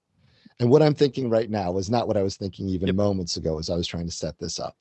And 0.61 0.69
what 0.69 0.81
I'm 0.81 0.95
thinking 0.95 1.29
right 1.29 1.49
now 1.49 1.77
is 1.77 1.89
not 1.89 2.07
what 2.07 2.17
I 2.17 2.23
was 2.23 2.37
thinking 2.37 2.69
even 2.69 2.87
Yep. 2.87 2.95
moments 2.95 3.35
ago 3.37 3.59
as 3.59 3.69
I 3.69 3.75
was 3.75 3.87
trying 3.87 4.05
to 4.05 4.11
set 4.11 4.39
this 4.39 4.57
up. 4.59 4.77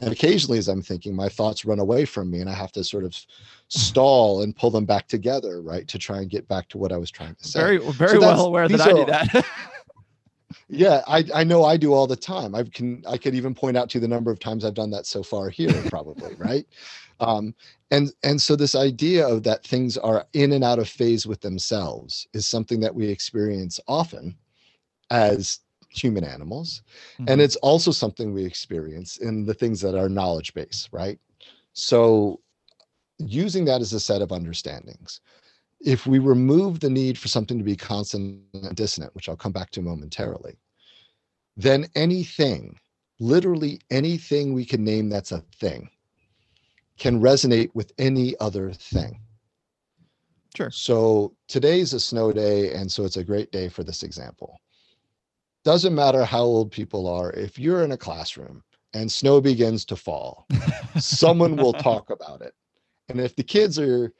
And 0.00 0.12
occasionally, 0.12 0.58
as 0.58 0.68
I'm 0.68 0.82
thinking, 0.82 1.14
my 1.14 1.28
thoughts 1.28 1.64
run 1.64 1.78
away 1.78 2.04
from 2.04 2.30
me 2.30 2.40
and 2.40 2.50
I 2.50 2.52
have 2.52 2.72
to 2.72 2.84
sort 2.84 3.04
of 3.04 3.16
stall 3.68 4.42
and 4.42 4.54
pull 4.54 4.70
them 4.70 4.84
back 4.84 5.08
together, 5.08 5.62
right? 5.62 5.88
To 5.88 5.98
try 5.98 6.18
and 6.18 6.30
get 6.30 6.46
back 6.46 6.68
to 6.68 6.78
what 6.78 6.92
I 6.92 6.98
was 6.98 7.10
trying 7.10 7.34
to 7.36 7.44
say. 7.46 7.58
Very, 7.58 7.78
very 7.78 8.18
that's- 8.18 8.36
well 8.36 8.46
aware 8.46 8.68
that 8.68 8.76
these 8.76 8.86
I 8.86 8.92
do 8.92 9.04
that. 9.06 9.46
Yeah, 10.70 11.02
I, 11.06 11.24
I 11.34 11.44
know 11.44 11.64
I 11.64 11.76
do 11.76 11.94
all 11.94 12.06
the 12.06 12.16
time. 12.16 12.54
I 12.54 12.62
can 12.62 13.02
I 13.06 13.16
could 13.16 13.34
even 13.34 13.54
point 13.54 13.76
out 13.76 13.88
to 13.90 13.98
you 13.98 14.00
the 14.02 14.08
number 14.08 14.30
of 14.30 14.38
times 14.38 14.64
I've 14.64 14.74
done 14.74 14.90
that 14.90 15.06
so 15.06 15.22
far 15.22 15.48
here, 15.48 15.72
probably, 15.88 16.34
right? 16.38 16.66
Um, 17.20 17.54
and 17.90 18.12
and 18.22 18.40
so 18.40 18.54
this 18.54 18.74
idea 18.74 19.26
of 19.26 19.42
that 19.44 19.64
things 19.64 19.96
are 19.96 20.26
in 20.34 20.52
and 20.52 20.62
out 20.62 20.78
of 20.78 20.88
phase 20.88 21.26
with 21.26 21.40
themselves 21.40 22.26
is 22.34 22.46
something 22.46 22.80
that 22.80 22.94
we 22.94 23.08
experience 23.08 23.80
often 23.88 24.36
as 25.10 25.60
human 25.88 26.24
animals. 26.24 26.82
And 27.26 27.40
Mhm. 27.40 27.44
it's 27.44 27.56
also 27.56 27.90
something 27.90 28.32
we 28.32 28.44
experience 28.44 29.18
in 29.18 29.44
the 29.44 29.54
things 29.54 29.80
that 29.80 29.94
are 29.96 30.08
knowledge 30.08 30.54
base, 30.54 30.88
right? 30.92 31.18
So 31.72 32.40
using 33.18 33.64
that 33.66 33.80
as 33.80 33.92
a 33.92 34.00
set 34.00 34.22
of 34.22 34.32
understandings. 34.32 35.20
If 35.80 36.06
we 36.06 36.18
remove 36.18 36.80
the 36.80 36.90
need 36.90 37.18
for 37.18 37.28
something 37.28 37.58
to 37.58 37.64
be 37.64 37.76
consonant 37.76 38.42
and 38.54 38.76
dissonant, 38.76 39.14
which 39.14 39.28
I'll 39.28 39.36
come 39.36 39.52
back 39.52 39.70
to 39.72 39.82
momentarily, 39.82 40.58
then 41.56 41.88
anything, 41.94 42.78
literally 43.20 43.80
anything 43.90 44.54
we 44.54 44.64
can 44.64 44.84
name 44.84 45.08
that's 45.08 45.32
a 45.32 45.40
thing, 45.60 45.90
can 46.98 47.20
resonate 47.20 47.70
with 47.74 47.92
any 47.98 48.38
other 48.40 48.72
thing. 48.72 49.20
Sure. 50.56 50.70
So 50.70 51.36
today's 51.48 51.92
a 51.92 52.00
snow 52.00 52.32
day, 52.32 52.74
and 52.74 52.90
so 52.90 53.04
it's 53.04 53.16
a 53.16 53.24
great 53.24 53.50
day 53.52 53.68
for 53.68 53.84
this 53.84 54.02
example. 54.02 54.58
Doesn't 55.68 55.94
matter 55.94 56.24
how 56.24 56.44
old 56.44 56.72
people 56.72 57.06
are, 57.06 57.30
if 57.32 57.58
you're 57.58 57.84
in 57.84 57.92
a 57.92 57.96
classroom 57.98 58.62
and 58.94 59.12
snow 59.12 59.38
begins 59.38 59.84
to 59.84 59.96
fall, 59.96 60.46
someone 60.98 61.56
will 61.56 61.74
talk 61.74 62.08
about 62.08 62.40
it. 62.40 62.54
And 63.10 63.20
if 63.20 63.36
the 63.36 63.42
kids 63.42 63.78
are 63.78 64.10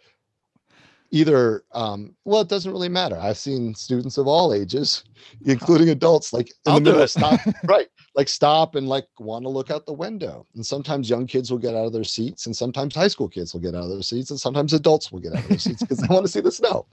either 1.11 1.65
um 1.73 2.15
well 2.27 2.43
it 2.43 2.51
doesn't 2.51 2.71
really 2.71 2.91
matter. 2.91 3.17
I've 3.17 3.39
seen 3.39 3.75
students 3.75 4.19
of 4.19 4.27
all 4.27 4.53
ages 4.53 5.05
including 5.47 5.89
adults 5.89 6.35
like 6.35 6.49
in 6.67 6.73
I'll 6.73 6.75
the 6.75 6.81
middle 6.83 7.01
of 7.01 7.11
stop 7.11 7.41
right 7.65 7.89
like 8.15 8.29
stop 8.29 8.75
and 8.75 8.87
like 8.87 9.07
want 9.19 9.47
to 9.47 9.49
look 9.49 9.71
out 9.71 9.87
the 9.87 9.93
window. 9.95 10.47
And 10.55 10.67
sometimes 10.67 11.09
young 11.09 11.27
kids 11.27 11.51
will 11.51 11.57
get 11.57 11.75
out 11.75 11.87
of 11.87 11.95
their 11.95 12.05
seats 12.05 12.45
and 12.45 12.55
sometimes 12.55 12.95
high 12.95 13.09
school 13.09 13.27
kids 13.27 13.55
will 13.55 13.63
get 13.63 13.75
out 13.75 13.85
of 13.85 13.89
their 13.89 14.03
seats 14.03 14.29
and 14.29 14.39
sometimes 14.39 14.75
adults 14.75 15.11
will 15.11 15.21
get 15.21 15.33
out 15.33 15.45
of 15.45 15.49
their 15.49 15.59
seats 15.59 15.81
because 15.81 15.97
they 15.97 16.15
want 16.15 16.27
to 16.27 16.31
see 16.31 16.41
the 16.41 16.53
snow. 16.53 16.85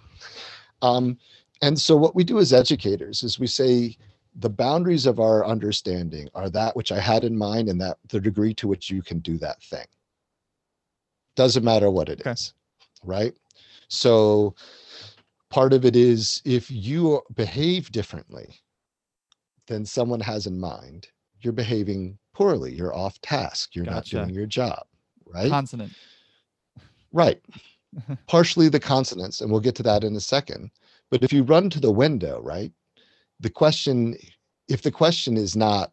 Um 0.81 1.17
and 1.61 1.77
so 1.77 1.97
what 1.97 2.15
we 2.15 2.23
do 2.23 2.39
as 2.39 2.53
educators 2.53 3.21
is 3.21 3.37
we 3.37 3.47
say 3.47 3.97
the 4.37 4.49
boundaries 4.49 5.05
of 5.05 5.19
our 5.19 5.45
understanding 5.45 6.27
are 6.35 6.49
that 6.49 6.75
which 6.75 6.91
i 6.91 6.99
had 6.99 7.23
in 7.23 7.37
mind 7.37 7.69
and 7.69 7.79
that 7.79 7.97
the 8.09 8.19
degree 8.19 8.53
to 8.53 8.67
which 8.67 8.89
you 8.89 9.01
can 9.01 9.19
do 9.19 9.37
that 9.37 9.61
thing 9.63 9.85
doesn't 11.35 11.63
matter 11.65 11.89
what 11.91 12.09
it 12.09 12.21
is, 12.25 12.53
Okay. 13.03 13.09
right 13.13 13.33
so 13.87 14.53
part 15.49 15.73
of 15.73 15.85
it 15.85 15.95
is 15.95 16.41
if 16.45 16.69
you 16.71 17.21
behave 17.35 17.91
differently 17.91 18.59
than 19.67 19.85
someone 19.85 20.19
has 20.19 20.47
in 20.47 20.59
mind 20.59 21.07
you're 21.41 21.53
behaving 21.53 22.17
poorly 22.33 22.73
you're 22.73 22.95
off 22.95 23.19
task 23.21 23.75
you're 23.75 23.85
Gotcha. 23.85 24.15
not 24.15 24.25
doing 24.25 24.35
your 24.35 24.45
job 24.47 24.85
right 25.25 25.49
Consonant. 25.49 25.93
right 27.13 27.41
partially 28.27 28.67
the 28.69 28.79
consonants, 28.79 29.39
and 29.41 29.49
we'll 29.51 29.61
get 29.61 29.75
to 29.75 29.83
that 29.83 30.03
in 30.03 30.15
a 30.15 30.19
second. 30.19 30.69
But 31.09 31.23
if 31.23 31.31
you 31.31 31.43
run 31.43 31.69
to 31.69 31.79
the 31.79 31.91
window, 31.91 32.41
right, 32.41 32.71
the 33.39 33.49
question, 33.49 34.15
if 34.67 34.81
the 34.81 34.91
question 34.91 35.37
is 35.37 35.55
not 35.55 35.91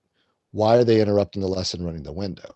why 0.53 0.77
are 0.77 0.85
they 0.85 1.01
interrupting 1.01 1.43
the 1.43 1.49
lesson 1.49 1.85
running 1.85 2.03
the 2.03 2.13
window, 2.13 2.55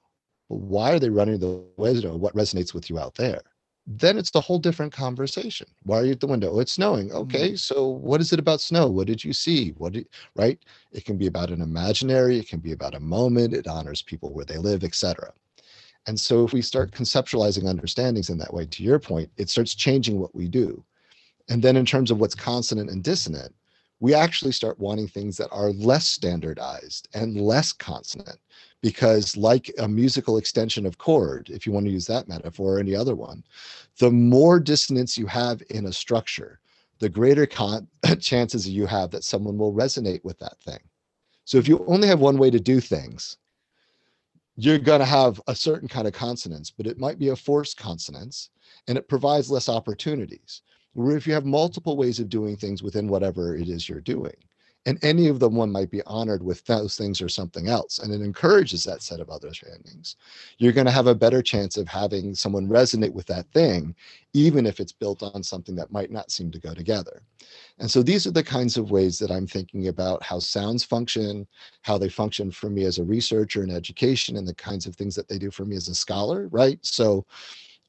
but 0.49 0.57
why 0.57 0.93
are 0.93 0.99
they 0.99 1.09
running 1.09 1.39
the 1.39 1.65
window? 1.77 2.17
What 2.17 2.35
resonates 2.35 2.75
with 2.75 2.89
you 2.89 2.99
out 2.99 3.15
there? 3.15 3.41
Then 3.87 4.19
it's 4.19 4.35
a 4.35 4.41
whole 4.41 4.59
different 4.59 4.93
conversation. 4.93 5.69
Why 5.85 5.99
are 5.99 6.05
you 6.05 6.13
at 6.13 6.21
the 6.21 6.27
window? 6.27 6.51
Oh, 6.51 6.59
it's 6.59 6.73
snowing. 6.73 7.13
Okay, 7.13 7.49
mm-hmm. 7.51 7.57
so 7.57 7.87
what 7.87 8.21
is 8.21 8.33
it 8.33 8.41
about 8.41 8.61
snow? 8.61 8.89
What 8.89 9.07
did 9.07 9.23
you 9.23 9.33
see? 9.33 9.71
What 9.79 9.93
did 9.93 10.09
right? 10.35 10.59
It 10.93 11.05
can 11.05 11.17
be 11.17 11.29
about 11.29 11.51
an 11.51 11.63
imaginary. 11.63 12.39
It 12.39 12.49
can 12.49 12.59
be 12.59 12.73
about 12.73 12.97
a 12.97 13.01
moment. 13.01 13.55
It 13.55 13.69
honors 13.69 14.03
people 14.03 14.33
where 14.33 14.45
they 14.45 14.59
live, 14.59 14.83
etc. 14.83 15.33
And 16.07 16.19
so 16.19 16.45
if 16.45 16.53
we 16.53 16.63
start 16.63 16.93
conceptualizing 16.93 17.69
understandings 17.69 18.29
in 18.29 18.39
that 18.39 18.53
way, 18.53 18.67
to 18.67 18.83
your 18.83 18.99
point, 18.99 19.31
it 19.37 19.49
starts 19.51 19.75
changing 19.75 20.19
what 20.19 20.35
we 20.35 20.49
do. 20.49 20.85
And 21.49 21.63
then 21.63 21.77
in 21.77 21.87
terms 21.87 22.11
of 22.11 22.19
what's 22.19 22.35
consonant 22.35 22.91
and 22.91 23.03
dissonant, 23.03 23.55
we 24.01 24.15
actually 24.15 24.53
start 24.53 24.79
wanting 24.79 25.09
things 25.09 25.37
that 25.37 25.49
are 25.51 25.71
less 25.71 26.07
standardized 26.07 27.09
and 27.15 27.41
less 27.41 27.73
consonant 27.73 28.39
because 28.83 29.37
like 29.37 29.73
a 29.79 29.89
musical 29.89 30.37
extension 30.39 30.87
of 30.87 30.99
chord 30.99 31.49
if 31.51 31.67
you 31.67 31.73
want 31.73 31.87
to 31.87 31.93
use 31.93 32.07
that 32.07 32.29
metaphor 32.29 32.77
or 32.77 32.79
any 32.79 32.95
other 32.95 33.15
one 33.15 33.43
the 33.99 34.11
more 34.11 34.61
dissonance 34.61 35.17
you 35.17 35.27
have 35.27 35.63
in 35.71 35.87
a 35.87 35.93
structure 35.93 36.61
the 36.99 37.09
greater 37.09 37.47
con- 37.47 37.89
chances 38.21 38.69
you 38.69 38.87
have 38.87 39.11
that 39.11 39.25
someone 39.25 39.59
will 39.59 39.73
resonate 39.73 40.25
with 40.25 40.39
that 40.39 40.59
thing 40.61 40.81
so 41.45 41.59
if 41.59 41.69
you 41.69 41.85
only 41.87 42.09
have 42.09 42.21
one 42.21 42.39
way 42.39 42.51
to 42.51 42.61
do 42.61 42.81
things 42.81 43.39
you're 44.57 44.79
going 44.79 45.01
to 45.01 45.07
have 45.07 45.41
a 45.47 45.55
certain 45.55 45.89
kind 45.89 46.07
of 46.07 46.15
consonance, 46.15 46.71
but 46.71 46.87
it 46.87 46.99
might 46.99 47.19
be 47.19 47.29
a 47.29 47.37
forced 47.37 47.77
consonance 47.77 48.51
and 48.89 48.97
it 48.97 49.09
provides 49.09 49.51
less 49.51 49.69
opportunities. 49.69 50.63
Where 50.97 51.17
if 51.17 51.27
you 51.27 51.35
have 51.35 51.45
multiple 51.45 51.97
ways 51.97 52.21
of 52.21 52.29
doing 52.29 52.57
things 52.57 52.83
within 52.83 53.09
whatever 53.09 53.57
it 53.57 53.69
is 53.69 53.89
you're 53.89 54.01
doing, 54.01 54.35
and 54.87 55.03
any 55.03 55.27
of 55.27 55.41
them 55.41 55.55
one 55.57 55.71
might 55.71 55.91
be 55.91 56.03
honored 56.07 56.43
with 56.43 56.65
those 56.65 56.97
things 56.97 57.21
or 57.21 57.29
something 57.29 57.69
else 57.69 57.99
and 57.99 58.15
it 58.15 58.23
encourages 58.23 58.85
that 58.85 59.03
set 59.03 59.21
of 59.21 59.29
other 59.29 59.49
understandings 59.49 60.17
you're 60.59 60.73
going 60.73 60.87
to 60.87 60.93
have 60.93 61.09
a 61.09 61.15
better 61.15 61.43
chance 61.43 61.77
of 61.77 61.89
having 61.89 62.35
someone 62.35 62.69
resonate 62.69 63.13
with 63.13 63.27
that 63.27 63.51
thing 63.53 63.95
even 64.33 64.65
if 64.65 64.81
it's 64.81 64.93
built 64.93 65.23
on 65.23 65.43
something 65.43 65.75
that 65.75 65.93
might 65.93 66.11
not 66.11 66.31
seem 66.31 66.51
to 66.51 66.59
go 66.59 66.75
together. 66.75 67.23
And 67.79 67.91
so 67.91 68.03
these 68.03 68.27
are 68.27 68.31
the 68.33 68.43
kinds 68.43 68.77
of 68.77 68.91
ways 68.91 69.19
that 69.19 69.31
i'm 69.31 69.47
thinking 69.47 69.89
about 69.89 70.23
how 70.23 70.39
sounds 70.39 70.85
function 70.85 71.47
how 71.83 71.99
they 71.99 72.09
function 72.09 72.51
for 72.51 72.71
me 72.71 72.85
as 72.85 72.99
a 72.99 73.05
researcher 73.05 73.63
in 73.63 73.71
education 73.71 74.37
and 74.37 74.47
the 74.47 74.55
kinds 74.55 74.87
of 74.87 74.97
things 74.97 75.15
that 75.17 75.29
they 75.29 75.39
do 75.39 75.51
for 75.51 75.65
me 75.65 75.77
as 75.77 75.89
a 75.89 75.95
scholar 75.95 76.49
right? 76.49 76.79
So 76.83 77.27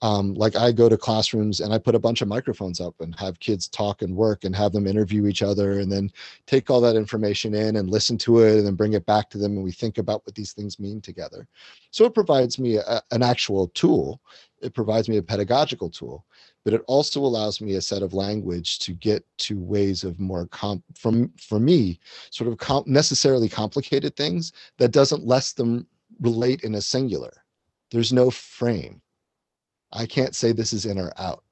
um, 0.01 0.35
like 0.35 0.55
I 0.55 0.71
go 0.71 0.89
to 0.89 0.97
classrooms 0.97 1.59
and 1.59 1.73
I 1.73 1.79
put 1.79 1.95
a 1.95 1.99
bunch 1.99 2.21
of 2.21 2.27
microphones 2.27 2.79
up 2.79 2.93
and 2.99 3.17
have 3.19 3.39
kids 3.39 3.67
talk 3.67 4.03
and 4.03 4.15
work 4.15 4.43
and 4.43 4.55
have 4.55 4.71
them 4.71 4.85
interview 4.85 5.25
each 5.25 5.41
other 5.41 5.79
and 5.79 5.91
then 5.91 6.11
take 6.45 6.69
all 6.69 6.81
that 6.81 6.95
information 6.95 7.55
in 7.55 7.77
and 7.77 7.89
listen 7.89 8.17
to 8.19 8.41
it 8.41 8.57
and 8.57 8.67
then 8.67 8.75
bring 8.75 8.93
it 8.93 9.07
back 9.07 9.29
to 9.31 9.39
them 9.39 9.53
and 9.53 9.63
we 9.63 9.71
think 9.71 9.97
about 9.97 10.23
what 10.25 10.35
these 10.35 10.53
things 10.53 10.79
mean 10.79 11.01
together. 11.01 11.47
So 11.89 12.05
it 12.05 12.13
provides 12.13 12.59
me 12.59 12.77
a, 12.77 13.01
an 13.09 13.23
actual 13.23 13.69
tool. 13.69 14.21
It 14.61 14.75
provides 14.75 15.09
me 15.09 15.17
a 15.17 15.23
pedagogical 15.23 15.89
tool, 15.89 16.25
but 16.63 16.73
it 16.73 16.81
also 16.85 17.19
allows 17.21 17.59
me 17.59 17.73
a 17.75 17.81
set 17.81 18.03
of 18.03 18.13
language 18.13 18.77
to 18.79 18.93
get 18.93 19.25
to 19.39 19.59
ways 19.59 20.03
of 20.03 20.19
more 20.19 20.45
comp 20.47 20.83
from 20.95 21.31
for 21.39 21.59
me 21.59 21.99
sort 22.29 22.51
of 22.51 22.57
comp- 22.59 22.87
necessarily 22.87 23.49
complicated 23.49 24.15
things 24.15 24.53
that 24.77 24.91
doesn't 24.91 25.25
let 25.25 25.53
them 25.57 25.87
relate 26.19 26.61
in 26.63 26.75
a 26.75 26.81
singular. 26.81 27.31
There's 27.89 28.13
no 28.13 28.29
frame 28.29 29.01
I 29.91 30.05
can't 30.05 30.35
say 30.35 30.51
this 30.51 30.73
is 30.73 30.85
in 30.85 30.97
or 30.97 31.11
out. 31.17 31.43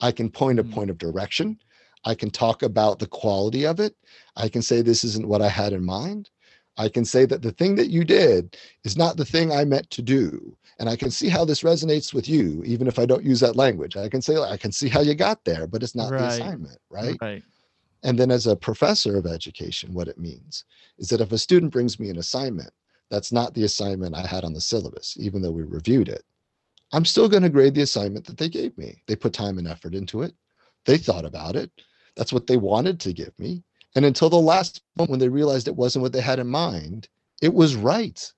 I 0.00 0.12
can 0.12 0.30
point 0.30 0.58
a 0.58 0.62
hmm. 0.62 0.72
point 0.72 0.90
of 0.90 0.98
direction. 0.98 1.58
I 2.04 2.14
can 2.14 2.30
talk 2.30 2.62
about 2.62 2.98
the 2.98 3.06
quality 3.06 3.64
of 3.64 3.80
it. 3.80 3.96
I 4.36 4.48
can 4.48 4.62
say 4.62 4.82
this 4.82 5.04
isn't 5.04 5.28
what 5.28 5.42
I 5.42 5.48
had 5.48 5.72
in 5.72 5.84
mind. 5.84 6.28
I 6.76 6.88
can 6.88 7.04
say 7.04 7.24
that 7.26 7.42
the 7.42 7.52
thing 7.52 7.76
that 7.76 7.88
you 7.88 8.04
did 8.04 8.56
is 8.82 8.96
not 8.96 9.16
the 9.16 9.24
thing 9.24 9.52
I 9.52 9.64
meant 9.64 9.88
to 9.90 10.02
do. 10.02 10.56
And 10.78 10.88
I 10.88 10.96
can 10.96 11.10
see 11.10 11.28
how 11.28 11.44
this 11.44 11.62
resonates 11.62 12.12
with 12.12 12.28
you, 12.28 12.62
even 12.64 12.88
if 12.88 12.98
I 12.98 13.06
don't 13.06 13.24
use 13.24 13.40
that 13.40 13.56
language. 13.56 13.96
I 13.96 14.08
can 14.08 14.20
say, 14.20 14.36
I 14.36 14.56
can 14.56 14.72
see 14.72 14.88
how 14.88 15.00
you 15.00 15.14
got 15.14 15.44
there, 15.44 15.68
but 15.68 15.82
it's 15.84 15.94
not 15.94 16.10
right. 16.10 16.18
the 16.18 16.26
assignment, 16.26 16.78
right? 16.90 17.16
Right. 17.20 17.42
And 18.02 18.18
then 18.18 18.30
as 18.30 18.46
a 18.46 18.56
professor 18.56 19.16
of 19.16 19.26
education, 19.26 19.94
what 19.94 20.08
it 20.08 20.18
means 20.18 20.64
is 20.98 21.08
that 21.08 21.20
if 21.20 21.32
a 21.32 21.38
student 21.38 21.72
brings 21.72 21.98
me 22.00 22.10
an 22.10 22.18
assignment, 22.18 22.70
that's 23.08 23.32
not 23.32 23.54
the 23.54 23.64
assignment 23.64 24.16
I 24.16 24.26
had 24.26 24.44
on 24.44 24.52
the 24.52 24.60
syllabus, 24.60 25.16
even 25.18 25.40
though 25.40 25.52
we 25.52 25.62
reviewed 25.62 26.08
it. 26.08 26.24
I'm 26.94 27.04
still 27.04 27.28
going 27.28 27.42
to 27.42 27.48
grade 27.48 27.74
the 27.74 27.82
assignment 27.82 28.24
that 28.26 28.38
they 28.38 28.48
gave 28.48 28.78
me. 28.78 29.02
They 29.08 29.16
put 29.16 29.32
time 29.32 29.58
and 29.58 29.66
effort 29.66 29.94
into 29.94 30.22
it. 30.22 30.32
They 30.86 30.96
thought 30.96 31.24
about 31.24 31.56
it. 31.56 31.70
That's 32.14 32.32
what 32.32 32.46
they 32.46 32.56
wanted 32.56 33.00
to 33.00 33.12
give 33.12 33.36
me. 33.36 33.64
And 33.96 34.04
until 34.04 34.30
the 34.30 34.36
last 34.36 34.80
moment 34.96 35.10
when 35.10 35.18
they 35.18 35.28
realized 35.28 35.66
it 35.66 35.74
wasn't 35.74 36.02
what 36.02 36.12
they 36.12 36.20
had 36.20 36.38
in 36.38 36.46
mind, 36.46 37.08
it 37.42 37.52
was 37.52 37.74
right. 37.74 38.32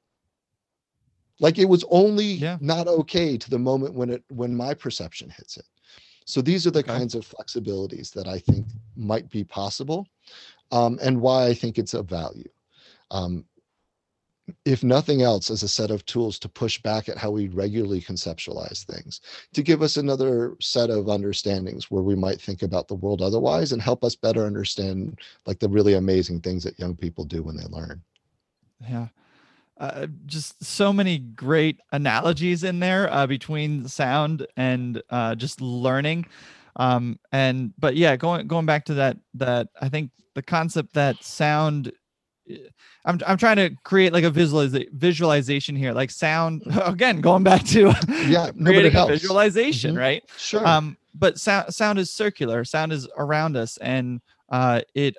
Like 1.39 1.59
it 1.59 1.69
was 1.69 1.85
only 1.91 2.25
yeah. 2.25 2.57
not 2.63 2.89
okay 2.89 3.37
to 3.37 3.51
the 3.51 3.59
moment 3.59 3.93
when 3.93 4.09
it 4.09 4.25
when 4.29 4.57
my 4.57 4.73
perception 4.73 5.29
hits 5.29 5.59
it. 5.59 5.67
So 6.25 6.41
these 6.41 6.67
are 6.67 6.71
the 6.71 6.79
okay. 6.79 6.93
kinds 6.93 7.15
of 7.15 7.29
flexibilities 7.29 8.11
that 8.15 8.27
I 8.27 8.39
think 8.39 8.67
might 8.97 9.29
be 9.29 9.45
possible, 9.45 10.07
um, 10.73 10.99
and 11.03 11.21
why 11.21 11.47
I 11.47 11.55
think 11.55 11.79
it's 11.79 11.93
of 11.93 12.09
value. 12.09 12.49
Um, 13.11 13.45
if 14.64 14.84
nothing 14.84 15.22
else, 15.22 15.51
as 15.51 15.62
a 15.62 15.68
set 15.68 15.90
of 15.90 16.05
tools 16.07 16.38
to 16.38 16.49
push 16.49 16.80
back 16.80 17.09
at 17.09 17.18
how 17.18 17.30
we 17.30 17.49
regularly 17.49 18.01
conceptualize 18.01 18.84
things, 18.84 19.20
to 19.55 19.62
give 19.62 19.82
us 19.82 19.97
another 19.97 20.57
set 20.61 20.90
of 20.90 21.09
understandings 21.09 21.90
where 21.90 22.03
we 22.03 22.14
might 22.14 22.40
think 22.40 22.62
about 22.62 22.88
the 22.88 22.94
world 22.94 23.22
otherwise 23.22 23.72
and 23.72 23.82
help 23.82 24.05
us 24.05 24.14
better 24.14 24.44
understand 24.44 25.18
like 25.47 25.59
the 25.59 25.68
really 25.68 25.94
amazing 25.94 26.40
things 26.40 26.62
that 26.62 26.78
young 26.78 26.94
people 26.94 27.24
do 27.24 27.42
when 27.42 27.57
they 27.57 27.64
learn. 27.64 28.01
Yeah. 28.88 29.09
Uh, 29.78 30.07
just 30.26 30.62
so 30.64 30.92
many 30.92 31.18
great 31.18 31.80
analogies 31.92 32.64
in 32.64 32.80
there 32.80 33.12
uh, 33.12 33.26
between 33.26 33.86
sound 33.88 34.47
and 34.57 35.03
uh, 35.11 35.34
just 35.34 35.61
learning 35.61 36.26
um 36.78 37.18
and 37.32 37.72
but 37.78 37.97
yeah 37.97 38.16
going 38.16 38.47
going 38.47 38.66
back 38.66 38.84
to 38.84 38.94
that 38.94 39.16
that 39.32 39.68
i 39.80 39.88
think 39.88 40.11
the 40.34 40.42
concept 40.42 40.92
that 40.92 41.22
sound 41.24 41.90
I'm 43.05 43.20
I'm 43.26 43.36
trying 43.36 43.57
to 43.57 43.70
create 43.82 44.12
like 44.12 44.24
a 44.24 44.30
visualiza- 44.30 44.90
visualization 44.92 45.76
here, 45.76 45.92
like 45.92 46.11
sound 46.11 46.62
again, 46.84 47.20
going 47.20 47.42
back 47.42 47.64
to 47.66 47.92
yeah, 48.26 48.51
creating 48.64 48.97
a 48.97 49.07
visualization, 49.07 49.92
mm-hmm. 49.92 50.01
right? 50.01 50.24
Sure. 50.36 50.66
Um, 50.66 50.97
but 51.14 51.38
sound 51.38 51.72
sound 51.72 51.99
is 51.99 52.12
circular. 52.12 52.64
Sound 52.64 52.92
is 52.92 53.09
around 53.16 53.57
us, 53.57 53.76
and 53.78 54.20
uh, 54.51 54.80
it 54.94 55.16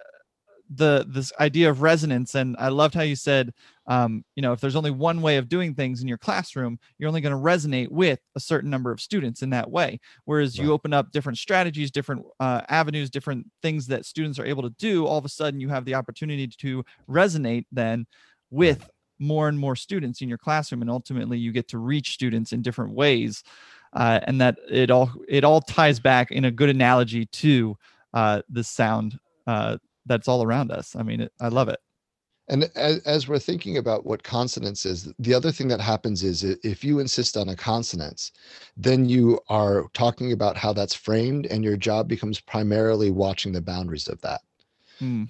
the 0.69 1.05
this 1.07 1.32
idea 1.39 1.69
of 1.69 1.82
resonance. 1.82 2.36
And 2.36 2.55
I 2.59 2.69
loved 2.69 2.93
how 2.93 3.03
you 3.03 3.15
said 3.15 3.53
um, 3.88 4.24
you 4.36 4.42
know, 4.42 4.52
if 4.52 4.60
there's 4.60 4.76
only 4.76 4.92
one 4.92 5.22
way 5.22 5.38
of 5.38 5.48
doing 5.48 5.74
things 5.74 6.02
in 6.02 6.08
your 6.08 6.18
classroom, 6.18 6.78
you're 6.98 7.08
only 7.08 7.22
going 7.22 7.36
to 7.36 7.42
resonate 7.42 7.90
with 7.90 8.20
a 8.36 8.40
certain 8.40 8.70
number 8.70 8.92
of 8.92 9.00
students 9.00 9.42
in 9.42 9.50
that 9.52 9.70
way. 9.72 10.00
Whereas 10.26 10.58
right. 10.58 10.66
you 10.66 10.74
open 10.74 10.94
up 10.94 11.12
different 11.12 11.38
strategies, 11.38 11.90
different 11.90 12.26
uh, 12.40 12.62
avenues, 12.68 13.10
different 13.10 13.48
things 13.62 13.88
that 13.88 14.06
students 14.06 14.40
are 14.40 14.46
able 14.46 14.64
to 14.64 14.72
do, 14.72 15.06
all 15.06 15.18
of 15.18 15.26
a 15.26 15.30
sudden 15.30 15.60
you 15.60 15.70
have 15.70 15.86
the 15.86 15.96
opportunity 15.96 16.48
to 16.48 16.84
resonate 17.10 17.66
then 17.72 18.06
with 18.52 18.90
more 19.20 19.48
and 19.48 19.58
more 19.58 19.76
students 19.76 20.22
in 20.22 20.30
your 20.30 20.38
classroom, 20.38 20.82
and 20.82 20.92
ultimately 20.92 21.38
you 21.38 21.52
get 21.52 21.68
to 21.70 21.78
reach 21.78 22.14
students 22.14 22.52
in 22.52 22.62
different 22.62 22.94
ways. 22.94 23.44
Uh, 23.94 24.20
and 24.24 24.42
that 24.42 24.58
it 24.70 24.92
all 24.92 25.10
it 25.30 25.46
all 25.46 25.62
ties 25.62 25.98
back 25.98 26.30
in 26.30 26.46
a 26.46 26.52
good 26.52 26.70
analogy 26.70 27.26
to 27.26 27.76
uh, 28.14 28.42
the 28.50 28.64
sound 28.64 29.18
uh, 29.48 29.78
that's 30.06 30.28
all 30.28 30.44
around 30.44 30.72
us. 30.72 30.96
I 30.96 31.04
mean, 31.04 31.22
it, 31.22 31.32
I 31.40 31.48
love 31.48 31.70
it. 31.70 31.80
And 32.50 32.72
as, 32.76 33.00
as, 33.00 33.28
we're 33.28 33.39
thinking 33.39 33.78
about 33.78 34.06
what 34.06 34.24
consonance 34.24 34.86
is, 34.86 35.12
the 35.20 35.34
other 35.34 35.52
thing 35.52 35.68
that 35.68 35.82
happens 35.82 36.24
is 36.24 36.43
if 36.43 36.82
you 36.82 37.00
insist 37.00 37.36
on 37.36 37.50
a 37.50 37.56
consonance, 37.56 38.32
then 38.78 39.10
you 39.10 39.39
are 39.50 39.88
talking 39.93 40.32
about 40.32 40.56
how 40.56 40.72
that's 40.72 40.93
framed, 40.93 41.45
and 41.48 41.64
your 41.64 41.76
job 41.76 42.08
becomes 42.08 42.39
primarily 42.39 43.12
watching 43.12 43.52
the 43.52 43.62
boundaries 43.62 44.08
of 44.08 44.22
that. 44.22 44.41
Hmm. 45.00 45.26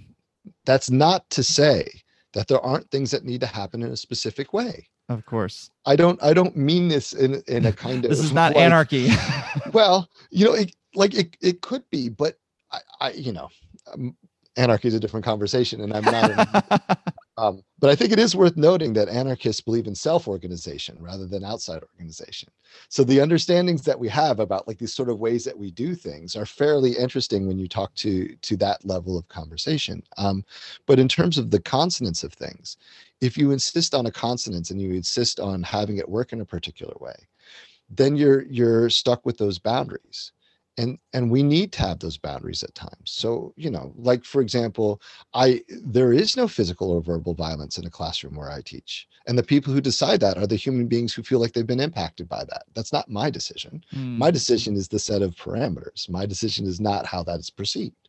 That's 0.65 0.91
not 0.91 1.27
to 1.31 1.43
say 1.43 1.89
that 2.33 2.47
there 2.47 2.61
aren't 2.61 2.89
things 2.91 3.09
that 3.11 3.25
need 3.25 3.41
to 3.41 3.47
happen 3.47 3.81
in 3.81 3.91
a 3.91 3.97
specific 3.97 4.53
way. 4.53 4.87
Of 5.09 5.25
course. 5.25 5.71
I 5.85 5.95
don't. 5.95 6.21
I 6.21 6.33
don't 6.33 6.55
mean 6.55 6.87
this 6.87 7.13
in 7.13 7.41
in 7.47 7.65
a 7.65 7.71
kind 7.71 8.03
of. 8.05 8.11
this 8.11 8.19
is 8.19 8.33
not 8.33 8.51
like, 8.55 8.63
anarchy. 8.63 9.09
well, 9.73 10.09
you 10.29 10.45
know, 10.45 10.53
it, 10.53 10.75
like 10.93 11.15
it, 11.15 11.35
it 11.41 11.61
could 11.61 11.89
be, 11.89 12.09
but 12.09 12.37
I, 12.71 12.79
I 12.99 13.11
you 13.11 13.31
know, 13.31 13.49
um, 13.91 14.15
anarchy 14.57 14.87
is 14.87 14.93
a 14.93 14.99
different 14.99 15.25
conversation 15.25 15.81
and 15.81 15.93
i'm 15.93 16.03
not 16.03 16.99
um, 17.37 17.63
but 17.79 17.89
i 17.89 17.95
think 17.95 18.11
it 18.11 18.19
is 18.19 18.35
worth 18.35 18.57
noting 18.57 18.93
that 18.93 19.09
anarchists 19.09 19.61
believe 19.61 19.87
in 19.87 19.95
self-organization 19.95 20.97
rather 20.99 21.25
than 21.25 21.43
outside 21.43 21.81
organization. 21.97 22.49
So 22.89 23.03
the 23.03 23.21
understandings 23.21 23.83
that 23.83 23.99
we 23.99 24.07
have 24.09 24.39
about 24.39 24.67
like 24.67 24.77
these 24.77 24.93
sort 24.93 25.09
of 25.09 25.19
ways 25.19 25.43
that 25.45 25.57
we 25.57 25.71
do 25.71 25.95
things 25.95 26.35
are 26.35 26.45
fairly 26.45 26.91
interesting 26.91 27.47
when 27.47 27.57
you 27.57 27.67
talk 27.67 27.93
to 27.95 28.35
to 28.35 28.57
that 28.57 28.85
level 28.85 29.17
of 29.17 29.27
conversation. 29.27 30.03
Um, 30.17 30.43
but 30.85 30.99
in 30.99 31.07
terms 31.07 31.37
of 31.37 31.51
the 31.51 31.61
consonance 31.61 32.23
of 32.23 32.33
things 32.33 32.77
if 33.19 33.37
you 33.37 33.51
insist 33.51 33.95
on 33.95 34.05
a 34.05 34.11
consonance 34.11 34.69
and 34.69 34.79
you 34.79 34.91
insist 34.91 35.39
on 35.39 35.63
having 35.63 35.97
it 35.97 36.07
work 36.07 36.33
in 36.33 36.41
a 36.41 36.45
particular 36.45 36.93
way 36.99 37.15
then 37.89 38.15
you're 38.15 38.43
you're 38.43 38.89
stuck 38.89 39.25
with 39.25 39.37
those 39.37 39.57
boundaries 39.57 40.33
and 40.77 40.97
and 41.13 41.31
we 41.31 41.43
need 41.43 41.71
to 41.73 41.81
have 41.81 41.99
those 41.99 42.17
boundaries 42.17 42.63
at 42.63 42.75
times. 42.75 43.05
So 43.05 43.53
you 43.55 43.71
know 43.71 43.93
like 43.97 44.23
for 44.23 44.41
example 44.41 45.01
i 45.33 45.61
there 45.83 46.13
is 46.13 46.37
no 46.37 46.47
physical 46.47 46.91
or 46.91 47.01
verbal 47.01 47.33
violence 47.33 47.77
in 47.77 47.85
a 47.85 47.89
classroom 47.89 48.35
where 48.35 48.51
i 48.51 48.61
teach 48.61 49.07
and 49.27 49.37
the 49.37 49.43
people 49.43 49.73
who 49.73 49.81
decide 49.81 50.21
that 50.21 50.37
are 50.37 50.47
the 50.47 50.55
human 50.55 50.87
beings 50.87 51.13
who 51.13 51.21
feel 51.21 51.39
like 51.39 51.51
they've 51.51 51.67
been 51.67 51.81
impacted 51.81 52.29
by 52.29 52.45
that. 52.45 52.63
That's 52.73 52.93
not 52.93 53.09
my 53.09 53.29
decision. 53.29 53.83
Mm. 53.93 54.17
my 54.17 54.31
decision 54.31 54.75
is 54.75 54.87
the 54.87 54.99
set 54.99 55.21
of 55.21 55.35
parameters. 55.35 56.09
My 56.09 56.25
decision 56.25 56.65
is 56.65 56.79
not 56.79 57.05
how 57.05 57.23
that 57.23 57.39
is 57.39 57.49
perceived 57.49 58.06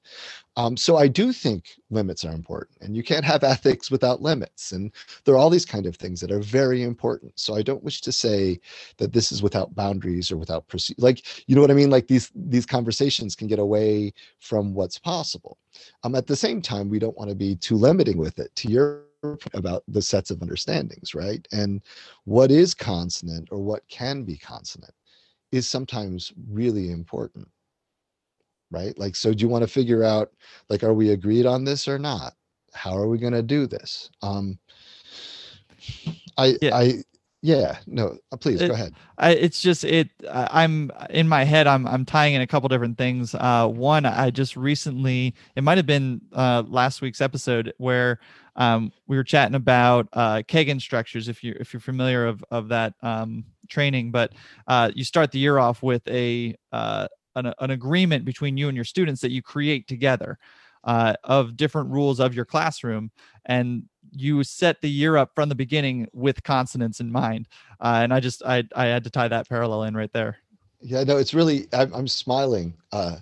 um, 0.57 0.77
so 0.77 0.97
I 0.97 1.07
do 1.07 1.33
think 1.33 1.77
limits 1.91 2.25
are 2.25 2.33
important, 2.33 2.79
and 2.81 2.97
you 2.97 3.05
can't 3.05 3.25
have 3.25 3.45
ethics 3.45 3.91
without 3.91 4.21
limits. 4.21 4.73
And 4.73 4.93
there 5.25 5.35
are 5.35 5.39
all 5.39 5.51
these 5.51 5.65
kind 5.65 5.87
of 5.87 5.95
things 5.97 6.21
that 6.21 6.33
are 6.33 6.41
very 6.41 6.83
important. 6.83 7.39
So 7.39 7.55
I 7.55 7.63
don't 7.63 7.85
wish 7.85 8.01
to 8.03 8.13
say 8.13 8.59
that 8.97 9.13
this 9.13 9.31
is 9.31 9.43
without 9.43 9.75
boundaries 9.75 10.33
or 10.33 10.37
without 10.37 10.67
proceed. 10.67 10.97
Like 10.99 11.25
you 11.49 11.55
know 11.55 11.61
what 11.61 11.71
I 11.71 11.75
mean? 11.75 11.91
Like 11.91 12.09
these 12.09 12.33
these 12.35 12.67
conversations 12.67 13.37
can 13.37 13.47
get 13.47 13.61
away 13.61 14.13
from 14.41 14.75
what's 14.75 14.99
possible. 14.99 15.59
Um, 16.03 16.17
at 16.17 16.27
the 16.27 16.37
same 16.37 16.61
time, 16.61 16.89
we 16.89 16.99
don't 16.99 17.17
want 17.17 17.31
to 17.31 17.37
be 17.37 17.55
too 17.55 17.77
limiting 17.77 18.19
with 18.19 18.39
it. 18.41 18.55
To 18.57 18.69
your 18.69 19.05
about 19.55 19.83
the 19.89 20.03
sets 20.03 20.31
of 20.31 20.43
understandings, 20.43 21.15
right? 21.15 21.47
And 21.53 21.83
what 22.25 22.51
is 22.51 22.75
consonant 22.75 23.49
or 23.51 23.59
what 23.59 23.83
can 23.89 24.23
be 24.23 24.37
consonant 24.37 24.95
is 25.51 25.69
sometimes 25.69 26.33
really 26.49 26.91
important 26.91 27.49
right? 28.71 28.99
Like 28.99 29.17
so 29.17 29.33
do 29.33 29.43
you 29.43 29.49
want 29.49 29.63
to 29.63 29.69
figure 29.69 30.05
out 30.05 30.31
like 30.69 30.83
are 30.83 30.95
we 30.95 31.11
agreed 31.11 31.47
on 31.47 31.65
this 31.65 31.89
or 31.89 31.99
not? 31.99 32.35
How 32.73 32.97
are 32.97 33.09
we 33.09 33.19
going 33.19 33.33
to 33.33 33.43
do 33.43 33.67
this? 33.67 34.11
Um 34.23 34.59
i 36.37 36.57
yeah. 36.61 36.75
i 36.75 36.93
yeah 37.41 37.79
no 37.87 38.17
uh, 38.33 38.37
please 38.37 38.61
it, 38.61 38.69
go 38.69 38.75
ahead. 38.75 38.95
I, 39.17 39.31
it's 39.31 39.63
just 39.63 39.85
it 39.85 40.09
i'm 40.29 40.91
in 41.11 41.29
my 41.29 41.45
head 41.45 41.67
i'm 41.67 41.87
i'm 41.87 42.05
tying 42.05 42.35
in 42.35 42.41
a 42.41 42.47
couple 42.47 42.69
different 42.69 42.99
things. 42.99 43.35
Uh 43.35 43.69
one 43.69 44.05
i 44.05 44.31
just 44.31 44.57
recently 44.57 45.35
it 45.55 45.63
might 45.63 45.79
have 45.79 45.87
been 45.87 46.21
uh 46.33 46.65
last 46.67 47.01
week's 47.01 47.21
episode 47.21 47.73
where 47.79 48.19
um 48.57 48.93
we 49.07 49.17
were 49.17 49.25
chatting 49.25 49.55
about 49.55 50.09
uh 50.15 50.43
kagan 50.49 50.81
structures 50.81 51.29
if 51.29 51.45
you 51.45 51.57
if 51.61 51.73
you're 51.73 51.81
familiar 51.81 52.27
of 52.27 52.45
of 52.51 52.69
that 52.69 52.95
um 53.03 53.45
training 53.69 54.11
but 54.11 54.33
uh 54.67 54.91
you 54.95 55.05
start 55.05 55.31
the 55.31 55.39
year 55.39 55.59
off 55.59 55.83
with 55.83 56.07
a 56.09 56.57
uh 56.73 57.07
an, 57.37 57.53
an 57.59 57.71
agreement 57.71 58.25
between 58.25 58.57
you 58.57 58.69
and 58.69 58.77
your 58.77 58.85
students 58.85 59.21
that 59.21 59.31
you 59.31 59.43
create 59.43 59.87
together 59.89 60.39
uh, 60.85 61.15
of 61.25 61.57
different 61.57 61.91
rules 61.91 62.21
of 62.21 62.35
your 62.35 62.45
classroom 62.45 63.11
and 63.47 63.85
you 64.11 64.43
set 64.43 64.81
the 64.81 64.89
year 64.89 65.17
up 65.17 65.33
from 65.35 65.49
the 65.49 65.55
beginning 65.55 66.07
with 66.13 66.43
consonants 66.43 67.01
in 67.01 67.11
mind. 67.13 67.49
Uh, 67.81 68.01
and 68.03 68.13
i 68.13 68.21
just 68.21 68.43
I, 68.45 68.65
I 68.75 68.87
had 68.87 69.05
to 69.05 69.11
tie 69.11 69.29
that 69.29 69.49
parallel 69.49 69.85
in 69.85 69.95
right 69.95 70.13
there. 70.13 70.39
Yeah 70.81 71.05
no 71.05 71.17
it's 71.17 71.35
really 71.35 71.67
i'm, 71.73 72.09
smiling 72.09 72.75
uh, 72.93 73.17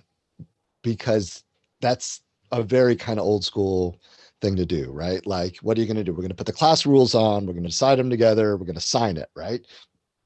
because 0.82 1.42
that's 1.80 2.20
a 2.52 2.62
very 2.62 2.94
kind 2.94 3.18
of 3.18 3.26
old 3.26 3.44
school 3.44 3.98
thing 4.40 4.54
to 4.56 4.66
do 4.66 4.90
right? 4.92 5.26
Like 5.26 5.56
what 5.58 5.76
are 5.76 5.80
you 5.80 5.86
going 5.86 5.96
to 5.96 6.04
do? 6.04 6.12
We're 6.12 6.18
going 6.18 6.28
to 6.28 6.34
put 6.34 6.46
the 6.46 6.52
class 6.52 6.86
rules 6.86 7.14
on 7.14 7.46
we're 7.46 7.54
going 7.54 7.64
to 7.64 7.70
decide 7.70 7.98
them 7.98 8.10
together 8.10 8.56
we're 8.56 8.66
going 8.66 8.74
to 8.74 8.80
sign 8.80 9.16
it 9.16 9.30
right 9.34 9.66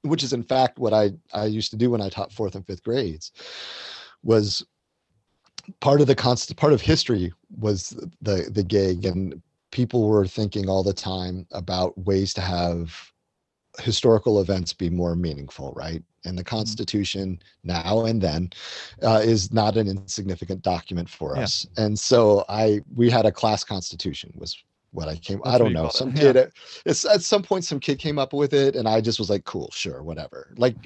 which 0.03 0.23
is 0.23 0.33
in 0.33 0.43
fact 0.43 0.79
what 0.79 0.93
I, 0.93 1.13
I 1.33 1.47
used 1.47 1.71
to 1.71 1.77
do 1.77 1.91
when 1.91 2.01
I 2.01 2.09
taught 2.09 2.33
fourth 2.33 2.55
and 2.55 2.67
fifth 2.67 2.83
grades, 2.83 3.33
was 4.23 4.65
part 5.81 6.01
of 6.01 6.07
the 6.07 6.15
constant 6.15 6.59
part 6.59 6.73
of 6.73 6.81
history 6.81 7.33
was 7.59 7.91
the 8.21 8.49
the 8.51 8.63
gig 8.63 9.05
and 9.05 9.41
people 9.71 10.09
were 10.09 10.27
thinking 10.27 10.69
all 10.69 10.83
the 10.83 10.93
time 10.93 11.47
about 11.53 11.97
ways 11.99 12.35
to 12.35 12.41
have 12.41 13.13
historical 13.79 14.41
events 14.41 14.73
be 14.73 14.91
more 14.91 15.15
meaningful 15.15 15.73
right 15.77 16.03
and 16.25 16.37
the 16.37 16.43
mm-hmm. 16.43 16.57
constitution 16.57 17.41
now 17.63 18.05
and 18.05 18.21
then 18.21 18.51
uh, 19.03 19.21
is 19.23 19.53
not 19.53 19.77
an 19.77 19.87
insignificant 19.87 20.61
document 20.63 21.09
for 21.09 21.37
yeah. 21.37 21.43
us 21.43 21.67
and 21.77 21.99
so 21.99 22.45
i 22.49 22.81
we 22.95 23.09
had 23.09 23.27
a 23.27 23.33
class 23.33 23.63
constitution 23.63 24.33
was 24.37 24.63
what 24.93 25.09
I 25.09 25.16
came. 25.16 25.41
That's 25.45 25.55
I 25.55 25.59
don't 25.59 25.72
know. 25.72 25.88
Some 25.88 26.12
kid 26.12 26.36
at, 26.36 26.53
it's, 26.84 27.05
at 27.05 27.22
some 27.22 27.43
point, 27.43 27.64
some 27.64 27.80
kid 27.80 27.99
came 27.99 28.18
up 28.18 28.32
with 28.32 28.53
it, 28.53 28.76
and 28.76 28.88
I 28.88 29.01
just 29.01 29.18
was 29.18 29.30
like, 29.30 29.45
"Cool, 29.45 29.70
sure, 29.72 30.03
whatever." 30.03 30.53
Like, 30.57 30.76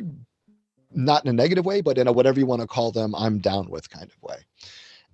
not 0.92 1.24
in 1.24 1.30
a 1.30 1.32
negative 1.32 1.64
way, 1.64 1.80
but 1.80 1.98
in 1.98 2.06
a 2.06 2.12
whatever 2.12 2.38
you 2.38 2.46
want 2.46 2.62
to 2.62 2.68
call 2.68 2.92
them, 2.92 3.14
I'm 3.14 3.38
down 3.38 3.68
with 3.70 3.90
kind 3.90 4.10
of 4.10 4.22
way. 4.22 4.44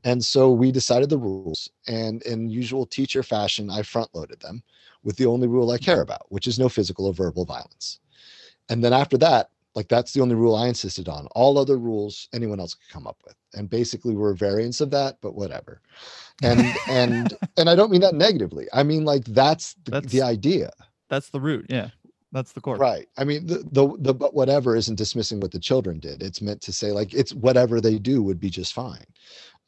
And 0.05 0.25
so 0.25 0.51
we 0.51 0.73
decided 0.73 1.11
the 1.11 1.19
rules, 1.19 1.71
and 1.87 2.23
in 2.23 2.49
usual 2.49 2.87
teacher 2.87 3.23
fashion, 3.23 3.71
I 3.71 3.83
front 3.83 4.15
loaded 4.15 4.41
them 4.41 4.63
with 5.03 5.17
the 5.17 5.27
only 5.27 5.47
rule 5.47 5.71
I 5.71 5.79
care 5.79 6.01
about, 6.01 6.31
which 6.31 6.47
is 6.47 6.59
no 6.59 6.69
physical 6.69 7.07
or 7.07 7.15
verbal 7.15 7.45
violence. 7.45 8.01
And 8.69 8.83
then 8.83 8.93
after 8.93 9.19
that, 9.19 9.51
like 9.81 9.89
that's 9.89 10.13
the 10.13 10.21
only 10.21 10.35
rule 10.35 10.55
I 10.55 10.69
insisted 10.69 11.09
on. 11.09 11.27
All 11.29 11.57
other 11.57 11.79
rules 11.79 12.29
anyone 12.35 12.61
else 12.61 12.75
could 12.75 12.93
come 12.93 13.07
up 13.07 13.17
with. 13.25 13.35
And 13.55 13.71
basically 13.71 14.15
we're 14.15 14.35
variants 14.35 14.83
of 14.83 14.91
that, 14.91 15.17
but 15.23 15.35
whatever. 15.35 15.81
And 16.43 16.61
and 16.91 17.33
and 17.57 17.71
I 17.71 17.75
don't 17.75 17.91
mean 17.91 18.03
that 18.03 18.15
negatively. 18.15 18.67
I 18.75 18.83
mean 18.83 19.07
like 19.07 19.25
that's 19.25 19.73
the, 19.85 19.93
that's 19.93 20.13
the 20.13 20.21
idea. 20.21 20.71
That's 21.09 21.31
the 21.31 21.41
root. 21.41 21.65
Yeah. 21.71 21.89
That's 22.31 22.53
the 22.53 22.61
core. 22.61 22.77
Right. 22.77 23.09
I 23.17 23.25
mean 23.25 23.47
the 23.47 23.65
the 23.73 23.97
the 23.99 24.13
but 24.13 24.35
whatever 24.35 24.77
isn't 24.77 24.97
dismissing 24.97 25.41
what 25.41 25.51
the 25.51 25.59
children 25.59 25.99
did. 25.99 26.23
It's 26.23 26.43
meant 26.43 26.61
to 26.61 26.75
say 26.75 26.93
like 26.93 27.15
it's 27.15 27.33
whatever 27.33 27.81
they 27.81 27.99
do 27.99 28.23
would 28.23 28.39
be 28.39 28.51
just 28.51 28.75
fine 28.75 29.07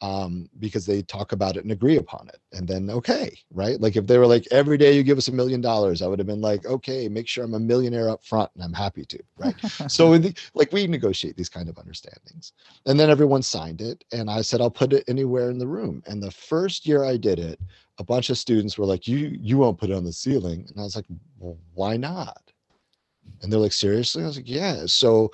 um, 0.03 0.49
because 0.59 0.85
they 0.85 1.01
talk 1.01 1.31
about 1.31 1.55
it 1.55 1.63
and 1.63 1.71
agree 1.71 1.95
upon 1.95 2.27
it. 2.27 2.41
And 2.51 2.67
then, 2.67 2.89
okay, 2.89 3.39
right? 3.51 3.79
Like 3.79 3.95
if 3.95 4.05
they 4.05 4.17
were 4.17 4.27
like, 4.27 4.45
every 4.51 4.77
day 4.77 4.91
you 4.91 5.01
give 5.01 5.17
us 5.17 5.29
a 5.29 5.31
million 5.31 5.61
dollars, 5.61 6.01
I 6.01 6.07
would 6.07 6.19
have 6.19 6.27
been 6.27 6.41
like, 6.41 6.65
okay, 6.65 7.07
make 7.07 7.25
sure 7.25 7.45
I'm 7.45 7.53
a 7.53 7.59
millionaire 7.59 8.09
up 8.09 8.21
front 8.21 8.51
and 8.53 8.61
I'm 8.65 8.73
happy 8.73 9.05
to, 9.05 9.19
right? 9.37 9.55
so, 9.89 10.17
the, 10.17 10.37
like, 10.55 10.73
we 10.73 10.87
negotiate 10.87 11.37
these 11.37 11.47
kind 11.47 11.69
of 11.69 11.77
understandings. 11.77 12.51
And 12.85 12.99
then 12.99 13.09
everyone 13.09 13.43
signed 13.43 13.79
it. 13.79 14.03
And 14.11 14.29
I 14.29 14.41
said, 14.41 14.59
I'll 14.59 14.69
put 14.69 14.91
it 14.91 15.05
anywhere 15.07 15.49
in 15.49 15.57
the 15.57 15.67
room. 15.67 16.03
And 16.05 16.21
the 16.21 16.31
first 16.31 16.85
year 16.85 17.05
I 17.05 17.15
did 17.15 17.39
it, 17.39 17.57
a 17.97 18.03
bunch 18.03 18.29
of 18.29 18.37
students 18.37 18.77
were 18.77 18.85
like, 18.85 19.07
you, 19.07 19.37
you 19.39 19.57
won't 19.57 19.79
put 19.79 19.89
it 19.89 19.95
on 19.95 20.03
the 20.03 20.11
ceiling. 20.11 20.65
And 20.67 20.77
I 20.81 20.83
was 20.83 20.97
like, 20.97 21.05
well, 21.37 21.57
why 21.75 21.95
not? 21.95 22.51
And 23.41 23.49
they're 23.49 23.59
like, 23.59 23.71
seriously? 23.71 24.23
I 24.23 24.27
was 24.27 24.35
like, 24.35 24.49
yeah. 24.49 24.85
So, 24.85 25.31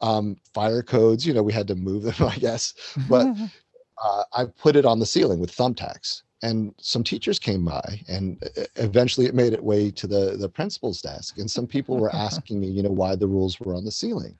um, 0.00 0.36
fire 0.52 0.82
codes, 0.82 1.26
you 1.26 1.32
know, 1.32 1.42
we 1.42 1.52
had 1.52 1.66
to 1.66 1.74
move 1.74 2.04
them, 2.04 2.14
I 2.28 2.36
guess. 2.36 2.74
But 3.08 3.26
uh, 4.02 4.24
I 4.32 4.44
put 4.44 4.76
it 4.76 4.84
on 4.84 4.98
the 4.98 5.06
ceiling 5.06 5.38
with 5.38 5.54
thumbtacks. 5.54 6.22
And 6.42 6.74
some 6.78 7.02
teachers 7.02 7.38
came 7.38 7.64
by, 7.64 8.02
and 8.06 8.42
eventually 8.76 9.24
it 9.24 9.34
made 9.34 9.54
its 9.54 9.62
way 9.62 9.90
to 9.92 10.06
the, 10.06 10.36
the 10.38 10.48
principal's 10.48 11.00
desk. 11.00 11.38
And 11.38 11.50
some 11.50 11.66
people 11.66 11.96
were 11.96 12.14
asking 12.14 12.60
me, 12.60 12.66
you 12.68 12.82
know, 12.82 12.90
why 12.90 13.16
the 13.16 13.26
rules 13.26 13.58
were 13.60 13.74
on 13.74 13.84
the 13.86 13.90
ceiling. 13.90 14.36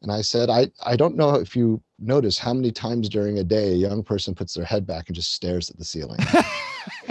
And 0.00 0.10
I 0.10 0.22
said, 0.22 0.48
I, 0.48 0.70
I 0.84 0.96
don't 0.96 1.14
know 1.14 1.34
if 1.34 1.54
you 1.54 1.82
notice 1.98 2.38
how 2.38 2.54
many 2.54 2.72
times 2.72 3.08
during 3.08 3.38
a 3.38 3.44
day 3.44 3.72
a 3.72 3.76
young 3.76 4.02
person 4.02 4.34
puts 4.34 4.54
their 4.54 4.64
head 4.64 4.86
back 4.86 5.08
and 5.08 5.14
just 5.14 5.34
stares 5.34 5.68
at 5.68 5.78
the 5.78 5.84
ceiling. 5.84 6.18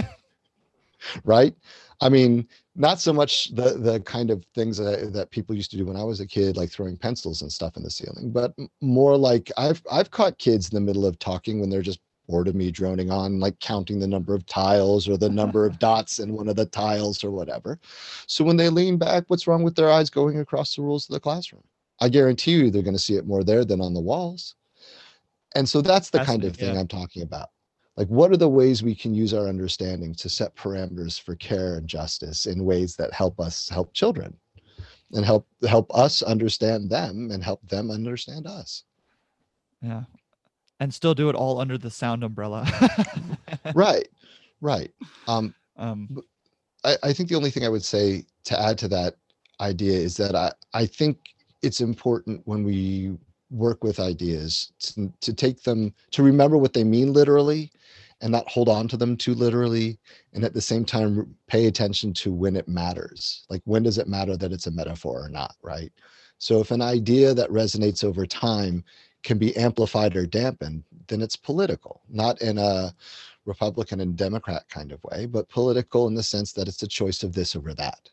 right? 1.23 1.55
I 2.01 2.09
mean, 2.09 2.47
not 2.75 2.99
so 2.99 3.11
much 3.11 3.53
the 3.53 3.77
the 3.77 3.99
kind 4.01 4.31
of 4.31 4.45
things 4.55 4.77
that, 4.77 5.11
that 5.13 5.31
people 5.31 5.55
used 5.55 5.71
to 5.71 5.77
do 5.77 5.85
when 5.85 5.97
I 5.97 6.03
was 6.03 6.19
a 6.19 6.27
kid, 6.27 6.57
like 6.57 6.69
throwing 6.69 6.97
pencils 6.97 7.41
and 7.41 7.51
stuff 7.51 7.77
in 7.77 7.83
the 7.83 7.89
ceiling, 7.89 8.31
but 8.31 8.53
more 8.81 9.17
like 9.17 9.51
I've 9.57 9.81
I've 9.91 10.11
caught 10.11 10.37
kids 10.37 10.69
in 10.69 10.75
the 10.75 10.81
middle 10.81 11.05
of 11.05 11.19
talking 11.19 11.59
when 11.59 11.69
they're 11.69 11.81
just 11.81 11.99
bored 12.27 12.47
of 12.47 12.55
me 12.55 12.71
droning 12.71 13.11
on, 13.11 13.39
like 13.39 13.59
counting 13.59 13.99
the 13.99 14.07
number 14.07 14.33
of 14.33 14.45
tiles 14.45 15.09
or 15.09 15.17
the 15.17 15.25
uh-huh. 15.25 15.35
number 15.35 15.65
of 15.65 15.79
dots 15.79 16.19
in 16.19 16.33
one 16.33 16.47
of 16.47 16.55
the 16.55 16.65
tiles 16.65 17.23
or 17.23 17.31
whatever. 17.31 17.79
So 18.25 18.45
when 18.45 18.57
they 18.57 18.69
lean 18.69 18.97
back, 18.97 19.25
what's 19.27 19.47
wrong 19.47 19.63
with 19.63 19.75
their 19.75 19.91
eyes 19.91 20.09
going 20.09 20.39
across 20.39 20.75
the 20.75 20.81
rules 20.81 21.09
of 21.09 21.13
the 21.13 21.19
classroom? 21.19 21.63
I 21.99 22.09
guarantee 22.09 22.53
you 22.53 22.71
they're 22.71 22.81
going 22.81 22.95
to 22.95 22.99
see 22.99 23.15
it 23.15 23.27
more 23.27 23.43
there 23.43 23.65
than 23.65 23.81
on 23.81 23.93
the 23.93 24.01
walls. 24.01 24.55
And 25.55 25.67
so 25.67 25.81
that's 25.81 26.09
the 26.09 26.19
that's 26.19 26.29
kind 26.29 26.45
of 26.45 26.55
thing 26.55 26.73
yeah. 26.73 26.79
I'm 26.79 26.87
talking 26.87 27.23
about 27.23 27.49
like 28.01 28.07
what 28.07 28.31
are 28.31 28.37
the 28.37 28.49
ways 28.49 28.81
we 28.81 28.95
can 28.95 29.13
use 29.13 29.31
our 29.31 29.47
understanding 29.47 30.15
to 30.15 30.27
set 30.27 30.55
parameters 30.55 31.21
for 31.21 31.35
care 31.35 31.77
and 31.77 31.87
justice 31.87 32.47
in 32.47 32.65
ways 32.65 32.95
that 32.95 33.13
help 33.13 33.39
us 33.39 33.69
help 33.69 33.93
children 33.93 34.35
and 35.11 35.23
help 35.23 35.45
help 35.69 35.95
us 35.95 36.23
understand 36.23 36.89
them 36.89 37.29
and 37.31 37.43
help 37.43 37.61
them 37.69 37.91
understand 37.91 38.47
us? 38.47 38.85
Yeah. 39.83 40.05
And 40.79 40.91
still 40.91 41.13
do 41.13 41.29
it 41.29 41.35
all 41.35 41.59
under 41.59 41.77
the 41.77 41.91
sound 41.91 42.23
umbrella. 42.23 42.67
Right. 43.75 44.07
Right. 44.61 44.91
Um, 45.27 45.53
um 45.77 46.23
I, 46.83 46.95
I 47.03 47.13
think 47.13 47.29
the 47.29 47.35
only 47.35 47.51
thing 47.51 47.65
i 47.65 47.69
would 47.69 47.85
say 47.85 48.25
to 48.45 48.59
add 48.59 48.79
to 48.79 48.87
that 48.87 49.17
idea 49.59 49.99
is 49.99 50.17
that 50.17 50.33
i 50.33 50.51
i 50.73 50.87
think 50.87 51.19
it's 51.61 51.81
important 51.81 52.41
when 52.45 52.63
we 52.63 53.15
work 53.51 53.83
with 53.83 53.99
ideas 53.99 54.71
to, 54.79 55.13
to 55.19 55.33
take 55.33 55.61
them 55.61 55.93
to 56.09 56.23
remember 56.23 56.57
what 56.57 56.73
they 56.73 56.83
mean 56.83 57.13
literally 57.13 57.69
and 58.21 58.31
not 58.31 58.49
hold 58.49 58.69
on 58.69 58.87
to 58.87 58.97
them 58.97 59.17
too 59.17 59.33
literally 59.33 59.99
and 60.33 60.43
at 60.43 60.53
the 60.53 60.61
same 60.61 60.85
time 60.85 61.35
pay 61.47 61.67
attention 61.67 62.13
to 62.13 62.31
when 62.31 62.55
it 62.55 62.67
matters. 62.67 63.45
Like 63.49 63.61
when 63.65 63.83
does 63.83 63.97
it 63.97 64.07
matter 64.07 64.37
that 64.37 64.51
it's 64.51 64.67
a 64.67 64.71
metaphor 64.71 65.25
or 65.25 65.29
not 65.29 65.55
right? 65.61 65.91
So 66.37 66.59
if 66.59 66.71
an 66.71 66.81
idea 66.81 67.33
that 67.33 67.49
resonates 67.49 68.03
over 68.03 68.25
time 68.25 68.83
can 69.23 69.37
be 69.37 69.55
amplified 69.55 70.15
or 70.15 70.25
dampened 70.25 70.83
then 71.07 71.21
it's 71.21 71.35
political 71.35 72.01
not 72.09 72.41
in 72.41 72.57
a 72.57 72.93
republican 73.45 73.99
and 74.01 74.15
democrat 74.15 74.63
kind 74.69 74.91
of 74.91 75.03
way 75.03 75.25
but 75.25 75.49
political 75.49 76.07
in 76.07 76.15
the 76.15 76.23
sense 76.23 76.53
that 76.53 76.67
it's 76.67 76.83
a 76.83 76.87
choice 76.87 77.23
of 77.23 77.33
this 77.33 77.55
over 77.55 77.73
that 77.73 78.09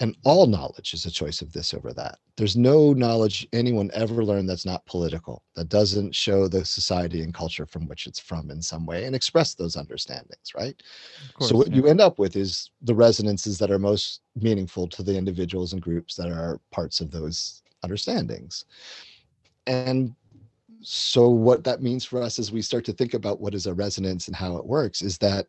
and 0.00 0.14
all 0.24 0.46
knowledge 0.46 0.92
is 0.92 1.06
a 1.06 1.10
choice 1.10 1.40
of 1.40 1.52
this 1.52 1.72
over 1.72 1.92
that. 1.94 2.18
There's 2.36 2.56
no 2.56 2.92
knowledge 2.92 3.48
anyone 3.54 3.90
ever 3.94 4.24
learned 4.24 4.48
that's 4.48 4.66
not 4.66 4.84
political 4.84 5.42
that 5.54 5.70
doesn't 5.70 6.14
show 6.14 6.48
the 6.48 6.66
society 6.66 7.22
and 7.22 7.32
culture 7.32 7.64
from 7.64 7.88
which 7.88 8.06
it's 8.06 8.18
from 8.18 8.50
in 8.50 8.60
some 8.60 8.84
way 8.84 9.04
and 9.04 9.16
express 9.16 9.54
those 9.54 9.74
understandings 9.76 10.54
right? 10.54 10.82
Course, 11.38 11.50
so 11.50 11.56
what 11.56 11.70
yeah. 11.70 11.76
you 11.76 11.86
end 11.86 12.02
up 12.02 12.18
with 12.18 12.36
is 12.36 12.70
the 12.82 12.94
resonances 12.94 13.56
that 13.58 13.70
are 13.70 13.78
most 13.78 14.20
meaningful 14.34 14.86
to 14.88 15.02
the 15.02 15.16
individuals 15.16 15.72
and 15.72 15.80
groups 15.80 16.14
that 16.16 16.28
are 16.28 16.60
parts 16.70 17.00
of 17.00 17.10
those 17.10 17.62
understandings. 17.82 18.66
And 19.66 20.14
so 20.82 21.28
what 21.28 21.64
that 21.64 21.82
means 21.82 22.04
for 22.04 22.20
us 22.20 22.38
as 22.38 22.52
we 22.52 22.60
start 22.60 22.84
to 22.84 22.92
think 22.92 23.14
about 23.14 23.40
what 23.40 23.54
is 23.54 23.66
a 23.66 23.74
resonance 23.74 24.26
and 24.26 24.36
how 24.36 24.58
it 24.58 24.66
works 24.66 25.00
is 25.00 25.16
that 25.18 25.46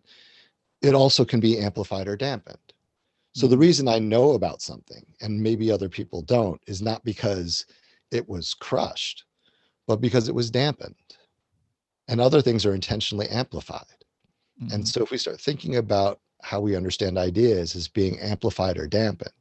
it 0.81 0.93
also 0.93 1.25
can 1.25 1.41
be 1.41 1.59
amplified 1.59 2.07
or 2.07 2.15
dampened 2.15 2.66
so 3.37 3.45
the 3.45 3.53
mm-hmm. 3.53 3.61
reason 3.61 3.87
I 3.87 3.99
know 3.99 4.31
about 4.31 4.63
something 4.63 5.05
and 5.21 5.39
maybe 5.39 5.69
other 5.69 5.89
people 5.89 6.23
don't 6.23 6.59
is 6.65 6.81
not 6.81 7.03
because 7.03 7.67
it 8.09 8.27
was 8.27 8.55
crushed, 8.55 9.25
but 9.85 10.01
because 10.01 10.27
it 10.27 10.33
was 10.33 10.49
dampened. 10.49 10.95
And 12.07 12.19
other 12.19 12.41
things 12.41 12.65
are 12.65 12.73
intentionally 12.73 13.27
amplified. 13.27 14.03
Mm-hmm. 14.59 14.73
And 14.73 14.87
so 14.87 15.03
if 15.03 15.11
we 15.11 15.19
start 15.19 15.39
thinking 15.39 15.75
about 15.75 16.19
how 16.41 16.61
we 16.61 16.75
understand 16.75 17.19
ideas 17.19 17.75
as 17.75 17.87
being 17.87 18.19
amplified 18.19 18.79
or 18.79 18.87
dampened, 18.87 19.31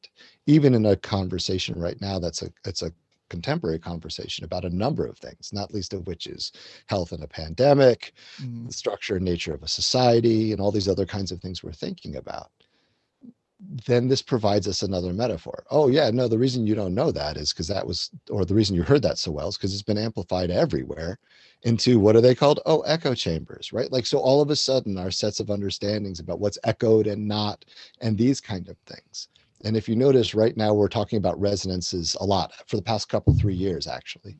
even 0.44 0.74
in 0.74 0.84
a 0.84 0.96
conversation 0.96 1.80
right 1.80 1.98
now 1.98 2.18
that's 2.18 2.42
a 2.42 2.52
it's 2.66 2.82
a 2.82 2.92
contemporary 3.30 3.78
conversation 3.78 4.44
about 4.44 4.66
a 4.66 4.76
number 4.76 5.06
of 5.06 5.16
things, 5.16 5.54
not 5.54 5.72
least 5.72 5.94
of 5.94 6.06
which 6.06 6.26
is 6.26 6.52
health 6.84 7.12
in 7.12 7.22
a 7.22 7.26
pandemic, 7.26 8.12
mm-hmm. 8.42 8.66
the 8.66 8.72
structure 8.72 9.16
and 9.16 9.24
nature 9.24 9.54
of 9.54 9.62
a 9.62 9.68
society, 9.68 10.52
and 10.52 10.60
all 10.60 10.70
these 10.70 10.86
other 10.86 11.06
kinds 11.06 11.32
of 11.32 11.40
things 11.40 11.64
we're 11.64 11.72
thinking 11.72 12.16
about 12.16 12.50
then 13.58 14.08
this 14.08 14.22
provides 14.22 14.68
us 14.68 14.82
another 14.82 15.12
metaphor. 15.12 15.64
Oh, 15.70 15.88
yeah, 15.88 16.10
no, 16.10 16.28
the 16.28 16.38
reason 16.38 16.66
you 16.66 16.74
don't 16.74 16.94
know 16.94 17.10
that 17.10 17.36
is 17.36 17.52
because 17.52 17.68
that 17.68 17.86
was, 17.86 18.10
or 18.30 18.44
the 18.44 18.54
reason 18.54 18.76
you 18.76 18.82
heard 18.82 19.02
that 19.02 19.18
so 19.18 19.30
well 19.30 19.48
is 19.48 19.56
because 19.56 19.72
it's 19.72 19.82
been 19.82 19.96
amplified 19.98 20.50
everywhere 20.50 21.18
into 21.62 21.98
what 21.98 22.16
are 22.16 22.20
they 22.20 22.34
called? 22.34 22.60
Oh, 22.66 22.80
echo 22.82 23.14
chambers, 23.14 23.72
right? 23.72 23.90
Like, 23.90 24.04
so 24.04 24.18
all 24.18 24.42
of 24.42 24.50
a 24.50 24.56
sudden, 24.56 24.98
our 24.98 25.10
sets 25.10 25.40
of 25.40 25.50
understandings 25.50 26.20
about 26.20 26.38
what's 26.38 26.58
echoed 26.64 27.06
and 27.06 27.26
not, 27.26 27.64
and 28.02 28.16
these 28.16 28.40
kind 28.40 28.68
of 28.68 28.76
things. 28.86 29.28
And 29.64 29.74
if 29.74 29.88
you 29.88 29.96
notice 29.96 30.34
right 30.34 30.56
now, 30.56 30.74
we're 30.74 30.88
talking 30.88 31.16
about 31.16 31.40
resonances 31.40 32.14
a 32.20 32.24
lot 32.24 32.52
for 32.66 32.76
the 32.76 32.82
past 32.82 33.08
couple, 33.08 33.34
three 33.34 33.54
years, 33.54 33.86
actually. 33.86 34.36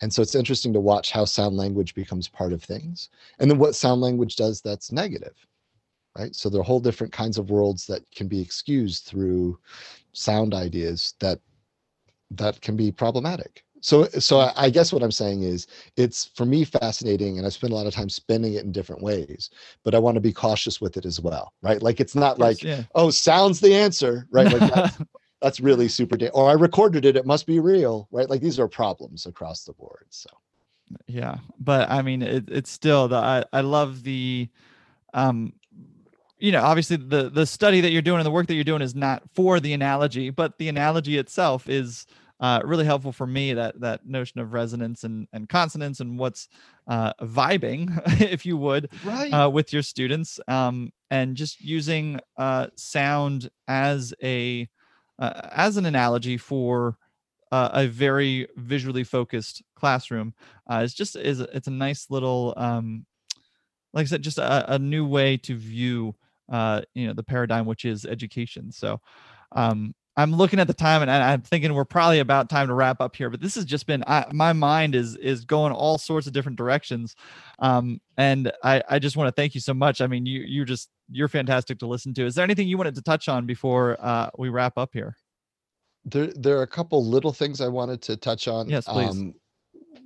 And 0.00 0.12
so 0.12 0.22
it's 0.22 0.36
interesting 0.36 0.72
to 0.72 0.80
watch 0.80 1.10
how 1.10 1.24
sound 1.24 1.56
language 1.56 1.94
becomes 1.94 2.28
part 2.28 2.52
of 2.52 2.62
things. 2.62 3.08
And 3.40 3.50
then 3.50 3.58
what 3.58 3.74
sound 3.74 4.00
language 4.00 4.36
does 4.36 4.60
that's 4.60 4.92
negative 4.92 5.34
right? 6.18 6.34
So 6.34 6.48
there 6.48 6.60
are 6.60 6.64
whole 6.64 6.80
different 6.80 7.12
kinds 7.12 7.38
of 7.38 7.50
worlds 7.50 7.86
that 7.86 8.02
can 8.14 8.28
be 8.28 8.40
excused 8.40 9.04
through 9.04 9.58
sound 10.12 10.54
ideas 10.54 11.14
that 11.20 11.40
that 12.30 12.60
can 12.60 12.76
be 12.76 12.90
problematic. 12.90 13.64
So 13.80 14.04
so 14.04 14.50
I 14.56 14.70
guess 14.70 14.92
what 14.92 15.02
I'm 15.02 15.10
saying 15.10 15.42
is 15.42 15.66
it's 15.96 16.26
for 16.36 16.44
me 16.46 16.64
fascinating 16.64 17.38
and 17.38 17.46
I 17.46 17.50
spend 17.50 17.72
a 17.72 17.76
lot 17.76 17.86
of 17.86 17.92
time 17.92 18.08
spending 18.08 18.54
it 18.54 18.64
in 18.64 18.70
different 18.72 19.02
ways, 19.02 19.50
but 19.82 19.94
I 19.94 19.98
want 19.98 20.14
to 20.14 20.20
be 20.20 20.32
cautious 20.32 20.80
with 20.80 20.96
it 20.96 21.04
as 21.04 21.20
well, 21.20 21.52
right? 21.62 21.82
Like 21.82 22.00
it's 22.00 22.14
not 22.14 22.38
yes, 22.38 22.40
like, 22.40 22.62
yeah. 22.62 22.82
oh, 22.94 23.10
sounds 23.10 23.58
the 23.58 23.74
answer, 23.74 24.28
right? 24.30 24.50
Like 24.52 24.72
that's, 24.72 24.98
that's 25.42 25.60
really 25.60 25.88
super 25.88 26.16
da- 26.16 26.30
or 26.30 26.48
I 26.48 26.52
recorded 26.52 27.04
it, 27.04 27.16
it 27.16 27.26
must 27.26 27.44
be 27.44 27.58
real, 27.58 28.06
right? 28.12 28.30
Like 28.30 28.40
these 28.40 28.60
are 28.60 28.68
problems 28.68 29.26
across 29.26 29.64
the 29.64 29.72
board. 29.72 30.06
So 30.10 30.30
yeah, 31.08 31.38
but 31.58 31.90
I 31.90 32.02
mean 32.02 32.22
it, 32.22 32.48
it's 32.50 32.70
still 32.70 33.08
the 33.08 33.16
I, 33.16 33.44
I 33.52 33.62
love 33.62 34.04
the 34.04 34.48
um 35.12 35.54
you 36.42 36.50
know 36.50 36.62
obviously 36.62 36.96
the 36.96 37.30
the 37.30 37.46
study 37.46 37.80
that 37.80 37.92
you're 37.92 38.02
doing 38.02 38.18
and 38.18 38.26
the 38.26 38.30
work 38.30 38.48
that 38.48 38.54
you're 38.54 38.64
doing 38.64 38.82
is 38.82 38.94
not 38.94 39.22
for 39.32 39.60
the 39.60 39.72
analogy 39.72 40.28
but 40.28 40.58
the 40.58 40.68
analogy 40.68 41.16
itself 41.16 41.68
is 41.68 42.04
uh, 42.40 42.60
really 42.64 42.84
helpful 42.84 43.12
for 43.12 43.26
me 43.26 43.54
that 43.54 43.80
that 43.80 44.04
notion 44.04 44.40
of 44.40 44.52
resonance 44.52 45.04
and 45.04 45.28
and 45.32 45.48
consonance 45.48 46.00
and 46.00 46.18
what's 46.18 46.48
uh, 46.88 47.12
vibing 47.22 47.88
if 48.20 48.44
you 48.44 48.56
would 48.56 48.88
right. 49.04 49.30
uh, 49.32 49.48
with 49.48 49.72
your 49.72 49.82
students 49.82 50.40
um, 50.48 50.92
and 51.10 51.36
just 51.36 51.60
using 51.60 52.18
uh, 52.36 52.66
sound 52.74 53.48
as 53.68 54.12
a 54.22 54.68
uh, 55.20 55.48
as 55.52 55.76
an 55.76 55.86
analogy 55.86 56.36
for 56.36 56.96
uh, 57.52 57.68
a 57.72 57.86
very 57.86 58.48
visually 58.56 59.04
focused 59.04 59.62
classroom 59.76 60.34
is 60.80 60.92
just 60.92 61.14
is 61.14 61.38
it's 61.38 61.68
a 61.68 61.70
nice 61.70 62.06
little 62.10 62.52
um, 62.56 63.06
like 63.92 64.04
I 64.04 64.06
said, 64.06 64.22
just 64.22 64.38
a, 64.38 64.74
a 64.74 64.78
new 64.78 65.06
way 65.06 65.36
to 65.38 65.54
view 65.54 66.14
uh, 66.50 66.82
you 66.94 67.06
know 67.06 67.12
the 67.12 67.22
paradigm 67.22 67.66
which 67.66 67.84
is 67.84 68.04
education. 68.04 68.72
So 68.72 69.00
um, 69.52 69.94
i'm 70.16 70.34
looking 70.34 70.58
at 70.58 70.66
the 70.66 70.74
time 70.74 71.02
and 71.02 71.10
i'm 71.10 71.40
thinking 71.40 71.72
we're 71.72 71.84
probably 71.84 72.18
about 72.18 72.50
time 72.50 72.68
to 72.68 72.74
wrap 72.74 73.00
up 73.00 73.16
here 73.16 73.30
but 73.30 73.40
this 73.40 73.54
has 73.54 73.64
just 73.64 73.86
been 73.86 74.04
I, 74.06 74.26
my 74.32 74.52
mind 74.52 74.94
is 74.94 75.16
is 75.16 75.44
going 75.44 75.72
all 75.72 75.98
sorts 75.98 76.26
of 76.26 76.32
different 76.32 76.58
directions. 76.58 77.14
Um, 77.58 78.00
and 78.16 78.52
i 78.62 78.82
i 78.88 78.98
just 78.98 79.16
want 79.16 79.28
to 79.28 79.40
thank 79.40 79.54
you 79.54 79.60
so 79.60 79.74
much. 79.74 80.00
I 80.00 80.06
mean 80.06 80.26
you 80.26 80.40
you're 80.40 80.64
just 80.64 80.90
you're 81.10 81.28
fantastic 81.28 81.78
to 81.80 81.86
listen 81.86 82.14
to. 82.14 82.26
Is 82.26 82.34
there 82.34 82.44
anything 82.44 82.68
you 82.68 82.78
wanted 82.78 82.94
to 82.94 83.02
touch 83.02 83.28
on 83.28 83.46
before 83.46 83.96
uh, 84.00 84.30
we 84.38 84.48
wrap 84.48 84.78
up 84.78 84.90
here? 84.92 85.16
There 86.04 86.32
there 86.34 86.58
are 86.58 86.62
a 86.62 86.66
couple 86.66 87.04
little 87.04 87.32
things 87.32 87.60
i 87.60 87.68
wanted 87.68 88.02
to 88.02 88.16
touch 88.16 88.48
on. 88.48 88.68
Yes 88.68 88.86
please. 88.86 89.10
Um, 89.10 89.34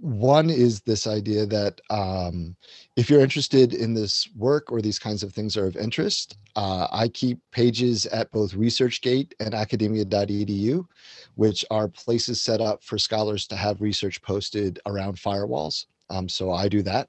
one 0.00 0.50
is 0.50 0.80
this 0.82 1.06
idea 1.06 1.46
that 1.46 1.80
um, 1.90 2.56
if 2.96 3.08
you're 3.08 3.20
interested 3.20 3.74
in 3.74 3.94
this 3.94 4.28
work 4.36 4.70
or 4.70 4.80
these 4.80 4.98
kinds 4.98 5.22
of 5.22 5.32
things 5.32 5.56
are 5.56 5.66
of 5.66 5.76
interest, 5.76 6.36
uh, 6.54 6.86
I 6.90 7.08
keep 7.08 7.38
pages 7.52 8.06
at 8.06 8.30
both 8.30 8.52
ResearchGate 8.52 9.32
and 9.40 9.54
academia.edu, 9.54 10.86
which 11.34 11.64
are 11.70 11.88
places 11.88 12.42
set 12.42 12.60
up 12.60 12.82
for 12.82 12.98
scholars 12.98 13.46
to 13.48 13.56
have 13.56 13.80
research 13.80 14.20
posted 14.22 14.78
around 14.86 15.16
firewalls. 15.16 15.86
Um, 16.10 16.28
so 16.28 16.52
I 16.52 16.68
do 16.68 16.82
that. 16.82 17.08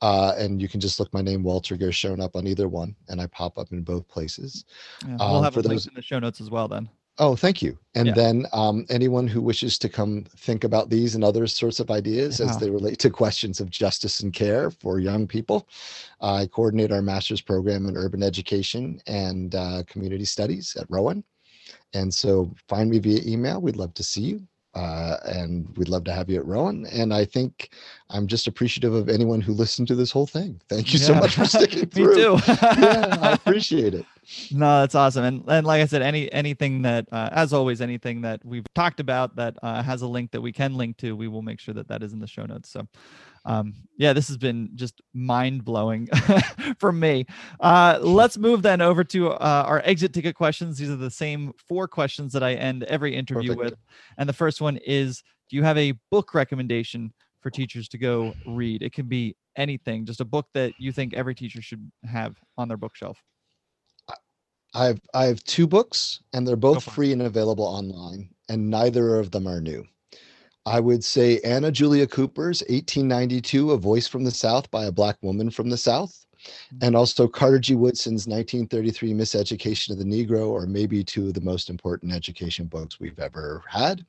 Uh, 0.00 0.32
and 0.38 0.62
you 0.62 0.68
can 0.68 0.80
just 0.80 1.00
look 1.00 1.12
my 1.12 1.22
name 1.22 1.42
Walter 1.42 1.76
Gershon 1.76 2.20
up 2.20 2.36
on 2.36 2.46
either 2.46 2.68
one, 2.68 2.94
and 3.08 3.20
I 3.20 3.26
pop 3.26 3.58
up 3.58 3.72
in 3.72 3.82
both 3.82 4.06
places. 4.08 4.64
Yeah, 5.06 5.16
we'll 5.18 5.36
um, 5.36 5.44
have 5.44 5.56
a 5.56 5.60
link 5.60 5.86
in 5.86 5.94
the 5.94 6.02
show 6.02 6.18
notes 6.18 6.40
as 6.40 6.50
well. 6.50 6.68
Then 6.68 6.88
Oh, 7.20 7.34
thank 7.34 7.62
you. 7.62 7.76
And 7.94 8.08
yeah. 8.08 8.14
then 8.14 8.46
um, 8.52 8.86
anyone 8.90 9.26
who 9.26 9.42
wishes 9.42 9.76
to 9.78 9.88
come 9.88 10.24
think 10.36 10.62
about 10.62 10.88
these 10.88 11.16
and 11.16 11.24
other 11.24 11.46
sorts 11.48 11.80
of 11.80 11.90
ideas 11.90 12.38
yeah. 12.38 12.46
as 12.46 12.58
they 12.58 12.70
relate 12.70 12.98
to 13.00 13.10
questions 13.10 13.60
of 13.60 13.70
justice 13.70 14.20
and 14.20 14.32
care 14.32 14.70
for 14.70 15.00
young 15.00 15.26
people, 15.26 15.68
I 16.20 16.46
coordinate 16.46 16.92
our 16.92 17.02
master's 17.02 17.40
program 17.40 17.86
in 17.86 17.96
urban 17.96 18.22
education 18.22 19.00
and 19.08 19.54
uh, 19.54 19.82
community 19.88 20.24
studies 20.24 20.76
at 20.78 20.86
Rowan. 20.88 21.24
And 21.92 22.12
so 22.12 22.54
find 22.68 22.88
me 22.88 23.00
via 23.00 23.20
email. 23.26 23.60
We'd 23.60 23.76
love 23.76 23.94
to 23.94 24.04
see 24.04 24.22
you. 24.22 24.42
Uh, 24.74 25.16
and 25.24 25.76
we'd 25.76 25.88
love 25.88 26.04
to 26.04 26.12
have 26.12 26.30
you 26.30 26.38
at 26.38 26.46
Rowan. 26.46 26.86
And 26.86 27.12
I 27.12 27.24
think 27.24 27.70
I'm 28.10 28.28
just 28.28 28.46
appreciative 28.46 28.94
of 28.94 29.08
anyone 29.08 29.40
who 29.40 29.52
listened 29.52 29.88
to 29.88 29.96
this 29.96 30.12
whole 30.12 30.26
thing. 30.26 30.60
Thank 30.68 30.92
you 30.92 31.00
yeah. 31.00 31.06
so 31.06 31.14
much 31.14 31.34
for 31.34 31.44
sticking 31.46 31.86
through. 31.86 32.14
Me 32.14 32.14
too. 32.22 32.38
yeah, 32.46 33.16
I 33.20 33.32
appreciate 33.32 33.94
it. 33.94 34.06
No, 34.50 34.80
that's 34.80 34.94
awesome. 34.94 35.24
And 35.24 35.44
and 35.48 35.66
like 35.66 35.80
I 35.80 35.86
said, 35.86 36.02
any 36.02 36.30
anything 36.32 36.82
that, 36.82 37.06
uh, 37.10 37.30
as 37.32 37.52
always, 37.52 37.80
anything 37.80 38.20
that 38.22 38.44
we've 38.44 38.66
talked 38.74 39.00
about 39.00 39.36
that 39.36 39.56
uh, 39.62 39.82
has 39.82 40.02
a 40.02 40.06
link 40.06 40.32
that 40.32 40.40
we 40.40 40.52
can 40.52 40.74
link 40.74 40.98
to, 40.98 41.16
we 41.16 41.28
will 41.28 41.40
make 41.40 41.60
sure 41.60 41.72
that 41.74 41.88
that 41.88 42.02
is 42.02 42.12
in 42.12 42.18
the 42.18 42.26
show 42.26 42.44
notes. 42.44 42.70
So, 42.70 42.86
um, 43.46 43.72
yeah, 43.96 44.12
this 44.12 44.28
has 44.28 44.36
been 44.36 44.70
just 44.74 45.00
mind 45.14 45.64
blowing 45.64 46.08
for 46.78 46.92
me. 46.92 47.24
Uh, 47.60 47.98
let's 48.02 48.36
move 48.36 48.60
then 48.60 48.82
over 48.82 49.02
to 49.04 49.30
uh, 49.30 49.64
our 49.66 49.80
exit 49.84 50.12
ticket 50.12 50.34
questions. 50.34 50.76
These 50.76 50.90
are 50.90 50.96
the 50.96 51.10
same 51.10 51.52
four 51.66 51.88
questions 51.88 52.32
that 52.34 52.42
I 52.42 52.54
end 52.54 52.84
every 52.84 53.14
interview 53.14 53.54
Perfect. 53.54 53.70
with. 53.70 53.80
And 54.18 54.28
the 54.28 54.34
first 54.34 54.60
one 54.60 54.76
is 54.78 55.22
Do 55.48 55.56
you 55.56 55.62
have 55.62 55.78
a 55.78 55.94
book 56.10 56.34
recommendation 56.34 57.14
for 57.40 57.50
teachers 57.50 57.88
to 57.88 57.98
go 57.98 58.34
read? 58.46 58.82
It 58.82 58.92
can 58.92 59.06
be 59.06 59.36
anything, 59.56 60.04
just 60.04 60.20
a 60.20 60.26
book 60.26 60.48
that 60.52 60.72
you 60.78 60.92
think 60.92 61.14
every 61.14 61.34
teacher 61.34 61.62
should 61.62 61.90
have 62.04 62.36
on 62.58 62.68
their 62.68 62.76
bookshelf. 62.76 63.22
I've 64.74 65.00
I 65.14 65.24
have 65.24 65.42
two 65.44 65.66
books 65.66 66.20
and 66.32 66.46
they're 66.46 66.56
both 66.56 66.84
free 66.84 67.12
and 67.12 67.22
available 67.22 67.64
online 67.64 68.30
and 68.48 68.70
neither 68.70 69.18
of 69.18 69.30
them 69.30 69.46
are 69.46 69.60
new. 69.60 69.86
I 70.66 70.80
would 70.80 71.02
say 71.02 71.40
Anna 71.40 71.72
Julia 71.72 72.06
Cooper's 72.06 72.60
1892 72.62 73.70
A 73.72 73.78
Voice 73.78 74.06
from 74.06 74.24
the 74.24 74.30
South 74.30 74.70
by 74.70 74.84
a 74.84 74.92
Black 74.92 75.16
Woman 75.22 75.50
from 75.50 75.70
the 75.70 75.78
South 75.78 76.26
mm-hmm. 76.36 76.84
and 76.84 76.94
also 76.94 77.26
Carter 77.26 77.58
G. 77.58 77.74
Woodson's 77.74 78.26
1933 78.26 79.14
Miseducation 79.14 79.90
of 79.90 79.98
the 79.98 80.04
Negro 80.04 80.54
are 80.54 80.66
maybe 80.66 81.02
two 81.02 81.28
of 81.28 81.34
the 81.34 81.40
most 81.40 81.70
important 81.70 82.12
education 82.12 82.66
books 82.66 83.00
we've 83.00 83.18
ever 83.18 83.62
had. 83.66 84.04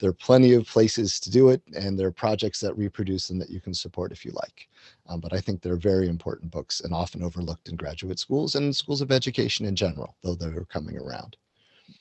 There 0.00 0.10
are 0.10 0.14
plenty 0.14 0.52
of 0.52 0.66
places 0.66 1.18
to 1.20 1.30
do 1.30 1.48
it 1.48 1.62
and 1.74 1.98
there 1.98 2.08
are 2.08 2.12
projects 2.12 2.60
that 2.60 2.76
reproduce 2.76 3.28
them 3.28 3.38
that 3.38 3.50
you 3.50 3.60
can 3.60 3.72
support 3.72 4.12
if 4.12 4.24
you 4.24 4.32
like. 4.32 4.68
Um, 5.08 5.20
but 5.20 5.32
I 5.32 5.40
think 5.40 5.60
they're 5.60 5.76
very 5.76 6.08
important 6.08 6.50
books 6.50 6.80
and 6.80 6.94
often 6.94 7.22
overlooked 7.22 7.68
in 7.68 7.76
graduate 7.76 8.18
schools 8.18 8.54
and 8.54 8.74
schools 8.74 9.00
of 9.00 9.10
education 9.10 9.66
in 9.66 9.74
general, 9.74 10.16
though 10.22 10.34
they're 10.34 10.64
coming 10.64 10.96
around. 10.96 11.36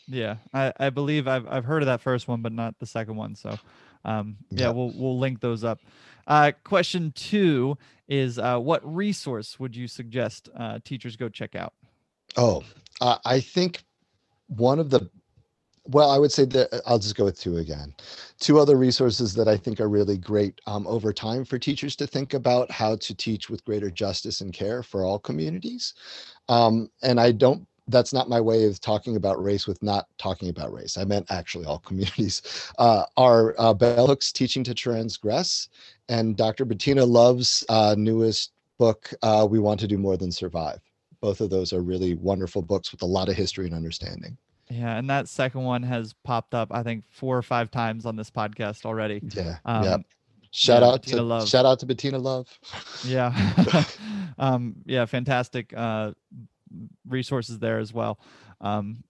Yeah, 0.07 0.37
I, 0.53 0.71
I 0.79 0.89
believe 0.89 1.27
I've 1.27 1.47
I've 1.47 1.65
heard 1.65 1.81
of 1.81 1.87
that 1.87 2.01
first 2.01 2.27
one, 2.27 2.41
but 2.41 2.51
not 2.51 2.77
the 2.79 2.85
second 2.85 3.15
one. 3.15 3.35
So, 3.35 3.57
um, 4.05 4.37
yeah, 4.49 4.67
yeah. 4.67 4.69
we'll 4.69 4.93
we'll 4.95 5.17
link 5.17 5.39
those 5.39 5.63
up. 5.63 5.79
Uh, 6.27 6.51
question 6.63 7.11
two 7.15 7.77
is, 8.07 8.37
uh, 8.37 8.59
what 8.59 8.81
resource 8.83 9.59
would 9.59 9.75
you 9.75 9.87
suggest 9.87 10.49
uh, 10.55 10.79
teachers 10.83 11.15
go 11.15 11.29
check 11.29 11.55
out? 11.55 11.73
Oh, 12.37 12.63
uh, 12.99 13.17
I 13.25 13.39
think 13.39 13.83
one 14.47 14.79
of 14.79 14.89
the 14.89 15.09
well, 15.85 16.11
I 16.11 16.17
would 16.17 16.31
say 16.31 16.45
that 16.45 16.81
I'll 16.85 16.99
just 16.99 17.15
go 17.15 17.25
with 17.25 17.39
two 17.39 17.57
again. 17.57 17.93
Two 18.39 18.59
other 18.59 18.77
resources 18.77 19.33
that 19.33 19.47
I 19.47 19.57
think 19.57 19.79
are 19.79 19.89
really 19.89 20.17
great 20.17 20.59
um, 20.67 20.85
over 20.87 21.11
time 21.11 21.43
for 21.43 21.57
teachers 21.57 21.95
to 21.97 22.07
think 22.07 22.33
about 22.33 22.69
how 22.69 22.95
to 22.97 23.15
teach 23.15 23.49
with 23.49 23.65
greater 23.65 23.89
justice 23.89 24.41
and 24.41 24.53
care 24.53 24.83
for 24.83 25.03
all 25.03 25.19
communities. 25.19 25.93
Um, 26.49 26.89
and 27.01 27.19
I 27.19 27.31
don't 27.31 27.67
that's 27.87 28.13
not 28.13 28.29
my 28.29 28.39
way 28.39 28.65
of 28.65 28.79
talking 28.79 29.15
about 29.15 29.43
race 29.43 29.67
with 29.67 29.81
not 29.83 30.07
talking 30.17 30.49
about 30.49 30.73
race. 30.73 30.97
I 30.97 31.03
meant 31.03 31.25
actually 31.29 31.65
all 31.65 31.79
communities. 31.85 32.71
Uh, 32.77 33.03
are 33.17 33.55
uh, 33.57 33.73
Bell 33.73 34.07
Hooks 34.07 34.31
Teaching 34.31 34.63
to 34.65 34.73
Transgress 34.73 35.69
and 36.09 36.35
Dr. 36.37 36.65
Bettina 36.65 37.05
Love's 37.05 37.63
uh, 37.69 37.95
newest 37.97 38.53
book, 38.77 39.11
uh, 39.21 39.47
We 39.49 39.59
Want 39.59 39.79
to 39.81 39.87
Do 39.87 39.97
More 39.97 40.17
Than 40.17 40.31
Survive. 40.31 40.79
Both 41.21 41.41
of 41.41 41.49
those 41.49 41.73
are 41.73 41.81
really 41.81 42.15
wonderful 42.15 42.61
books 42.61 42.91
with 42.91 43.01
a 43.03 43.05
lot 43.05 43.29
of 43.29 43.35
history 43.35 43.65
and 43.65 43.75
understanding. 43.75 44.37
Yeah, 44.71 44.97
and 44.97 45.09
that 45.09 45.27
second 45.27 45.63
one 45.63 45.83
has 45.83 46.13
popped 46.23 46.53
up, 46.53 46.69
I 46.71 46.81
think, 46.81 47.03
four 47.09 47.37
or 47.37 47.41
five 47.41 47.71
times 47.71 48.05
on 48.05 48.15
this 48.15 48.31
podcast 48.31 48.85
already. 48.85 49.21
Yeah. 49.21 49.57
Um, 49.65 49.83
yeah. 49.83 49.97
Shout 50.51 50.81
yeah, 50.81 50.87
out 50.87 51.01
Bettina 51.01 51.17
to 51.17 51.23
Love. 51.23 51.49
shout 51.49 51.65
out 51.65 51.79
to 51.79 51.85
Bettina 51.85 52.17
Love. 52.17 52.47
Yeah. 53.05 53.33
um, 54.39 54.75
yeah, 54.85 55.05
fantastic 55.05 55.73
uh, 55.75 56.11
resources 57.07 57.59
there 57.59 57.79
as 57.79 57.93
well. 57.93 58.19
Um, 58.61 59.03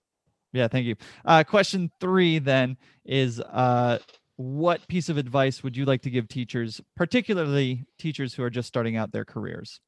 yeah, 0.52 0.68
thank 0.68 0.88
you. 0.88 0.96
Uh, 1.26 1.44
question 1.44 1.92
three 2.00 2.40
then 2.40 2.78
is 3.06 3.40
uh, 3.40 4.00
what 4.38 4.88
piece 4.88 5.10
of 5.10 5.18
advice 5.18 5.62
would 5.64 5.78
you 5.78 5.86
like 5.86 6.02
to 6.02 6.10
give 6.10 6.28
teachers, 6.28 6.82
particularly 6.96 7.86
teachers 8.00 8.34
who 8.34 8.42
are 8.44 8.50
just 8.50 8.68
starting 8.68 8.98
out 8.98 9.12
their 9.12 9.26
careers? 9.26 9.80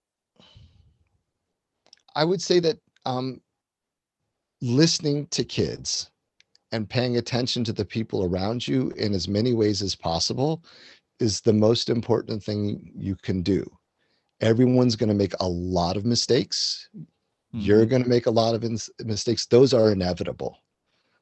I 2.15 2.25
would 2.25 2.41
say 2.41 2.59
that 2.59 2.77
um, 3.05 3.41
listening 4.63 5.27
to 5.27 5.43
kids 5.43 6.09
and 6.71 6.89
paying 6.89 7.17
attention 7.17 7.65
to 7.65 7.73
the 7.73 7.83
people 7.83 8.23
around 8.23 8.65
you 8.65 8.91
in 8.95 9.13
as 9.13 9.27
many 9.27 9.53
ways 9.53 9.81
as 9.81 9.93
possible 9.93 10.63
is 11.19 11.41
the 11.41 11.51
most 11.51 11.89
important 11.89 12.41
thing 12.41 12.89
you 12.95 13.15
can 13.15 13.41
do. 13.41 13.69
Everyone's 14.39 14.95
going 14.95 15.09
to 15.09 15.15
make 15.15 15.33
a 15.41 15.47
lot 15.47 15.97
of 15.97 16.05
mistakes. 16.05 16.87
Mm-hmm. 16.95 17.59
You're 17.59 17.85
going 17.85 18.03
to 18.03 18.09
make 18.09 18.25
a 18.25 18.31
lot 18.31 18.55
of 18.55 18.63
ins- 18.63 18.89
mistakes. 19.03 19.45
Those 19.45 19.73
are 19.73 19.91
inevitable. 19.91 20.57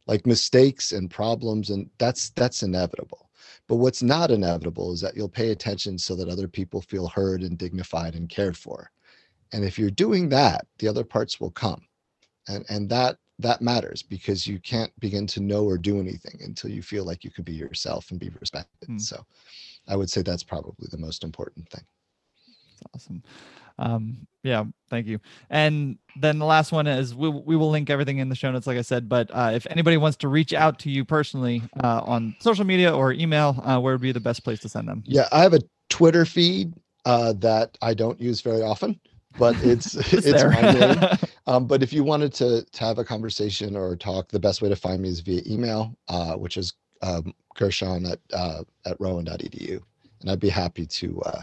Like 0.05 0.27
mistakes 0.27 0.91
and 0.91 1.09
problems 1.09 1.71
and 1.71 1.89
that's 1.97 2.29
that's 2.31 2.61
inevitable. 2.61 3.29
But 3.67 3.77
what's 3.77 4.03
not 4.03 4.29
inevitable 4.29 4.93
is 4.93 5.01
that 5.01 5.15
you'll 5.15 5.29
pay 5.29 5.49
attention 5.49 5.97
so 5.97 6.15
that 6.15 6.29
other 6.29 6.47
people 6.47 6.81
feel 6.81 7.07
heard 7.07 7.41
and 7.41 7.57
dignified 7.57 8.13
and 8.13 8.29
cared 8.29 8.55
for. 8.55 8.91
And 9.51 9.65
if 9.65 9.79
you're 9.79 9.89
doing 9.89 10.29
that, 10.29 10.67
the 10.77 10.87
other 10.87 11.03
parts 11.03 11.39
will 11.39 11.51
come. 11.51 11.81
And 12.47 12.65
and 12.69 12.89
that 12.89 13.17
that 13.41 13.61
matters 13.61 14.01
because 14.01 14.47
you 14.47 14.59
can't 14.59 14.91
begin 14.99 15.27
to 15.27 15.39
know 15.39 15.65
or 15.65 15.77
do 15.77 15.99
anything 15.99 16.39
until 16.43 16.69
you 16.69 16.81
feel 16.81 17.05
like 17.05 17.23
you 17.23 17.31
could 17.31 17.45
be 17.45 17.53
yourself 17.53 18.11
and 18.11 18.19
be 18.19 18.29
respected. 18.39 18.89
Mm. 18.89 19.01
So 19.01 19.23
I 19.87 19.95
would 19.95 20.09
say 20.09 20.21
that's 20.21 20.43
probably 20.43 20.87
the 20.91 20.97
most 20.97 21.23
important 21.23 21.69
thing. 21.69 21.83
That's 22.93 23.05
awesome. 23.05 23.23
Um, 23.79 24.27
yeah, 24.43 24.65
thank 24.89 25.07
you. 25.07 25.19
And 25.49 25.97
then 26.15 26.39
the 26.39 26.45
last 26.45 26.71
one 26.71 26.87
is 26.87 27.15
we, 27.15 27.29
we 27.29 27.55
will 27.55 27.69
link 27.69 27.89
everything 27.89 28.19
in 28.19 28.29
the 28.29 28.35
show 28.35 28.51
notes, 28.51 28.67
like 28.67 28.77
I 28.77 28.81
said. 28.81 29.09
But 29.09 29.29
uh, 29.33 29.51
if 29.53 29.65
anybody 29.69 29.97
wants 29.97 30.17
to 30.17 30.27
reach 30.27 30.53
out 30.53 30.77
to 30.79 30.89
you 30.89 31.03
personally 31.03 31.63
uh, 31.83 32.01
on 32.03 32.35
social 32.39 32.65
media 32.65 32.95
or 32.95 33.13
email, 33.13 33.61
uh, 33.63 33.79
where 33.79 33.93
would 33.93 34.01
be 34.01 34.11
the 34.11 34.19
best 34.19 34.43
place 34.43 34.59
to 34.59 34.69
send 34.69 34.87
them? 34.87 35.03
Yeah, 35.05 35.27
I 35.31 35.41
have 35.41 35.53
a 35.53 35.61
Twitter 35.89 36.25
feed 36.25 36.73
uh, 37.05 37.33
that 37.39 37.77
I 37.81 37.93
don't 37.93 38.19
use 38.19 38.41
very 38.41 38.61
often 38.61 38.99
but 39.37 39.55
it's 39.63 39.95
it's 40.13 40.43
my 40.43 40.71
name. 40.71 41.17
Um, 41.47 41.65
but 41.65 41.81
if 41.81 41.91
you 41.91 42.03
wanted 42.03 42.33
to 42.35 42.63
to 42.63 42.83
have 42.83 42.99
a 42.99 43.03
conversation 43.03 43.75
or 43.75 43.95
talk, 43.95 44.29
the 44.29 44.39
best 44.39 44.61
way 44.61 44.69
to 44.69 44.75
find 44.75 45.01
me 45.01 45.09
is 45.09 45.19
via 45.21 45.41
email, 45.47 45.95
uh, 46.07 46.33
which 46.33 46.57
is 46.57 46.73
um, 47.01 47.33
Gershon 47.55 48.05
at 48.05 48.19
uh, 48.33 48.63
at 48.85 48.99
rowan.edu, 48.99 49.81
and 50.21 50.31
I'd 50.31 50.39
be 50.39 50.49
happy 50.49 50.85
to 50.85 51.21
uh, 51.21 51.41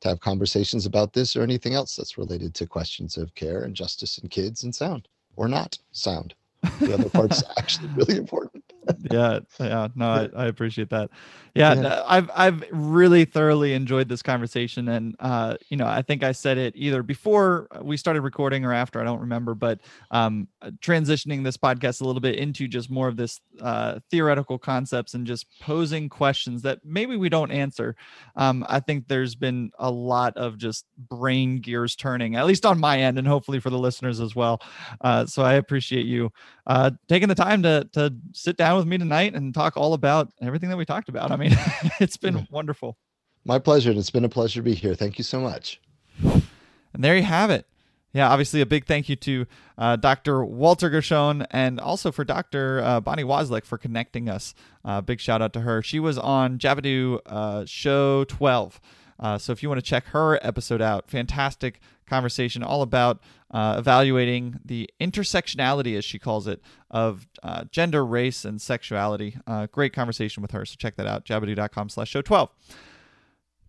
to 0.00 0.08
have 0.08 0.20
conversations 0.20 0.86
about 0.86 1.12
this 1.12 1.36
or 1.36 1.42
anything 1.42 1.74
else 1.74 1.96
that's 1.96 2.18
related 2.18 2.54
to 2.54 2.66
questions 2.66 3.16
of 3.16 3.34
care 3.34 3.62
and 3.62 3.74
justice 3.74 4.18
in 4.18 4.28
kids 4.28 4.64
and 4.64 4.74
sound 4.74 5.08
or 5.36 5.48
not 5.48 5.78
sound. 5.92 6.34
The 6.80 6.94
other 6.94 7.10
part's 7.10 7.42
actually 7.58 7.88
really 7.94 8.16
important 8.16 8.65
yeah, 9.10 9.40
yeah. 9.58 9.88
No, 9.94 10.08
I, 10.08 10.28
I 10.36 10.46
appreciate 10.46 10.90
that. 10.90 11.10
Yeah, 11.54 11.74
yeah, 11.74 12.02
I've 12.06 12.30
I've 12.34 12.64
really 12.70 13.24
thoroughly 13.24 13.72
enjoyed 13.72 14.08
this 14.08 14.22
conversation, 14.22 14.88
and 14.88 15.16
uh, 15.18 15.56
you 15.70 15.76
know, 15.78 15.86
I 15.86 16.02
think 16.02 16.22
I 16.22 16.32
said 16.32 16.58
it 16.58 16.74
either 16.76 17.02
before 17.02 17.68
we 17.80 17.96
started 17.96 18.20
recording 18.20 18.64
or 18.64 18.74
after. 18.74 19.00
I 19.00 19.04
don't 19.04 19.20
remember, 19.20 19.54
but 19.54 19.80
um, 20.10 20.48
transitioning 20.80 21.42
this 21.44 21.56
podcast 21.56 22.02
a 22.02 22.04
little 22.04 22.20
bit 22.20 22.34
into 22.36 22.68
just 22.68 22.90
more 22.90 23.08
of 23.08 23.16
this 23.16 23.40
uh, 23.62 24.00
theoretical 24.10 24.58
concepts 24.58 25.14
and 25.14 25.26
just 25.26 25.46
posing 25.60 26.10
questions 26.10 26.60
that 26.62 26.80
maybe 26.84 27.16
we 27.16 27.30
don't 27.30 27.50
answer. 27.50 27.96
Um, 28.36 28.64
I 28.68 28.80
think 28.80 29.08
there's 29.08 29.34
been 29.34 29.70
a 29.78 29.90
lot 29.90 30.36
of 30.36 30.58
just 30.58 30.84
brain 31.08 31.60
gears 31.60 31.96
turning, 31.96 32.36
at 32.36 32.44
least 32.44 32.66
on 32.66 32.78
my 32.78 32.98
end, 33.00 33.18
and 33.18 33.26
hopefully 33.26 33.60
for 33.60 33.70
the 33.70 33.78
listeners 33.78 34.20
as 34.20 34.36
well. 34.36 34.60
Uh, 35.00 35.24
so 35.24 35.42
I 35.42 35.54
appreciate 35.54 36.04
you 36.04 36.30
uh, 36.66 36.90
taking 37.08 37.28
the 37.28 37.34
time 37.34 37.62
to 37.62 37.88
to 37.92 38.14
sit 38.32 38.56
down 38.58 38.75
with 38.78 38.86
me 38.86 38.98
tonight 38.98 39.34
and 39.34 39.54
talk 39.54 39.76
all 39.76 39.94
about 39.94 40.30
everything 40.40 40.68
that 40.70 40.76
we 40.76 40.84
talked 40.84 41.08
about. 41.08 41.30
I 41.30 41.36
mean, 41.36 41.52
it's 42.00 42.16
been 42.16 42.46
wonderful. 42.50 42.96
My 43.44 43.58
pleasure. 43.58 43.90
And 43.90 43.98
it's 43.98 44.10
been 44.10 44.24
a 44.24 44.28
pleasure 44.28 44.60
to 44.60 44.64
be 44.64 44.74
here. 44.74 44.94
Thank 44.94 45.18
you 45.18 45.24
so 45.24 45.40
much. 45.40 45.80
And 46.22 47.04
there 47.04 47.16
you 47.16 47.22
have 47.22 47.50
it. 47.50 47.66
Yeah, 48.12 48.30
obviously 48.30 48.62
a 48.62 48.66
big 48.66 48.86
thank 48.86 49.10
you 49.10 49.16
to 49.16 49.46
uh, 49.76 49.96
Dr. 49.96 50.42
Walter 50.42 50.88
Gershon 50.88 51.46
and 51.50 51.78
also 51.78 52.10
for 52.10 52.24
Dr. 52.24 52.80
Uh, 52.82 53.00
Bonnie 53.00 53.24
Wozliak 53.24 53.66
for 53.66 53.76
connecting 53.76 54.30
us. 54.30 54.54
Uh, 54.84 55.02
big 55.02 55.20
shout 55.20 55.42
out 55.42 55.52
to 55.52 55.60
her. 55.60 55.82
She 55.82 56.00
was 56.00 56.16
on 56.16 56.58
Javadu 56.58 57.18
uh, 57.26 57.66
Show 57.66 58.24
12. 58.24 58.80
Uh, 59.18 59.36
so 59.36 59.52
if 59.52 59.62
you 59.62 59.68
want 59.68 59.78
to 59.78 59.86
check 59.86 60.06
her 60.06 60.38
episode 60.42 60.80
out, 60.80 61.10
fantastic 61.10 61.80
conversation 62.06 62.62
all 62.62 62.82
about 62.82 63.20
uh, 63.50 63.76
evaluating 63.78 64.60
the 64.64 64.88
intersectionality, 65.00 65.96
as 65.96 66.04
she 66.04 66.18
calls 66.18 66.46
it, 66.46 66.60
of 66.90 67.28
uh, 67.42 67.64
gender, 67.70 68.04
race, 68.04 68.44
and 68.44 68.60
sexuality. 68.60 69.36
Uh, 69.46 69.66
great 69.70 69.92
conversation 69.92 70.42
with 70.42 70.50
her. 70.50 70.64
So 70.64 70.76
check 70.78 70.96
that 70.96 71.06
out, 71.06 71.24
javadu.com 71.24 71.88
slash 71.88 72.10
show 72.10 72.22
12. 72.22 72.50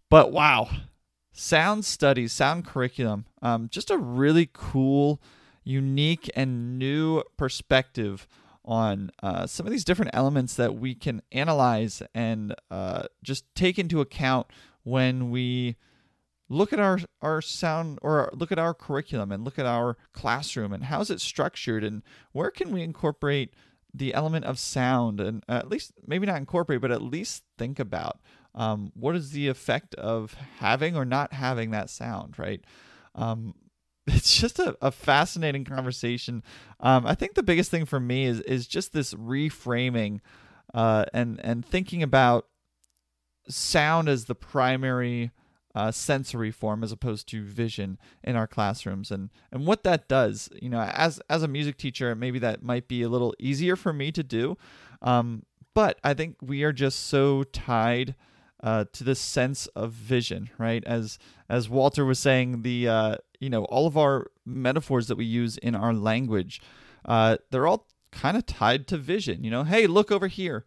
But 0.10 0.32
wow, 0.32 0.70
sound 1.32 1.86
studies, 1.86 2.32
sound 2.32 2.66
curriculum, 2.66 3.26
um, 3.42 3.70
just 3.70 3.92
a 3.92 3.98
really 3.98 4.50
cool, 4.52 5.22
unique, 5.64 6.30
and 6.36 6.80
new 6.80 7.24
perspective 7.38 8.28
on 8.64 9.10
uh, 9.24 9.48
some 9.48 9.66
of 9.66 9.72
these 9.72 9.86
different 9.86 10.12
elements 10.14 10.56
that 10.56 10.76
we 10.76 10.94
can 10.94 11.22
analyze 11.32 12.04
and 12.14 12.54
uh, 12.70 13.04
just 13.24 13.46
take 13.56 13.80
into 13.80 14.02
account 14.02 14.48
when 14.84 15.30
we 15.32 15.78
look 16.50 16.72
at 16.72 16.80
our 16.80 17.00
our 17.22 17.42
sound 17.42 18.00
or 18.02 18.30
look 18.34 18.52
at 18.52 18.60
our 18.60 18.74
curriculum 18.74 19.32
and 19.32 19.44
look 19.44 19.60
at 19.60 19.66
our 19.66 19.98
classroom 20.14 20.72
and 20.74 20.86
how's 20.86 21.10
it 21.10 21.22
structured 21.22 21.84
and 21.84 22.04
where 22.32 22.52
can 22.52 22.72
we 22.72 22.82
incorporate 22.82 23.54
the 23.94 24.14
element 24.14 24.46
of 24.46 24.60
sound 24.60 25.20
and 25.20 25.44
at 25.48 25.70
least 25.70 25.92
maybe 26.06 26.26
not 26.26 26.38
incorporate 26.38 26.82
but 26.82 26.92
at 26.92 27.02
least 27.02 27.44
think 27.58 27.80
about 27.80 28.20
um, 28.56 28.92
what 28.96 29.16
is 29.16 29.32
the 29.32 29.48
effect 29.48 29.94
of 29.96 30.34
having 30.60 30.96
or 30.96 31.06
not 31.06 31.34
having 31.34 31.72
that 31.72 31.90
sound 31.90 32.40
right? 32.40 32.64
Um, 33.16 33.54
it's 34.08 34.40
just 34.40 34.60
a, 34.60 34.78
a 34.82 34.92
fascinating 34.92 35.66
conversation. 35.66 36.44
Um, 36.80 37.06
i 37.06 37.14
think 37.14 37.34
the 37.34 37.44
biggest 37.44 37.72
thing 37.72 37.86
for 37.86 38.00
me 38.00 38.26
is 38.26 38.40
is 38.42 38.68
just 38.68 38.94
this 38.94 39.14
reframing 39.14 40.22
uh, 40.74 41.06
and 41.14 41.40
and 41.44 41.66
thinking 41.66 42.04
about 42.04 42.48
sound 43.50 44.10
as 44.10 44.26
the 44.26 44.36
primary 44.36 45.32
uh, 45.78 45.92
sensory 45.92 46.52
form 46.52 46.84
as 46.84 46.92
opposed 46.92 47.28
to 47.28 47.44
vision 47.44 47.98
in 48.24 48.36
our 48.36 48.48
classrooms. 48.48 49.12
And 49.12 49.30
and 49.52 49.66
what 49.66 49.84
that 49.84 50.08
does 50.08 50.50
you 50.62 50.70
know 50.70 50.82
as 50.82 51.22
as 51.30 51.44
a 51.44 51.48
music 51.48 51.78
teacher 51.78 52.16
maybe 52.16 52.40
that 52.40 52.64
might 52.64 52.88
be 52.88 53.02
a 53.02 53.10
little 53.10 53.34
easier 53.40 53.76
for 53.76 53.94
me 53.94 54.12
to 54.12 54.24
do 54.24 54.58
um, 55.02 55.44
but 55.74 56.00
i 56.04 56.14
think 56.14 56.36
we 56.42 56.64
are 56.64 56.74
just 56.74 57.08
so 57.08 57.44
tied 57.44 58.16
uh, 58.64 58.86
to 58.92 59.04
this 59.04 59.20
sense 59.20 59.68
of 59.68 59.92
vision 59.92 60.50
right? 60.58 60.84
As 60.86 61.20
as 61.50 61.70
walter 61.70 62.06
was 62.06 62.20
saying 62.20 62.64
the 62.64 62.88
uh, 62.88 63.16
you 63.40 63.50
know 63.50 63.66
all 63.66 63.88
of 63.88 63.98
our 63.98 64.28
metaphors 64.46 65.08
that 65.08 65.16
we 65.16 65.26
use 65.26 65.58
in 65.58 65.76
our 65.76 65.94
language 65.94 66.62
uh, 67.06 67.38
they're 67.52 67.68
all 67.68 67.88
kind 68.12 68.36
of 68.38 68.46
tied 68.46 68.88
to 68.88 68.98
vision 68.98 69.44
you 69.44 69.52
know? 69.52 69.64
Hey 69.64 69.88
look 69.88 70.12
over 70.12 70.28
here. 70.28 70.66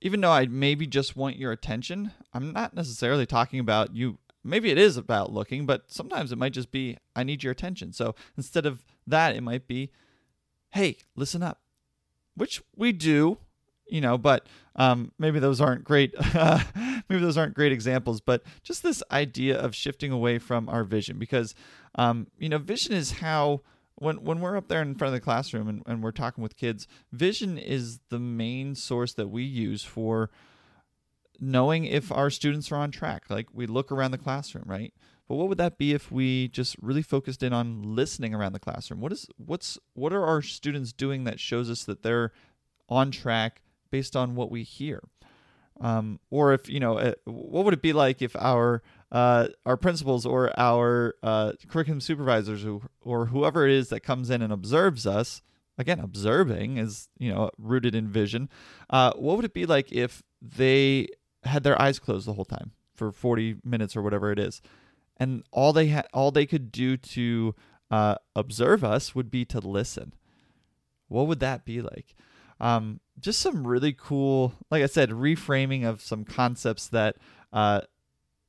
Even 0.00 0.20
though 0.20 0.30
I 0.30 0.46
maybe 0.46 0.86
just 0.86 1.16
want 1.16 1.38
your 1.38 1.50
attention, 1.50 2.12
I'm 2.32 2.52
not 2.52 2.72
necessarily 2.72 3.26
talking 3.26 3.58
about 3.58 3.96
you. 3.96 4.18
Maybe 4.44 4.70
it 4.70 4.78
is 4.78 4.96
about 4.96 5.32
looking, 5.32 5.66
but 5.66 5.90
sometimes 5.90 6.32
it 6.32 6.38
might 6.38 6.52
just 6.52 6.70
be, 6.70 6.96
I 7.14 7.22
need 7.22 7.42
your 7.42 7.52
attention. 7.52 7.92
So 7.92 8.14
instead 8.36 8.66
of 8.66 8.84
that, 9.06 9.34
it 9.36 9.42
might 9.42 9.66
be, 9.66 9.90
hey, 10.70 10.98
listen 11.16 11.42
up, 11.42 11.60
which 12.34 12.62
we 12.76 12.92
do, 12.92 13.38
you 13.88 14.00
know, 14.00 14.18
but 14.18 14.46
um, 14.76 15.12
maybe 15.18 15.38
those 15.38 15.60
aren't 15.60 15.84
great. 15.84 16.14
maybe 16.34 17.20
those 17.20 17.36
aren't 17.36 17.54
great 17.54 17.72
examples, 17.72 18.20
but 18.20 18.42
just 18.62 18.82
this 18.82 19.02
idea 19.10 19.58
of 19.58 19.74
shifting 19.74 20.12
away 20.12 20.38
from 20.38 20.68
our 20.68 20.84
vision 20.84 21.18
because, 21.18 21.54
um, 21.96 22.28
you 22.38 22.48
know, 22.48 22.58
vision 22.58 22.92
is 22.92 23.12
how 23.12 23.62
when 23.96 24.22
when 24.22 24.40
we're 24.40 24.56
up 24.56 24.68
there 24.68 24.82
in 24.82 24.94
front 24.94 25.14
of 25.14 25.20
the 25.20 25.24
classroom 25.24 25.68
and, 25.68 25.82
and 25.86 26.02
we're 26.02 26.12
talking 26.12 26.42
with 26.42 26.56
kids, 26.56 26.86
vision 27.12 27.58
is 27.58 28.00
the 28.10 28.18
main 28.18 28.74
source 28.74 29.12
that 29.14 29.28
we 29.28 29.42
use 29.42 29.82
for 29.82 30.30
knowing 31.40 31.84
if 31.84 32.10
our 32.10 32.30
students 32.30 32.72
are 32.72 32.76
on 32.76 32.90
track. 32.90 33.24
Like 33.28 33.46
we 33.52 33.66
look 33.66 33.92
around 33.92 34.10
the 34.10 34.18
classroom, 34.18 34.64
right? 34.66 34.92
But 35.28 35.36
what 35.36 35.48
would 35.48 35.58
that 35.58 35.76
be 35.76 35.92
if 35.92 36.10
we 36.10 36.48
just 36.48 36.76
really 36.80 37.02
focused 37.02 37.42
in 37.42 37.52
on 37.52 37.82
listening 37.82 38.34
around 38.34 38.52
the 38.52 38.58
classroom? 38.58 39.00
What 39.00 39.12
is 39.12 39.28
what's 39.36 39.78
what 39.92 40.12
are 40.12 40.24
our 40.24 40.40
students 40.40 40.92
doing 40.92 41.24
that 41.24 41.38
shows 41.38 41.70
us 41.70 41.84
that 41.84 42.02
they're 42.02 42.32
on 42.88 43.10
track 43.10 43.62
based 43.90 44.16
on 44.16 44.34
what 44.34 44.50
we 44.50 44.62
hear? 44.62 45.02
Um, 45.80 46.18
or 46.30 46.52
if 46.54 46.68
you 46.68 46.80
know, 46.80 46.98
uh, 46.98 47.12
what 47.24 47.64
would 47.64 47.74
it 47.74 47.82
be 47.82 47.92
like 47.92 48.22
if 48.22 48.34
our 48.36 48.82
uh, 49.12 49.48
our 49.66 49.76
principals 49.76 50.24
or 50.24 50.58
our 50.58 51.14
uh, 51.22 51.52
curriculum 51.68 52.00
supervisors 52.00 52.64
or, 52.64 52.80
or 53.02 53.26
whoever 53.26 53.66
it 53.66 53.72
is 53.72 53.90
that 53.90 54.00
comes 54.00 54.30
in 54.30 54.42
and 54.42 54.52
observes 54.52 55.06
us 55.06 55.42
again 55.78 56.00
observing 56.00 56.76
is 56.76 57.08
you 57.18 57.32
know 57.32 57.50
rooted 57.56 57.94
in 57.94 58.08
vision 58.08 58.48
uh, 58.90 59.12
what 59.14 59.36
would 59.36 59.44
it 59.44 59.54
be 59.54 59.64
like 59.64 59.90
if 59.92 60.22
they 60.42 61.06
had 61.48 61.62
their 61.62 61.80
eyes 61.80 61.98
closed 61.98 62.26
the 62.26 62.34
whole 62.34 62.44
time 62.44 62.72
for 62.94 63.12
40 63.12 63.56
minutes 63.64 63.96
or 63.96 64.02
whatever 64.02 64.30
it 64.32 64.38
is. 64.38 64.60
And 65.16 65.44
all 65.50 65.72
they 65.72 65.86
had 65.88 66.06
all 66.12 66.30
they 66.30 66.46
could 66.46 66.70
do 66.70 66.96
to 66.96 67.54
uh, 67.90 68.16
observe 68.36 68.84
us 68.84 69.14
would 69.14 69.30
be 69.30 69.44
to 69.46 69.60
listen. 69.60 70.14
What 71.08 71.26
would 71.26 71.40
that 71.40 71.64
be 71.64 71.80
like? 71.80 72.14
Um, 72.60 73.00
just 73.20 73.40
some 73.40 73.66
really 73.66 73.92
cool 73.92 74.52
like 74.70 74.82
i 74.82 74.86
said 74.86 75.10
reframing 75.10 75.84
of 75.84 76.00
some 76.00 76.24
concepts 76.24 76.88
that 76.88 77.16
uh, 77.52 77.82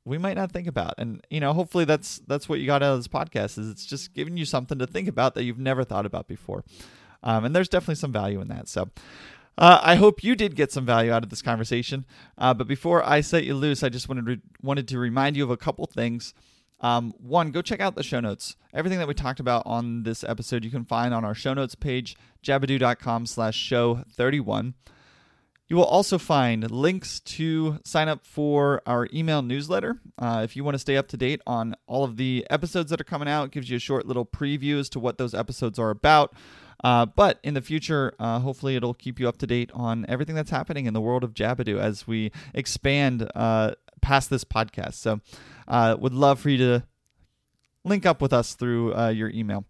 we 0.04 0.18
might 0.18 0.36
not 0.36 0.52
think 0.52 0.66
about. 0.66 0.94
And 0.98 1.24
you 1.30 1.40
know 1.40 1.52
hopefully 1.52 1.84
that's 1.84 2.18
that's 2.26 2.48
what 2.48 2.60
you 2.60 2.66
got 2.66 2.82
out 2.82 2.94
of 2.94 2.98
this 2.98 3.08
podcast 3.08 3.58
is 3.58 3.68
it's 3.70 3.86
just 3.86 4.14
giving 4.14 4.36
you 4.36 4.44
something 4.44 4.78
to 4.78 4.86
think 4.86 5.08
about 5.08 5.34
that 5.34 5.44
you've 5.44 5.58
never 5.58 5.84
thought 5.84 6.06
about 6.06 6.28
before. 6.28 6.64
Um, 7.22 7.44
and 7.44 7.54
there's 7.54 7.68
definitely 7.68 7.96
some 7.96 8.12
value 8.12 8.40
in 8.40 8.48
that. 8.48 8.68
So 8.68 8.88
uh, 9.60 9.78
I 9.82 9.96
hope 9.96 10.24
you 10.24 10.34
did 10.34 10.56
get 10.56 10.72
some 10.72 10.86
value 10.86 11.12
out 11.12 11.22
of 11.22 11.28
this 11.30 11.42
conversation. 11.42 12.06
Uh, 12.38 12.54
but 12.54 12.66
before 12.66 13.06
I 13.06 13.20
set 13.20 13.44
you 13.44 13.54
loose, 13.54 13.82
I 13.82 13.90
just 13.90 14.08
wanted 14.08 14.26
to, 14.26 14.40
wanted 14.62 14.88
to 14.88 14.98
remind 14.98 15.36
you 15.36 15.44
of 15.44 15.50
a 15.50 15.56
couple 15.56 15.86
things. 15.86 16.32
Um, 16.80 17.12
one, 17.18 17.50
go 17.50 17.60
check 17.60 17.78
out 17.78 17.94
the 17.94 18.02
show 18.02 18.20
notes. 18.20 18.56
Everything 18.72 18.98
that 19.00 19.08
we 19.08 19.12
talked 19.12 19.38
about 19.38 19.62
on 19.66 20.02
this 20.02 20.24
episode, 20.24 20.64
you 20.64 20.70
can 20.70 20.86
find 20.86 21.12
on 21.12 21.26
our 21.26 21.34
show 21.34 21.52
notes 21.52 21.74
page, 21.74 22.16
jabadoo.com 22.42 23.26
slash 23.26 23.54
show 23.54 24.02
31. 24.14 24.74
You 25.70 25.76
will 25.76 25.84
also 25.84 26.18
find 26.18 26.68
links 26.68 27.20
to 27.20 27.78
sign 27.84 28.08
up 28.08 28.26
for 28.26 28.82
our 28.86 29.08
email 29.14 29.40
newsletter. 29.40 30.00
Uh, 30.18 30.40
if 30.42 30.56
you 30.56 30.64
want 30.64 30.74
to 30.74 30.80
stay 30.80 30.96
up 30.96 31.06
to 31.08 31.16
date 31.16 31.40
on 31.46 31.76
all 31.86 32.02
of 32.02 32.16
the 32.16 32.44
episodes 32.50 32.90
that 32.90 33.00
are 33.00 33.04
coming 33.04 33.28
out, 33.28 33.44
it 33.44 33.50
gives 33.52 33.70
you 33.70 33.76
a 33.76 33.80
short 33.80 34.04
little 34.04 34.26
preview 34.26 34.80
as 34.80 34.88
to 34.88 34.98
what 34.98 35.16
those 35.16 35.32
episodes 35.32 35.78
are 35.78 35.90
about. 35.90 36.34
Uh, 36.82 37.06
but 37.06 37.38
in 37.44 37.54
the 37.54 37.60
future, 37.60 38.14
uh, 38.18 38.40
hopefully, 38.40 38.74
it'll 38.74 38.94
keep 38.94 39.20
you 39.20 39.28
up 39.28 39.36
to 39.38 39.46
date 39.46 39.70
on 39.72 40.04
everything 40.08 40.34
that's 40.34 40.50
happening 40.50 40.86
in 40.86 40.94
the 40.94 41.00
world 41.00 41.22
of 41.22 41.34
Jabadoo 41.34 41.78
as 41.78 42.04
we 42.04 42.32
expand 42.52 43.30
uh, 43.36 43.74
past 44.00 44.28
this 44.28 44.42
podcast. 44.42 44.94
So, 44.94 45.20
uh, 45.68 45.96
would 46.00 46.14
love 46.14 46.40
for 46.40 46.50
you 46.50 46.58
to 46.58 46.82
link 47.84 48.06
up 48.06 48.20
with 48.20 48.32
us 48.32 48.54
through 48.54 48.92
uh, 48.94 49.10
your 49.10 49.30
email. 49.30 49.64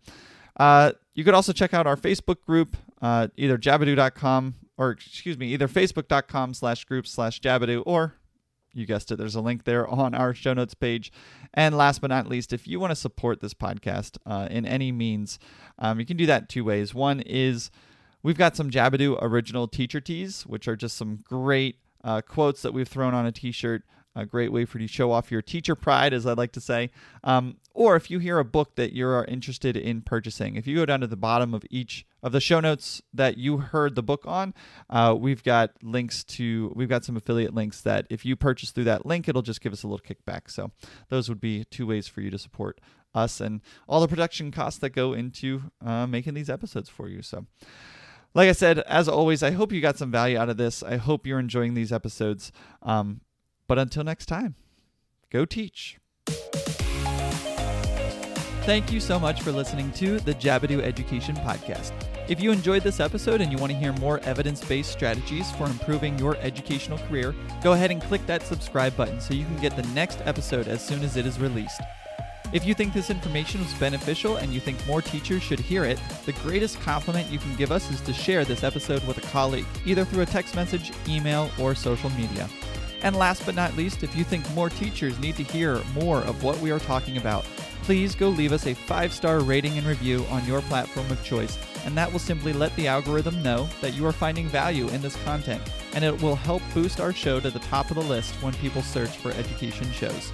You 1.14 1.24
could 1.24 1.34
also 1.34 1.52
check 1.52 1.74
out 1.74 1.86
our 1.86 1.96
Facebook 1.96 2.40
group, 2.40 2.78
either 3.02 3.58
jabadoo.com 3.58 4.54
or 4.80 4.92
excuse 4.92 5.36
me, 5.36 5.52
either 5.52 5.68
facebook.com 5.68 6.54
slash 6.54 6.86
group 6.86 7.06
slash 7.06 7.38
jabadoo 7.38 7.82
or 7.84 8.14
you 8.72 8.86
guessed 8.86 9.12
it, 9.12 9.16
there's 9.16 9.34
a 9.34 9.40
link 9.40 9.64
there 9.64 9.86
on 9.86 10.14
our 10.14 10.32
show 10.32 10.54
notes 10.54 10.74
page. 10.74 11.12
And 11.52 11.76
last 11.76 12.00
but 12.00 12.08
not 12.08 12.28
least, 12.28 12.52
if 12.52 12.66
you 12.66 12.80
want 12.80 12.92
to 12.92 12.96
support 12.96 13.40
this 13.40 13.52
podcast 13.52 14.16
uh, 14.24 14.48
in 14.50 14.64
any 14.64 14.90
means, 14.90 15.38
um, 15.78 16.00
you 16.00 16.06
can 16.06 16.16
do 16.16 16.24
that 16.26 16.48
two 16.48 16.64
ways. 16.64 16.94
One 16.94 17.20
is 17.20 17.70
we've 18.22 18.38
got 18.38 18.56
some 18.56 18.70
Jabadoo 18.70 19.18
original 19.20 19.68
teacher 19.68 20.00
tees, 20.00 20.46
which 20.46 20.66
are 20.66 20.76
just 20.76 20.96
some 20.96 21.24
great 21.28 21.76
uh, 22.02 22.22
quotes 22.22 22.62
that 22.62 22.72
we've 22.72 22.88
thrown 22.88 23.12
on 23.12 23.26
a 23.26 23.32
t 23.32 23.52
shirt 23.52 23.82
a 24.16 24.26
great 24.26 24.52
way 24.52 24.64
for 24.64 24.78
you 24.78 24.88
to 24.88 24.92
show 24.92 25.12
off 25.12 25.30
your 25.30 25.42
teacher 25.42 25.74
pride, 25.74 26.12
as 26.12 26.26
I 26.26 26.32
like 26.32 26.52
to 26.52 26.60
say. 26.60 26.90
Um, 27.22 27.56
or 27.72 27.96
if 27.96 28.10
you 28.10 28.18
hear 28.18 28.38
a 28.38 28.44
book 28.44 28.74
that 28.76 28.92
you're 28.92 29.24
interested 29.24 29.76
in 29.76 30.02
purchasing, 30.02 30.56
if 30.56 30.66
you 30.66 30.76
go 30.76 30.86
down 30.86 31.00
to 31.00 31.06
the 31.06 31.16
bottom 31.16 31.54
of 31.54 31.64
each 31.70 32.04
of 32.22 32.32
the 32.32 32.40
show 32.40 32.60
notes 32.60 33.00
that 33.14 33.38
you 33.38 33.58
heard 33.58 33.94
the 33.94 34.02
book 34.02 34.22
on, 34.26 34.52
uh, 34.90 35.16
we've 35.18 35.44
got 35.44 35.70
links 35.82 36.24
to, 36.24 36.72
we've 36.74 36.88
got 36.88 37.04
some 37.04 37.16
affiliate 37.16 37.54
links 37.54 37.80
that 37.82 38.06
if 38.10 38.24
you 38.24 38.36
purchase 38.36 38.70
through 38.72 38.84
that 38.84 39.06
link, 39.06 39.28
it'll 39.28 39.42
just 39.42 39.60
give 39.60 39.72
us 39.72 39.82
a 39.82 39.88
little 39.88 40.04
kickback. 40.04 40.50
So 40.50 40.72
those 41.08 41.28
would 41.28 41.40
be 41.40 41.64
two 41.64 41.86
ways 41.86 42.08
for 42.08 42.20
you 42.20 42.30
to 42.30 42.38
support 42.38 42.80
us 43.14 43.40
and 43.40 43.60
all 43.88 44.00
the 44.00 44.08
production 44.08 44.50
costs 44.50 44.78
that 44.80 44.90
go 44.90 45.12
into 45.12 45.62
uh, 45.84 46.06
making 46.06 46.34
these 46.34 46.50
episodes 46.50 46.88
for 46.88 47.08
you. 47.08 47.22
So, 47.22 47.46
like 48.34 48.48
I 48.48 48.52
said, 48.52 48.78
as 48.80 49.08
always, 49.08 49.42
I 49.42 49.50
hope 49.50 49.72
you 49.72 49.80
got 49.80 49.98
some 49.98 50.12
value 50.12 50.38
out 50.38 50.48
of 50.48 50.56
this. 50.56 50.84
I 50.84 50.96
hope 50.96 51.26
you're 51.26 51.40
enjoying 51.40 51.74
these 51.74 51.92
episodes. 51.92 52.52
Um, 52.82 53.22
but 53.70 53.78
until 53.78 54.02
next 54.02 54.26
time, 54.26 54.56
go 55.30 55.44
teach. 55.44 56.00
Thank 58.66 58.90
you 58.90 58.98
so 58.98 59.16
much 59.16 59.42
for 59.42 59.52
listening 59.52 59.92
to 59.92 60.18
the 60.18 60.34
Jabadoo 60.34 60.82
Education 60.82 61.36
Podcast. 61.36 61.92
If 62.28 62.40
you 62.40 62.50
enjoyed 62.50 62.82
this 62.82 62.98
episode 62.98 63.40
and 63.40 63.52
you 63.52 63.58
want 63.58 63.70
to 63.70 63.78
hear 63.78 63.92
more 63.92 64.18
evidence 64.24 64.64
based 64.64 64.90
strategies 64.90 65.52
for 65.52 65.66
improving 65.66 66.18
your 66.18 66.36
educational 66.38 66.98
career, 66.98 67.32
go 67.62 67.74
ahead 67.74 67.92
and 67.92 68.02
click 68.02 68.26
that 68.26 68.42
subscribe 68.42 68.96
button 68.96 69.20
so 69.20 69.34
you 69.34 69.44
can 69.44 69.60
get 69.60 69.76
the 69.76 69.86
next 69.94 70.18
episode 70.24 70.66
as 70.66 70.84
soon 70.84 71.04
as 71.04 71.16
it 71.16 71.24
is 71.24 71.38
released. 71.38 71.80
If 72.52 72.66
you 72.66 72.74
think 72.74 72.92
this 72.92 73.08
information 73.08 73.60
was 73.60 73.72
beneficial 73.74 74.38
and 74.38 74.52
you 74.52 74.58
think 74.58 74.84
more 74.84 75.00
teachers 75.00 75.44
should 75.44 75.60
hear 75.60 75.84
it, 75.84 76.00
the 76.26 76.32
greatest 76.32 76.80
compliment 76.80 77.30
you 77.30 77.38
can 77.38 77.54
give 77.54 77.70
us 77.70 77.88
is 77.92 78.00
to 78.00 78.12
share 78.12 78.44
this 78.44 78.64
episode 78.64 79.06
with 79.06 79.18
a 79.18 79.28
colleague, 79.28 79.66
either 79.86 80.04
through 80.04 80.22
a 80.22 80.26
text 80.26 80.56
message, 80.56 80.90
email, 81.06 81.48
or 81.60 81.76
social 81.76 82.10
media. 82.10 82.48
And 83.02 83.16
last 83.16 83.46
but 83.46 83.54
not 83.54 83.76
least, 83.76 84.02
if 84.02 84.14
you 84.14 84.24
think 84.24 84.48
more 84.54 84.68
teachers 84.68 85.18
need 85.18 85.36
to 85.36 85.42
hear 85.42 85.82
more 85.94 86.18
of 86.18 86.42
what 86.42 86.58
we 86.58 86.70
are 86.70 86.78
talking 86.78 87.16
about, 87.16 87.44
please 87.82 88.14
go 88.14 88.28
leave 88.28 88.52
us 88.52 88.66
a 88.66 88.74
five 88.74 89.12
star 89.12 89.40
rating 89.40 89.76
and 89.78 89.86
review 89.86 90.24
on 90.30 90.44
your 90.46 90.60
platform 90.62 91.10
of 91.10 91.24
choice, 91.24 91.58
and 91.84 91.96
that 91.96 92.12
will 92.12 92.18
simply 92.18 92.52
let 92.52 92.74
the 92.76 92.86
algorithm 92.86 93.42
know 93.42 93.68
that 93.80 93.94
you 93.94 94.06
are 94.06 94.12
finding 94.12 94.48
value 94.48 94.88
in 94.88 95.00
this 95.00 95.16
content, 95.24 95.62
and 95.94 96.04
it 96.04 96.22
will 96.22 96.36
help 96.36 96.62
boost 96.74 97.00
our 97.00 97.12
show 97.12 97.40
to 97.40 97.50
the 97.50 97.58
top 97.60 97.90
of 97.90 97.96
the 97.96 98.02
list 98.02 98.34
when 98.42 98.52
people 98.54 98.82
search 98.82 99.16
for 99.16 99.30
education 99.32 99.90
shows. 99.92 100.32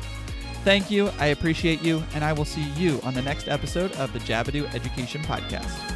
Thank 0.65 0.91
you, 0.91 1.11
I 1.19 1.27
appreciate 1.27 1.81
you, 1.83 2.03
and 2.15 2.25
I 2.25 2.33
will 2.33 2.45
see 2.45 2.65
you 2.73 3.01
on 3.05 3.15
the 3.15 3.23
next 3.23 3.47
episode 3.49 3.93
of 3.93 4.13
the 4.13 4.19
Jabadoo 4.19 4.75
Education 4.75 5.23
Podcast. 5.23 5.96